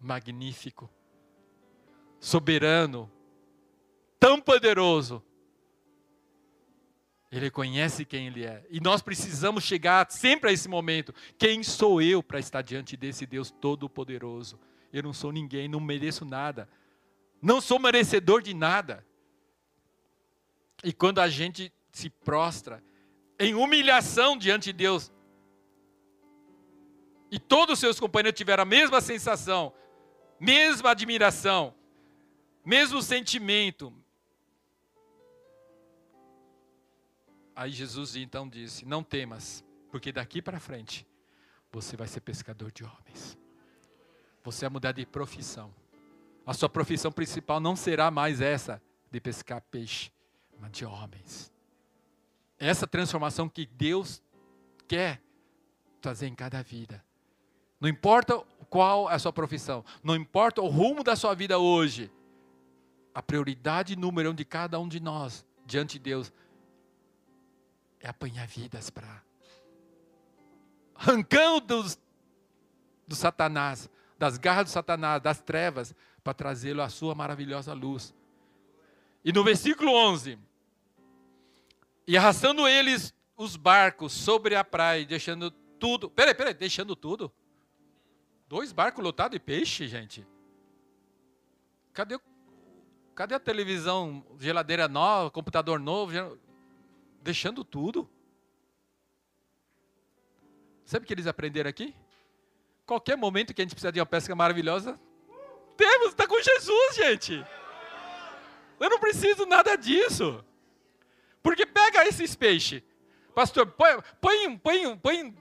magnífico, 0.00 0.90
soberano, 2.20 3.10
tão 4.18 4.40
poderoso, 4.40 5.22
ele 7.30 7.50
conhece 7.50 8.04
quem 8.04 8.26
ele 8.28 8.44
é. 8.44 8.64
E 8.70 8.80
nós 8.80 9.02
precisamos 9.02 9.62
chegar 9.64 10.10
sempre 10.10 10.48
a 10.48 10.52
esse 10.52 10.68
momento. 10.68 11.14
Quem 11.36 11.62
sou 11.62 12.00
eu 12.00 12.22
para 12.22 12.38
estar 12.38 12.62
diante 12.62 12.96
desse 12.96 13.26
Deus 13.26 13.50
todo-poderoso? 13.50 14.58
Eu 14.92 15.02
não 15.02 15.12
sou 15.12 15.30
ninguém, 15.30 15.68
não 15.68 15.80
mereço 15.80 16.24
nada. 16.24 16.68
Não 17.42 17.60
sou 17.60 17.78
merecedor 17.78 18.40
de 18.42 18.54
nada. 18.54 19.06
E 20.82 20.92
quando 20.92 21.18
a 21.18 21.28
gente 21.28 21.72
se 21.92 22.08
prostra 22.08 22.82
em 23.38 23.54
humilhação 23.54 24.36
diante 24.36 24.66
de 24.66 24.72
Deus, 24.72 25.12
e 27.30 27.38
todos 27.38 27.74
os 27.74 27.78
seus 27.78 28.00
companheiros 28.00 28.38
tiveram 28.38 28.62
a 28.62 28.66
mesma 28.66 29.02
sensação, 29.02 29.72
mesma 30.40 30.90
admiração, 30.90 31.74
mesmo 32.64 33.02
sentimento, 33.02 33.92
Aí 37.58 37.72
Jesus 37.72 38.14
então 38.14 38.48
disse: 38.48 38.86
Não 38.86 39.02
temas, 39.02 39.64
porque 39.90 40.12
daqui 40.12 40.40
para 40.40 40.60
frente 40.60 41.04
você 41.72 41.96
vai 41.96 42.06
ser 42.06 42.20
pescador 42.20 42.70
de 42.70 42.84
homens. 42.84 43.36
Você 44.44 44.60
vai 44.66 44.74
mudar 44.74 44.92
de 44.92 45.04
profissão. 45.04 45.74
A 46.46 46.54
sua 46.54 46.68
profissão 46.68 47.10
principal 47.10 47.58
não 47.58 47.74
será 47.74 48.12
mais 48.12 48.40
essa 48.40 48.80
de 49.10 49.20
pescar 49.20 49.60
peixe, 49.72 50.12
mas 50.60 50.70
de 50.70 50.84
homens. 50.84 51.52
Essa 52.60 52.86
transformação 52.86 53.48
que 53.48 53.66
Deus 53.66 54.22
quer 54.86 55.20
trazer 56.00 56.28
em 56.28 56.36
cada 56.36 56.62
vida. 56.62 57.04
Não 57.80 57.88
importa 57.88 58.38
qual 58.70 59.10
é 59.10 59.14
a 59.14 59.18
sua 59.18 59.32
profissão, 59.32 59.84
não 60.00 60.14
importa 60.14 60.62
o 60.62 60.68
rumo 60.68 61.02
da 61.02 61.16
sua 61.16 61.34
vida 61.34 61.58
hoje, 61.58 62.08
a 63.12 63.20
prioridade 63.20 63.96
número 63.96 64.30
um 64.30 64.34
de 64.34 64.44
cada 64.44 64.78
um 64.78 64.86
de 64.88 65.00
nós 65.00 65.44
diante 65.66 65.98
de 65.98 66.04
Deus 66.04 66.32
é 68.00 68.08
apanhar 68.08 68.46
vidas 68.46 68.90
para 68.90 69.22
arrancando 70.94 71.60
dos, 71.60 71.98
do 73.06 73.14
Satanás, 73.14 73.88
das 74.18 74.36
garras 74.36 74.64
do 74.64 74.70
Satanás, 74.70 75.22
das 75.22 75.40
trevas, 75.40 75.94
para 76.24 76.34
trazê-lo 76.34 76.82
à 76.82 76.88
sua 76.88 77.14
maravilhosa 77.14 77.72
luz. 77.72 78.12
E 79.24 79.32
no 79.32 79.44
versículo 79.44 79.92
11, 79.92 80.38
e 82.06 82.16
arrastando 82.16 82.66
eles 82.66 83.14
os 83.36 83.56
barcos 83.56 84.12
sobre 84.12 84.56
a 84.56 84.64
praia, 84.64 85.04
deixando 85.04 85.50
tudo. 85.50 86.10
Peraí, 86.10 86.34
peraí, 86.34 86.54
deixando 86.54 86.96
tudo? 86.96 87.32
Dois 88.48 88.72
barcos 88.72 89.04
lotados 89.04 89.36
de 89.36 89.38
peixe, 89.38 89.86
gente. 89.86 90.26
Cadê, 91.92 92.18
cadê 93.14 93.34
a 93.34 93.40
televisão, 93.40 94.24
geladeira 94.40 94.88
nova, 94.88 95.30
computador 95.30 95.78
novo? 95.78 96.12
Deixando 97.28 97.62
tudo. 97.62 98.08
Sabe 100.86 101.04
o 101.04 101.06
que 101.06 101.12
eles 101.12 101.26
aprenderam 101.26 101.68
aqui? 101.68 101.94
Qualquer 102.86 103.18
momento 103.18 103.52
que 103.52 103.60
a 103.60 103.64
gente 103.66 103.74
precisa 103.74 103.92
de 103.92 104.00
uma 104.00 104.06
pesca 104.06 104.34
maravilhosa, 104.34 104.98
temos, 105.76 106.08
está 106.08 106.26
com 106.26 106.40
Jesus, 106.40 106.96
gente. 106.96 107.44
Eu 108.80 108.88
não 108.88 108.98
preciso 108.98 109.44
nada 109.44 109.76
disso. 109.76 110.42
Porque 111.42 111.66
pega 111.66 112.08
esses 112.08 112.34
peixes. 112.34 112.82
Pastor, 113.34 113.66
põe, 113.66 114.00
põe, 114.22 114.56
põe, 114.56 114.96
põe 114.96 115.36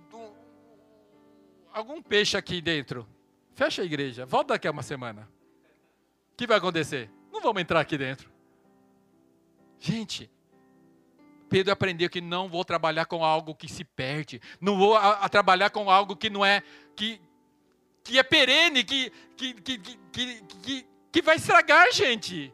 algum 1.71 2.01
peixe 2.01 2.35
aqui 2.35 2.59
dentro. 2.59 3.07
Fecha 3.55 3.81
a 3.81 3.85
igreja. 3.85 4.25
Volta 4.25 4.55
daqui 4.55 4.67
a 4.67 4.71
uma 4.71 4.83
semana. 4.83 5.31
O 6.33 6.35
que 6.35 6.45
vai 6.45 6.57
acontecer? 6.57 7.09
Não 7.31 7.39
vamos 7.39 7.61
entrar 7.61 7.79
aqui 7.79 7.97
dentro. 7.97 8.29
Gente, 9.79 10.29
Pedro 11.49 11.71
aprendeu 11.71 12.09
que 12.09 12.21
não 12.21 12.49
vou 12.49 12.63
trabalhar 12.65 13.05
com 13.05 13.23
algo 13.23 13.55
que 13.55 13.71
se 13.71 13.83
perde, 13.83 14.41
não 14.59 14.77
vou 14.77 14.95
a, 14.95 15.13
a 15.13 15.29
trabalhar 15.29 15.69
com 15.69 15.89
algo 15.89 16.15
que 16.15 16.29
não 16.29 16.45
é 16.45 16.61
que, 16.95 17.21
que 18.03 18.19
é 18.19 18.23
perene, 18.23 18.83
que, 18.83 19.11
que, 19.35 19.53
que, 19.53 19.77
que, 19.77 20.41
que, 20.61 20.85
que 21.11 21.21
vai 21.21 21.37
estragar, 21.37 21.91
gente. 21.91 22.53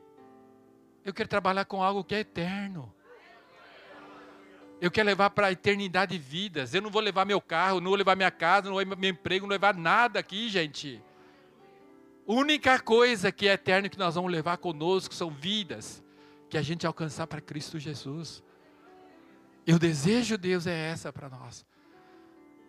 Eu 1.03 1.13
quero 1.13 1.27
trabalhar 1.27 1.65
com 1.65 1.83
algo 1.83 2.03
que 2.03 2.15
é 2.15 2.19
eterno. 2.19 2.93
Eu 4.79 4.91
quero 4.91 5.07
levar 5.07 5.29
para 5.29 5.47
a 5.47 5.51
eternidade 5.51 6.17
vidas. 6.17 6.73
Eu 6.73 6.81
não 6.81 6.89
vou 6.89 7.01
levar 7.01 7.25
meu 7.25 7.39
carro, 7.39 7.79
não 7.79 7.89
vou 7.89 7.97
levar 7.97 8.15
minha 8.15 8.31
casa, 8.31 8.65
não 8.65 8.73
vou 8.73 8.79
levar 8.79 8.97
meu 8.97 9.09
emprego, 9.09 9.43
não 9.43 9.49
vou 9.49 9.55
levar 9.55 9.73
nada 9.75 10.19
aqui, 10.19 10.49
gente. 10.49 11.01
Única 12.25 12.79
coisa 12.79 13.31
que 13.31 13.47
é 13.47 13.53
eterna 13.53 13.89
que 13.89 13.97
nós 13.97 14.15
vamos 14.15 14.31
levar 14.31 14.57
conosco 14.57 15.13
são 15.13 15.29
vidas 15.29 16.03
que 16.49 16.57
a 16.57 16.61
gente 16.61 16.85
alcançar 16.85 17.27
para 17.27 17.41
Cristo 17.41 17.79
Jesus. 17.79 18.43
E 19.65 19.73
o 19.73 19.79
desejo 19.79 20.37
de 20.37 20.49
Deus 20.49 20.67
é 20.67 20.73
essa 20.73 21.11
para 21.11 21.29
nós. 21.29 21.65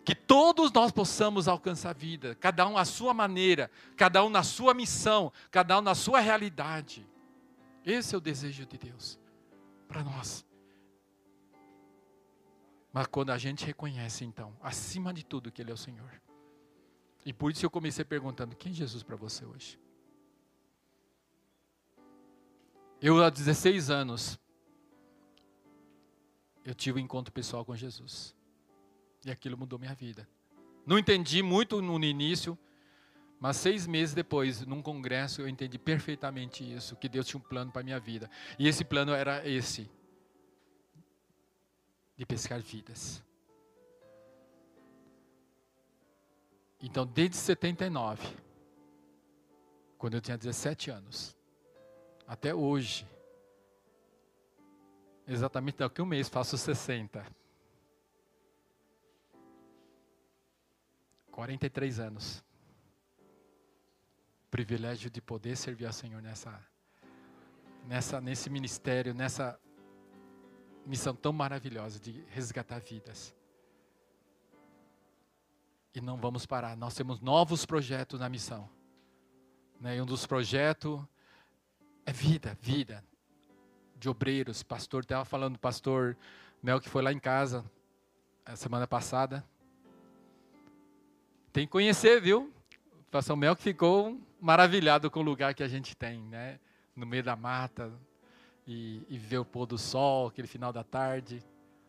Que 0.05 0.15
todos 0.15 0.71
nós 0.71 0.93
possamos 0.93 1.49
alcançar 1.49 1.91
a 1.91 1.95
vida, 1.95 2.35
cada 2.35 2.67
um 2.69 2.77
à 2.77 2.85
sua 2.85 3.15
maneira, 3.15 3.71
cada 3.97 4.23
um 4.23 4.29
na 4.29 4.43
sua 4.43 4.75
missão, 4.75 5.33
cada 5.51 5.79
um 5.79 5.81
na 5.81 5.95
sua 5.95 6.21
realidade. 6.21 7.07
Esse 7.85 8.15
é 8.15 8.19
o 8.19 8.21
desejo 8.21 8.67
de 8.67 8.77
Deus 8.77 9.19
para 9.89 10.03
nós. 10.03 10.45
Mas 12.93 13.07
quando 13.07 13.31
a 13.31 13.39
gente 13.39 13.65
reconhece, 13.65 14.25
então, 14.25 14.55
acima 14.63 15.13
de 15.13 15.25
tudo, 15.25 15.51
que 15.51 15.61
Ele 15.61 15.71
é 15.71 15.75
o 15.75 15.77
Senhor. 15.77 16.23
E 17.25 17.33
por 17.33 17.51
isso 17.51 17.65
eu 17.65 17.71
comecei 17.71 18.05
perguntando: 18.05 18.55
quem 18.55 18.71
é 18.71 18.75
Jesus 18.75 19.03
para 19.03 19.17
você 19.17 19.45
hoje? 19.45 19.79
Eu, 23.01 23.23
há 23.23 23.31
16 23.31 23.91
anos, 23.91 24.39
eu 26.65 26.75
tive 26.75 26.99
um 26.99 27.03
encontro 27.03 27.33
pessoal 27.33 27.65
com 27.65 27.77
Jesus. 27.77 28.35
E 29.25 29.31
aquilo 29.31 29.57
mudou 29.57 29.79
minha 29.79 29.95
vida. 29.95 30.29
Não 30.87 30.99
entendi 30.99 31.43
muito 31.43 31.81
no 31.81 32.03
início, 32.05 32.59
mas 33.41 33.57
seis 33.57 33.87
meses 33.87 34.15
depois, 34.15 34.63
num 34.67 34.83
congresso, 34.83 35.43
eu 35.43 35.49
entendi 35.49 35.79
perfeitamente 35.79 36.65
isso, 36.65 36.97
que 36.97 37.09
Deus 37.09 37.27
tinha 37.27 37.39
um 37.39 37.43
plano 37.43 37.71
para 37.71 37.81
a 37.81 37.85
minha 37.85 38.01
vida. 38.01 38.31
E 38.59 38.67
esse 38.67 38.85
plano 38.85 39.13
era 39.13 39.47
esse, 39.47 39.91
de 42.17 42.25
pescar 42.25 42.61
vidas. 42.61 43.23
Então, 46.81 47.07
desde 47.07 47.37
79, 47.37 48.27
quando 49.97 50.15
eu 50.15 50.21
tinha 50.21 50.37
17 50.37 50.91
anos, 50.91 51.35
até 52.27 52.55
hoje, 52.55 53.07
Exatamente 55.27 55.79
daqui 55.79 56.01
a 56.01 56.05
um 56.05 56.07
mês 56.07 56.29
faço 56.29 56.57
60. 56.59 57.25
43 61.31 61.99
anos. 61.99 62.45
Privilégio 64.51 65.11
de 65.11 65.23
poder 65.23 65.57
servir 65.57 65.87
ao 65.87 65.93
Senhor 65.93 66.21
nessa, 66.21 66.61
nessa, 67.87 68.21
nesse 68.21 68.51
ministério, 68.51 69.15
nessa 69.15 69.59
missão 70.85 71.17
tão 71.17 71.33
maravilhosa 71.33 71.99
de 71.99 72.23
resgatar 72.29 72.79
vidas. 72.81 73.35
E 75.95 76.03
não 76.03 76.19
vamos 76.19 76.45
parar. 76.45 76.77
Nós 76.77 76.95
temos 76.95 77.21
novos 77.21 77.65
projetos 77.65 78.21
na 78.21 78.29
missão. 78.29 78.69
Né? 79.81 79.97
E 79.97 80.03
um 80.03 80.07
dos 80.07 80.27
projetos 80.27 81.03
é 82.05 82.13
vida, 82.13 82.57
vida 82.61 83.03
de 84.05 84.09
obreiros. 84.11 84.63
Pastor, 84.63 85.03
estava 85.03 85.25
falando, 85.25 85.59
pastor 85.59 86.15
Mel, 86.63 86.79
que 86.79 86.91
foi 86.91 87.03
lá 87.03 87.11
em 87.11 87.19
casa 87.19 87.65
a 88.45 88.55
semana 88.55 88.87
passada. 88.87 89.43
Tem 91.53 91.67
que 91.67 91.73
conhecer, 91.73 92.21
viu? 92.21 92.53
O 92.93 93.11
pastor 93.11 93.35
Mel 93.35 93.57
que 93.57 93.63
ficou 93.63 94.21
maravilhado 94.39 95.11
com 95.11 95.21
o 95.21 95.23
lugar 95.23 95.55
que 95.55 95.63
a 95.63 95.69
gente 95.69 95.97
tem, 95.97 96.21
né? 96.21 96.61
No 96.95 97.07
meio 97.07 97.23
da 97.23 97.35
mata, 97.35 97.91
e, 98.67 99.03
e 99.09 99.17
ver 99.17 99.39
o 99.39 99.45
pôr 99.45 99.65
do 99.65 99.79
sol, 99.79 100.29
aquele 100.29 100.47
final 100.47 100.71
da 100.71 100.85
tarde, 100.85 101.43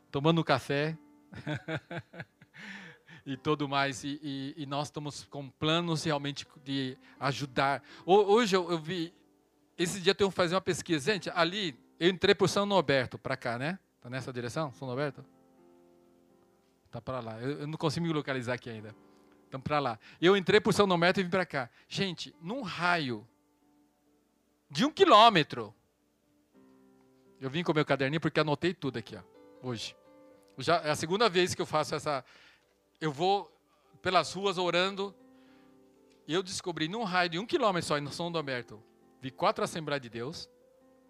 tomando 0.10 0.40
um 0.40 0.44
café. 0.44 0.98
e 3.26 3.36
tudo 3.36 3.68
mais. 3.68 4.06
E, 4.06 4.20
e, 4.24 4.54
e, 4.56 4.66
nós 4.66 4.88
estamos 4.88 5.26
com 5.26 5.50
planos 5.50 6.06
realmente 6.06 6.48
de 6.64 6.98
ajudar. 7.20 7.84
Hoje 8.06 8.56
eu, 8.56 8.72
eu 8.72 8.80
vi, 8.80 9.14
esse 9.78 10.00
dia 10.00 10.12
eu 10.12 10.16
tenho 10.16 10.30
que 10.30 10.36
fazer 10.36 10.56
uma 10.56 10.62
pesquisa. 10.62 11.12
Gente, 11.12 11.30
ali 11.32 11.85
eu 12.00 12.10
entrei 12.10 12.36
por 12.36 12.50
São 12.50 12.66
Norberto, 12.66 13.18
para 13.18 13.38
cá, 13.38 13.58
né? 13.58 13.80
Está 13.98 14.10
nessa 14.10 14.34
direção, 14.34 14.72
São 14.74 14.88
Norberto? 14.88 15.26
Está 16.86 17.02
para 17.02 17.20
lá. 17.20 17.42
Eu, 17.42 17.62
eu, 17.62 17.68
não 17.68 17.78
consigo 17.78 18.06
me 18.06 18.14
localizar 18.14 18.54
aqui 18.54 18.70
ainda. 18.70 18.96
Então, 19.48 19.60
para 19.60 19.80
lá. 19.80 20.00
Eu 20.22 20.36
entrei 20.36 20.60
por 20.60 20.74
São 20.74 20.86
Norberto 20.86 21.20
e 21.20 21.24
vim 21.24 21.30
para 21.30 21.46
cá. 21.46 21.70
Gente, 21.88 22.36
num 22.42 22.62
raio 22.62 23.28
de 24.70 24.86
um 24.86 24.92
quilômetro. 24.92 25.74
Eu 27.40 27.50
vim 27.50 27.64
com 27.64 27.74
meu 27.74 27.86
caderninho 27.86 28.22
porque 28.22 28.40
anotei 28.40 28.74
tudo 28.74 28.98
aqui, 28.98 29.16
ó, 29.16 29.22
hoje. 29.68 29.96
Já 30.58 30.78
é 30.78 30.90
a 30.90 30.96
segunda 30.96 31.30
vez 31.30 31.54
que 31.54 31.62
eu 31.62 31.66
faço 31.66 31.96
essa. 31.96 32.24
Eu 33.00 33.12
vou 33.12 33.52
pelas 34.02 34.34
ruas 34.34 34.58
orando. 34.58 35.14
Eu 36.28 36.42
descobri 36.42 36.88
num 36.88 37.04
raio 37.04 37.30
de 37.30 37.40
um 37.40 37.46
quilômetro 37.46 37.88
só, 37.88 37.98
em 37.98 38.08
São 38.12 38.30
Norberto, 38.30 38.82
vi 39.22 39.30
quatro 39.30 39.64
Assembleias 39.64 40.02
de 40.02 40.10
Deus 40.10 40.50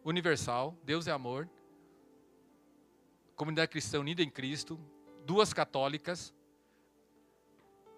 universal, 0.06 0.78
Deus 0.84 1.08
é 1.08 1.12
amor, 1.12 1.50
comunidade 3.36 3.72
cristã 3.72 4.00
unida 4.00 4.22
em 4.22 4.30
Cristo, 4.30 4.80
duas 5.26 5.52
católicas, 5.52 6.34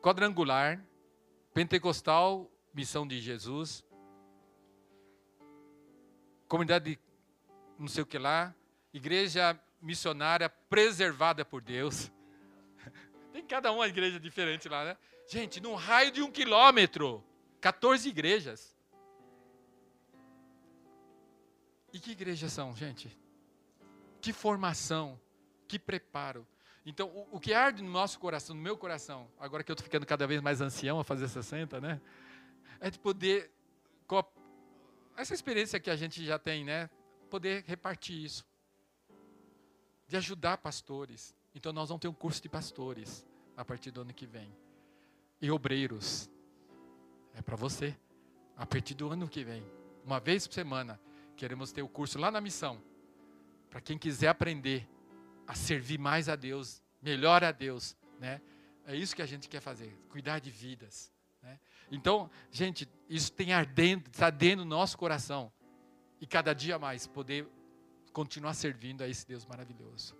quadrangular, 0.01 0.81
pentecostal, 1.53 2.49
missão 2.73 3.05
de 3.05 3.19
Jesus, 3.19 3.85
comunidade 6.47 6.97
não 7.77 7.89
sei 7.89 8.03
o 8.03 8.05
que 8.05 8.17
lá, 8.17 8.55
igreja 8.93 9.59
missionária 9.81 10.49
preservada 10.49 11.43
por 11.43 11.61
Deus. 11.61 12.09
Tem 13.33 13.45
cada 13.45 13.69
uma 13.71 13.85
igreja 13.85 14.17
diferente 14.17 14.69
lá, 14.69 14.85
né? 14.85 14.97
Gente, 15.27 15.59
num 15.59 15.75
raio 15.75 16.09
de 16.09 16.21
um 16.21 16.31
quilômetro, 16.31 17.21
14 17.59 18.07
igrejas. 18.07 18.76
E 21.97 21.99
que 21.99 22.11
igrejas 22.11 22.53
são, 22.53 22.75
gente? 22.75 23.09
Que 24.21 24.31
formação, 24.31 25.19
que 25.67 25.79
preparo. 25.79 26.45
Então, 26.85 27.07
o, 27.09 27.37
o, 27.37 27.39
que 27.39 27.55
arde 27.55 27.81
no 27.81 27.89
nosso 27.89 28.19
coração, 28.19 28.55
no 28.55 28.61
meu 28.61 28.77
coração, 28.77 29.27
agora 29.39 29.63
que 29.63 29.71
eu 29.71 29.73
estou 29.73 29.83
ficando 29.83 30.05
cada 30.05 30.27
vez 30.27 30.39
mais 30.39 30.61
ancião 30.61 30.99
a 30.99 31.03
fazer 31.03 31.27
60, 31.27 31.81
né? 31.81 31.99
É 32.79 32.91
de 32.91 32.99
poder, 32.99 33.51
com 34.05 34.19
a, 34.19 34.25
essa 35.15 35.33
experiência 35.33 35.79
que 35.79 35.89
a 35.89 35.95
gente 35.95 36.23
já 36.23 36.37
tem, 36.37 36.63
né? 36.63 36.87
Poder 37.31 37.63
repartir 37.65 38.23
isso. 38.23 38.45
De 40.07 40.15
ajudar 40.17 40.59
pastores. 40.59 41.35
Então, 41.55 41.73
nós 41.73 41.89
vamos 41.89 42.01
ter 42.01 42.07
um 42.07 42.13
curso 42.13 42.43
de 42.43 42.47
pastores 42.47 43.25
a 43.55 43.65
partir 43.65 43.89
do 43.89 44.01
ano 44.01 44.13
que 44.13 44.27
vem. 44.27 44.55
E 45.41 45.49
obreiros. 45.49 46.29
É 47.33 47.41
para 47.41 47.55
você. 47.55 47.97
A 48.55 48.67
partir 48.67 48.93
do 48.93 49.09
ano 49.09 49.27
que 49.27 49.43
vem, 49.43 49.65
uma 50.05 50.19
vez 50.19 50.45
por 50.45 50.53
semana, 50.53 50.99
queremos 51.37 51.71
ter 51.71 51.81
o 51.81 51.87
curso 51.87 52.19
lá 52.19 52.29
na 52.29 52.41
missão. 52.41 52.81
Para 53.69 53.79
quem 53.79 53.97
quiser 53.97 54.27
aprender 54.27 54.87
a 55.45 55.55
servir 55.55 55.97
mais 55.97 56.27
a 56.27 56.35
Deus, 56.35 56.81
melhor 57.01 57.43
a 57.43 57.51
Deus, 57.51 57.95
né? 58.19 58.41
É 58.85 58.95
isso 58.95 59.15
que 59.15 59.21
a 59.21 59.25
gente 59.25 59.47
quer 59.47 59.61
fazer, 59.61 59.97
cuidar 60.09 60.39
de 60.39 60.49
vidas. 60.49 61.11
Né? 61.41 61.59
Então, 61.91 62.29
gente, 62.49 62.87
isso 63.09 63.31
tem 63.31 63.53
ardendo, 63.53 64.09
está 64.09 64.29
dentro 64.29 64.63
do 64.63 64.69
nosso 64.69 64.97
coração. 64.97 65.51
E 66.21 66.25
cada 66.25 66.53
dia 66.53 66.79
mais 66.79 67.05
poder 67.05 67.47
continuar 68.13 68.53
servindo 68.53 69.03
a 69.03 69.07
esse 69.07 69.27
Deus 69.27 69.45
maravilhoso. 69.45 70.15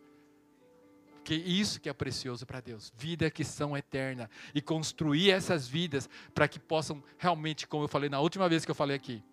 Porque 1.16 1.34
isso 1.34 1.80
que 1.82 1.90
é 1.90 1.94
precioso 1.94 2.46
para 2.46 2.62
Deus, 2.62 2.92
vida 2.96 3.32
que 3.32 3.44
são 3.44 3.76
eterna 3.76 4.30
e 4.54 4.62
construir 4.62 5.32
essas 5.32 5.68
vidas 5.68 6.10
para 6.34 6.48
que 6.48 6.60
possam 6.60 7.04
realmente, 7.18 7.68
como 7.68 7.86
eu 7.86 7.88
falei 7.88 8.10
na 8.10 8.20
última 8.20 8.48
vez 8.48 8.64
que 8.64 8.72
eu 8.72 8.76
falei 8.76 8.96
aqui, 8.96 9.24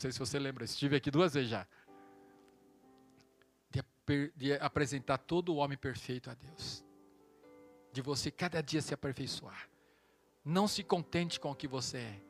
não 0.00 0.02
sei 0.02 0.12
se 0.12 0.18
você 0.18 0.38
lembra, 0.38 0.64
estive 0.64 0.96
aqui 0.96 1.10
duas 1.10 1.34
vezes 1.34 1.50
já, 1.50 1.68
de, 3.70 4.32
de 4.34 4.54
apresentar 4.54 5.18
todo 5.18 5.52
o 5.52 5.56
homem 5.56 5.76
perfeito 5.76 6.30
a 6.30 6.34
Deus, 6.34 6.82
de 7.92 8.00
você 8.00 8.30
cada 8.30 8.62
dia 8.62 8.80
se 8.80 8.94
aperfeiçoar. 8.94 9.68
Não 10.42 10.66
se 10.66 10.82
contente 10.82 11.38
com 11.38 11.50
o 11.50 11.54
que 11.54 11.68
você 11.68 11.98
é. 11.98 12.22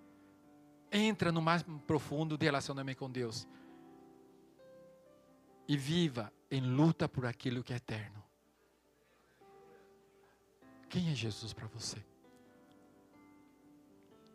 Entra 0.90 1.30
no 1.30 1.40
mais 1.40 1.62
profundo 1.86 2.36
de 2.36 2.44
relacionamento 2.44 2.98
com 2.98 3.08
Deus. 3.08 3.46
E 5.68 5.76
viva 5.76 6.32
em 6.50 6.60
luta 6.60 7.08
por 7.08 7.24
aquilo 7.24 7.62
que 7.62 7.72
é 7.72 7.76
eterno. 7.76 8.20
Quem 10.88 11.12
é 11.12 11.14
Jesus 11.14 11.52
para 11.52 11.68
você? 11.68 12.04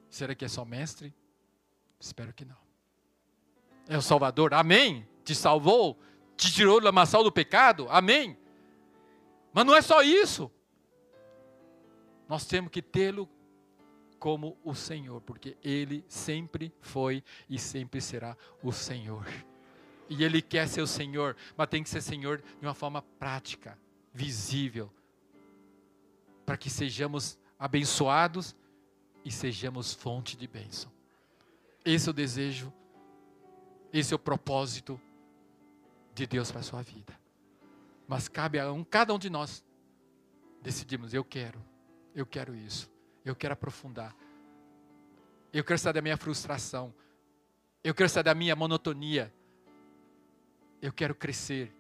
Será 0.10 0.34
que 0.34 0.46
é 0.46 0.48
só 0.48 0.64
mestre? 0.64 1.14
Espero 2.00 2.34
que 2.34 2.46
não. 2.46 2.65
É 3.88 3.98
o 3.98 4.02
Salvador? 4.02 4.54
Amém? 4.54 5.08
Te 5.24 5.36
salvou? 5.36 6.00
Te 6.36 6.52
tirou 6.52 6.80
do 6.80 6.86
lamaçal 6.86 7.24
do 7.24 7.32
pecado? 7.32 7.88
Amém? 7.90 8.38
Mas 9.54 9.66
não 9.66 9.76
é 9.76 9.82
só 9.82 10.02
isso. 10.02 10.52
Nós 12.28 12.46
temos 12.46 12.72
que 12.72 12.82
tê-lo 12.82 13.30
como 14.20 14.58
o 14.64 14.74
Senhor, 14.74 15.22
porque 15.22 15.56
Ele 15.64 16.04
sempre 16.08 16.74
foi 16.82 17.24
e 17.50 17.60
sempre 17.60 18.02
será 18.02 18.36
o 18.64 18.72
Senhor. 18.72 19.28
E 20.10 20.24
Ele 20.24 20.42
quer 20.42 20.68
ser 20.68 20.82
o 20.82 20.88
Senhor, 20.88 21.36
mas 21.56 21.68
tem 21.70 21.84
que 21.84 21.90
ser 21.90 22.02
Senhor 22.02 22.42
de 22.60 22.66
uma 22.66 22.74
forma 22.74 23.02
prática, 23.20 23.78
visível, 24.14 24.92
para 26.46 26.58
que 26.58 26.70
sejamos 26.70 27.38
abençoados 27.58 28.56
e 29.24 29.32
sejamos 29.32 29.94
fonte 29.94 30.36
de 30.36 30.48
bênção. 30.48 30.92
Esse 31.84 32.08
é 32.08 32.12
o 32.12 32.14
desejo, 32.14 32.74
esse 34.00 34.14
é 34.14 34.16
o 34.16 34.20
propósito 34.20 35.00
de 36.14 36.28
Deus 36.28 36.52
para 36.52 36.60
a 36.60 36.64
sua 36.64 36.82
vida. 36.82 37.18
Mas 38.08 38.28
cabe 38.28 38.60
a 38.60 38.72
um, 38.72 38.84
cada 38.84 39.14
um 39.14 39.20
de 39.20 39.30
nós 39.30 39.64
decidirmos: 40.62 41.14
eu 41.14 41.24
quero, 41.24 41.64
eu 42.14 42.26
quero 42.26 42.54
isso, 42.54 42.92
eu 43.24 43.36
quero 43.36 43.54
aprofundar, 43.54 44.16
eu 45.54 45.64
quero 45.64 45.80
sair 45.80 45.94
da 45.94 46.02
minha 46.02 46.18
frustração, 46.18 46.94
eu 47.84 47.94
quero 47.96 48.10
sair 48.10 48.24
da 48.24 48.36
minha 48.36 48.56
monotonia, 48.56 49.34
eu 50.82 50.92
quero 50.92 51.16
crescer, 51.16 51.74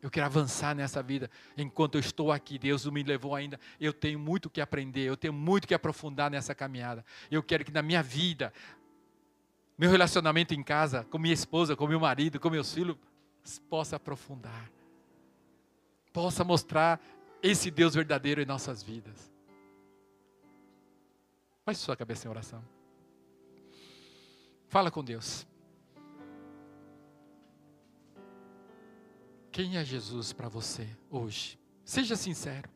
eu 0.00 0.10
quero 0.10 0.26
avançar 0.26 0.74
nessa 0.74 1.02
vida. 1.02 1.30
Enquanto 1.58 1.96
eu 1.96 2.00
estou 2.00 2.32
aqui, 2.32 2.58
Deus 2.58 2.86
me 2.86 3.02
levou 3.02 3.34
ainda. 3.34 3.60
Eu 3.78 3.92
tenho 3.92 4.18
muito 4.18 4.48
que 4.48 4.62
aprender, 4.62 5.02
eu 5.02 5.16
tenho 5.16 5.32
muito 5.32 5.68
que 5.68 5.74
aprofundar 5.74 6.30
nessa 6.30 6.54
caminhada. 6.54 7.04
Eu 7.30 7.42
quero 7.42 7.64
que 7.64 7.72
na 7.72 7.82
minha 7.82 8.02
vida, 8.02 8.52
meu 9.78 9.90
relacionamento 9.90 10.54
em 10.54 10.62
casa, 10.62 11.04
com 11.04 11.18
minha 11.18 11.34
esposa, 11.34 11.76
com 11.76 11.86
meu 11.86 12.00
marido, 12.00 12.40
com 12.40 12.48
meus 12.48 12.72
filhos, 12.72 12.96
possa 13.68 13.96
aprofundar. 13.96 14.70
Possa 16.12 16.42
mostrar 16.42 17.00
esse 17.42 17.70
Deus 17.70 17.94
verdadeiro 17.94 18.40
em 18.40 18.46
nossas 18.46 18.82
vidas. 18.82 19.30
Faz 21.64 21.78
sua 21.78 21.96
cabeça 21.96 22.26
em 22.26 22.30
oração. 22.30 22.64
Fala 24.68 24.90
com 24.90 25.04
Deus. 25.04 25.46
Quem 29.52 29.76
é 29.76 29.84
Jesus 29.84 30.32
para 30.32 30.48
você 30.48 30.88
hoje? 31.10 31.58
Seja 31.84 32.16
sincero. 32.16 32.68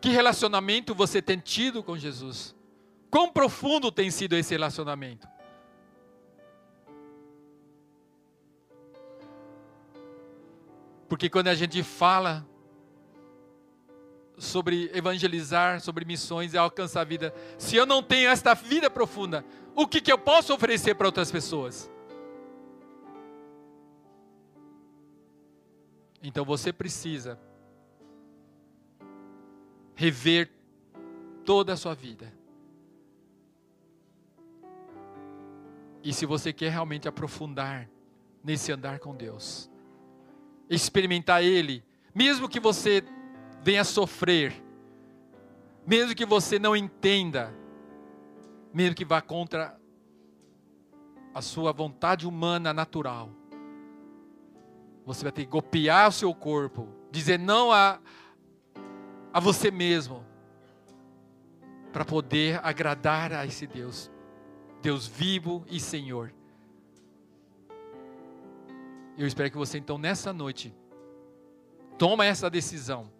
Que 0.00 0.10
relacionamento 0.10 0.94
você 0.94 1.20
tem 1.20 1.38
tido 1.38 1.82
com 1.82 1.96
Jesus? 1.96 2.54
Quão 3.10 3.30
profundo 3.30 3.90
tem 3.90 4.10
sido 4.10 4.34
esse 4.36 4.52
relacionamento? 4.52 5.26
Porque 11.08 11.30
quando 11.30 11.48
a 11.48 11.54
gente 11.54 11.82
fala 11.82 12.46
sobre 14.36 14.90
evangelizar, 14.94 15.80
sobre 15.80 16.04
missões 16.04 16.52
e 16.52 16.58
alcançar 16.58 17.00
a 17.00 17.04
vida, 17.04 17.34
se 17.56 17.74
eu 17.76 17.86
não 17.86 18.02
tenho 18.02 18.28
esta 18.28 18.54
vida 18.54 18.90
profunda, 18.90 19.44
o 19.74 19.86
que, 19.86 20.00
que 20.00 20.12
eu 20.12 20.18
posso 20.18 20.52
oferecer 20.54 20.94
para 20.94 21.08
outras 21.08 21.30
pessoas? 21.30 21.90
Então 26.22 26.44
você 26.44 26.72
precisa 26.72 27.38
rever 29.94 30.50
toda 31.44 31.72
a 31.72 31.76
sua 31.76 31.94
vida. 31.94 32.37
E 36.02 36.12
se 36.12 36.24
você 36.26 36.52
quer 36.52 36.70
realmente 36.70 37.08
aprofundar 37.08 37.88
nesse 38.42 38.72
andar 38.72 38.98
com 38.98 39.14
Deus, 39.14 39.70
experimentar 40.70 41.42
Ele, 41.42 41.84
mesmo 42.14 42.48
que 42.48 42.60
você 42.60 43.02
venha 43.62 43.84
sofrer, 43.84 44.52
mesmo 45.86 46.14
que 46.14 46.24
você 46.24 46.58
não 46.58 46.76
entenda, 46.76 47.54
mesmo 48.72 48.94
que 48.94 49.04
vá 49.04 49.20
contra 49.20 49.78
a 51.34 51.42
sua 51.42 51.72
vontade 51.72 52.26
humana 52.26 52.72
natural, 52.72 53.30
você 55.04 55.22
vai 55.22 55.32
ter 55.32 55.44
que 55.44 55.50
golpear 55.50 56.08
o 56.08 56.12
seu 56.12 56.34
corpo, 56.34 56.88
dizer 57.10 57.38
não 57.38 57.72
a, 57.72 57.98
a 59.32 59.40
você 59.40 59.70
mesmo, 59.70 60.24
para 61.92 62.04
poder 62.04 62.60
agradar 62.62 63.32
a 63.32 63.46
esse 63.46 63.66
Deus, 63.66 64.10
Deus 64.80 65.06
vivo 65.06 65.64
e 65.68 65.80
Senhor. 65.80 66.32
Eu 69.16 69.26
espero 69.26 69.50
que 69.50 69.56
você 69.56 69.78
então 69.78 69.98
nessa 69.98 70.32
noite 70.32 70.72
toma 71.98 72.24
essa 72.24 72.48
decisão, 72.48 73.10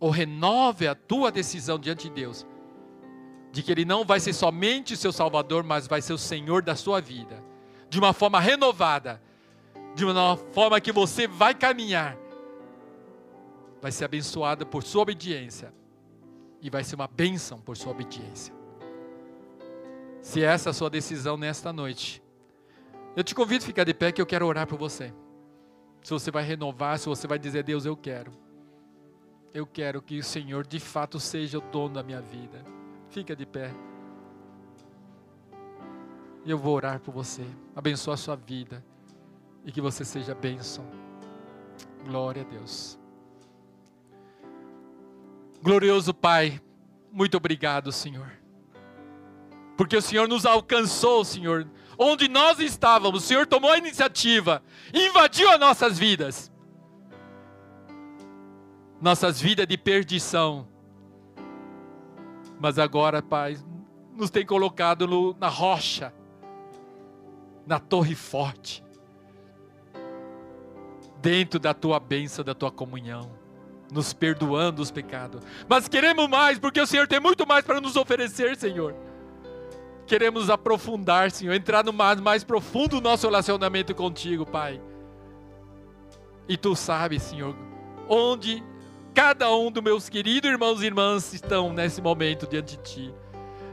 ou 0.00 0.10
renove 0.10 0.88
a 0.88 0.94
tua 0.94 1.30
decisão 1.30 1.78
diante 1.78 2.08
de 2.08 2.14
Deus, 2.14 2.46
de 3.52 3.62
que 3.62 3.70
Ele 3.70 3.84
não 3.84 4.04
vai 4.04 4.18
ser 4.18 4.32
somente 4.32 4.94
o 4.94 4.96
seu 4.96 5.12
Salvador, 5.12 5.62
mas 5.62 5.86
vai 5.86 6.00
ser 6.00 6.14
o 6.14 6.18
Senhor 6.18 6.62
da 6.62 6.74
sua 6.74 7.00
vida, 7.00 7.44
de 7.90 7.98
uma 7.98 8.14
forma 8.14 8.40
renovada, 8.40 9.22
de 9.94 10.04
uma 10.04 10.36
forma 10.52 10.80
que 10.80 10.92
você 10.92 11.26
vai 11.26 11.54
caminhar, 11.54 12.16
vai 13.82 13.92
ser 13.92 14.06
abençoada 14.06 14.64
por 14.64 14.82
sua 14.82 15.02
obediência 15.02 15.72
e 16.62 16.70
vai 16.70 16.82
ser 16.82 16.96
uma 16.96 17.06
bênção 17.06 17.60
por 17.60 17.76
sua 17.76 17.92
obediência. 17.92 18.55
Se 20.26 20.42
essa 20.42 20.68
é 20.68 20.72
a 20.72 20.74
sua 20.74 20.90
decisão 20.90 21.36
nesta 21.36 21.72
noite, 21.72 22.20
eu 23.14 23.22
te 23.22 23.32
convido 23.32 23.62
a 23.62 23.66
ficar 23.66 23.84
de 23.84 23.94
pé 23.94 24.10
que 24.10 24.20
eu 24.20 24.26
quero 24.26 24.44
orar 24.44 24.66
por 24.66 24.76
você. 24.76 25.14
Se 26.02 26.10
você 26.10 26.32
vai 26.32 26.42
renovar, 26.42 26.98
se 26.98 27.06
você 27.06 27.28
vai 27.28 27.38
dizer, 27.38 27.62
Deus, 27.62 27.84
eu 27.84 27.96
quero. 27.96 28.32
Eu 29.54 29.64
quero 29.64 30.02
que 30.02 30.18
o 30.18 30.24
Senhor 30.24 30.66
de 30.66 30.80
fato 30.80 31.20
seja 31.20 31.58
o 31.58 31.60
dono 31.60 31.94
da 31.94 32.02
minha 32.02 32.20
vida. 32.20 32.60
Fica 33.08 33.36
de 33.36 33.46
pé. 33.46 33.70
E 36.44 36.50
eu 36.50 36.58
vou 36.58 36.74
orar 36.74 36.98
por 36.98 37.14
você. 37.14 37.46
Abençoa 37.76 38.14
a 38.14 38.16
sua 38.16 38.34
vida 38.34 38.84
e 39.64 39.70
que 39.70 39.80
você 39.80 40.04
seja 40.04 40.34
bênção. 40.34 40.84
Glória 42.04 42.42
a 42.42 42.44
Deus. 42.44 42.98
Glorioso 45.62 46.12
Pai, 46.12 46.60
muito 47.12 47.36
obrigado, 47.36 47.92
Senhor. 47.92 48.45
Porque 49.76 49.96
o 49.96 50.02
Senhor 50.02 50.26
nos 50.28 50.46
alcançou, 50.46 51.24
Senhor. 51.24 51.68
Onde 51.98 52.28
nós 52.28 52.58
estávamos, 52.58 53.24
o 53.24 53.26
Senhor 53.26 53.46
tomou 53.46 53.70
a 53.70 53.78
iniciativa, 53.78 54.62
invadiu 54.92 55.50
as 55.50 55.58
nossas 55.58 55.98
vidas. 55.98 56.52
Nossas 59.00 59.40
vidas 59.40 59.66
de 59.66 59.76
perdição. 59.76 60.68
Mas 62.58 62.78
agora, 62.78 63.22
Pai, 63.22 63.56
nos 64.14 64.30
tem 64.30 64.44
colocado 64.44 65.06
no, 65.06 65.36
na 65.38 65.48
rocha, 65.48 66.12
na 67.66 67.78
torre 67.78 68.14
forte 68.14 68.82
dentro 71.20 71.58
da 71.58 71.74
tua 71.74 71.98
bênção, 71.98 72.44
da 72.44 72.54
tua 72.54 72.70
comunhão, 72.70 73.30
nos 73.90 74.12
perdoando 74.12 74.80
os 74.80 74.90
pecados. 74.90 75.42
Mas 75.68 75.88
queremos 75.88 76.28
mais, 76.28 76.58
porque 76.58 76.80
o 76.80 76.86
Senhor 76.86 77.08
tem 77.08 77.18
muito 77.18 77.46
mais 77.46 77.64
para 77.64 77.80
nos 77.80 77.96
oferecer, 77.96 78.56
Senhor. 78.56 78.94
Queremos 80.06 80.48
aprofundar, 80.48 81.30
Senhor, 81.30 81.52
entrar 81.54 81.84
no 81.84 81.92
mais, 81.92 82.20
mais 82.20 82.44
profundo 82.44 83.00
do 83.00 83.00
nosso 83.00 83.26
relacionamento 83.26 83.94
contigo, 83.94 84.46
Pai. 84.46 84.80
E 86.48 86.56
tu 86.56 86.76
sabes, 86.76 87.22
Senhor, 87.22 87.56
onde 88.08 88.62
cada 89.12 89.52
um 89.54 89.70
dos 89.70 89.82
meus 89.82 90.08
queridos 90.08 90.48
irmãos 90.48 90.80
e 90.80 90.86
irmãs 90.86 91.32
estão 91.32 91.72
nesse 91.72 92.00
momento 92.00 92.46
diante 92.46 92.76
de 92.76 92.82
Ti. 92.82 93.14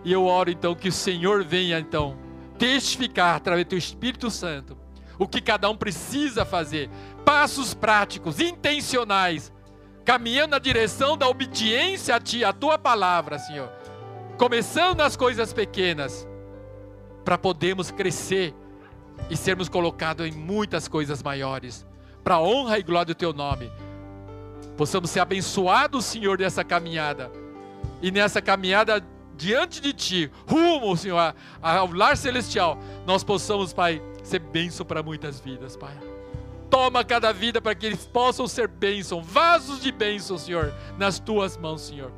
E 0.04 0.12
eu 0.12 0.26
oro 0.26 0.50
então 0.50 0.74
que 0.74 0.90
o 0.90 0.92
Senhor 0.92 1.44
venha 1.44 1.80
então 1.80 2.18
testificar 2.58 3.36
através 3.36 3.66
do 3.66 3.70
Teu 3.70 3.78
Espírito 3.78 4.32
Santo 4.32 4.78
o 5.18 5.28
que 5.28 5.40
cada 5.40 5.70
um 5.70 5.76
precisa 5.76 6.44
fazer, 6.44 6.90
passos 7.24 7.74
práticos, 7.74 8.40
intencionais, 8.40 9.52
caminhando 10.04 10.52
na 10.52 10.60
direção 10.60 11.16
da 11.16 11.28
obediência 11.28 12.16
a 12.16 12.20
Ti, 12.20 12.44
a 12.44 12.52
Tua 12.52 12.78
palavra, 12.78 13.38
Senhor. 13.38 13.70
Começando 14.44 14.98
nas 14.98 15.16
coisas 15.16 15.54
pequenas, 15.54 16.28
para 17.24 17.38
podermos 17.38 17.92
crescer 17.92 18.54
e 19.30 19.38
sermos 19.38 19.70
colocados 19.70 20.28
em 20.28 20.34
muitas 20.34 20.86
coisas 20.86 21.24
maiores, 21.24 21.88
para 22.26 22.36
a 22.36 22.42
honra 22.42 22.78
e 22.78 22.84
glória 22.84 23.14
do 23.14 23.18
Teu 23.18 23.32
nome. 23.32 23.72
Possamos 24.76 25.12
ser 25.12 25.22
abençoados, 25.22 26.04
Senhor, 26.04 26.38
nessa 26.38 26.62
caminhada. 26.62 27.32
E 28.02 28.12
nessa 28.12 28.42
caminhada 28.42 29.02
diante 29.38 29.80
de 29.80 29.94
Ti, 29.94 30.32
rumo, 30.46 30.98
Senhor, 30.98 31.34
ao 31.62 31.94
lar 31.94 32.18
celestial, 32.18 32.78
nós 33.08 33.24
possamos, 33.24 33.72
Pai, 33.72 34.02
ser 34.26 34.40
bênção 34.40 34.86
para 34.86 35.02
muitas 35.02 35.40
vidas, 35.40 35.78
Pai. 35.78 35.98
Toma 36.70 37.02
cada 37.06 37.32
vida 37.32 37.62
para 37.62 37.76
que 37.76 37.86
eles 37.86 38.06
possam 38.06 38.46
ser 38.46 38.68
bênção, 38.68 39.24
vasos 39.24 39.82
de 39.82 39.90
bênção, 39.90 40.38
Senhor, 40.38 40.74
nas 40.98 41.18
Tuas 41.18 41.56
mãos, 41.56 41.80
Senhor. 41.80 42.12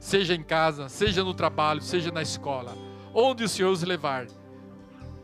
Seja 0.00 0.34
em 0.34 0.42
casa, 0.42 0.88
seja 0.88 1.22
no 1.22 1.34
trabalho, 1.34 1.82
seja 1.82 2.10
na 2.10 2.22
escola, 2.22 2.74
onde 3.14 3.44
o 3.44 3.48
Senhor 3.48 3.70
os 3.70 3.82
levar. 3.82 4.26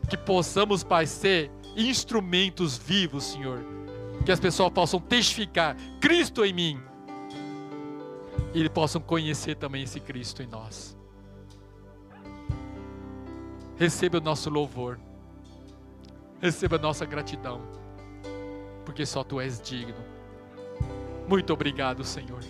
Que 0.07 0.15
possamos, 0.15 0.83
Pai, 0.83 1.07
ser 1.07 1.51
instrumentos 1.75 2.77
vivos, 2.77 3.23
Senhor. 3.23 3.65
Que 4.23 4.31
as 4.31 4.39
pessoas 4.39 4.71
possam 4.71 4.99
testificar 4.99 5.75
Cristo 5.99 6.45
em 6.45 6.53
mim 6.53 6.87
e 8.53 8.59
eles 8.59 8.71
possam 8.71 9.01
conhecer 9.01 9.55
também 9.55 9.83
esse 9.83 9.99
Cristo 9.99 10.41
em 10.41 10.47
nós. 10.47 10.97
Receba 13.77 14.17
o 14.17 14.21
nosso 14.21 14.49
louvor, 14.49 14.99
receba 16.41 16.77
a 16.77 16.79
nossa 16.79 17.05
gratidão, 17.05 17.61
porque 18.85 19.05
só 19.05 19.23
Tu 19.23 19.39
és 19.39 19.61
digno. 19.61 20.03
Muito 21.27 21.53
obrigado, 21.53 22.03
Senhor. 22.03 22.43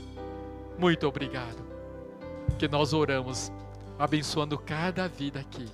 Muito 0.77 1.07
obrigado. 1.07 1.66
Que 2.57 2.67
nós 2.67 2.93
oramos, 2.93 3.51
abençoando 3.99 4.57
cada 4.57 5.07
vida 5.07 5.39
aqui 5.39 5.67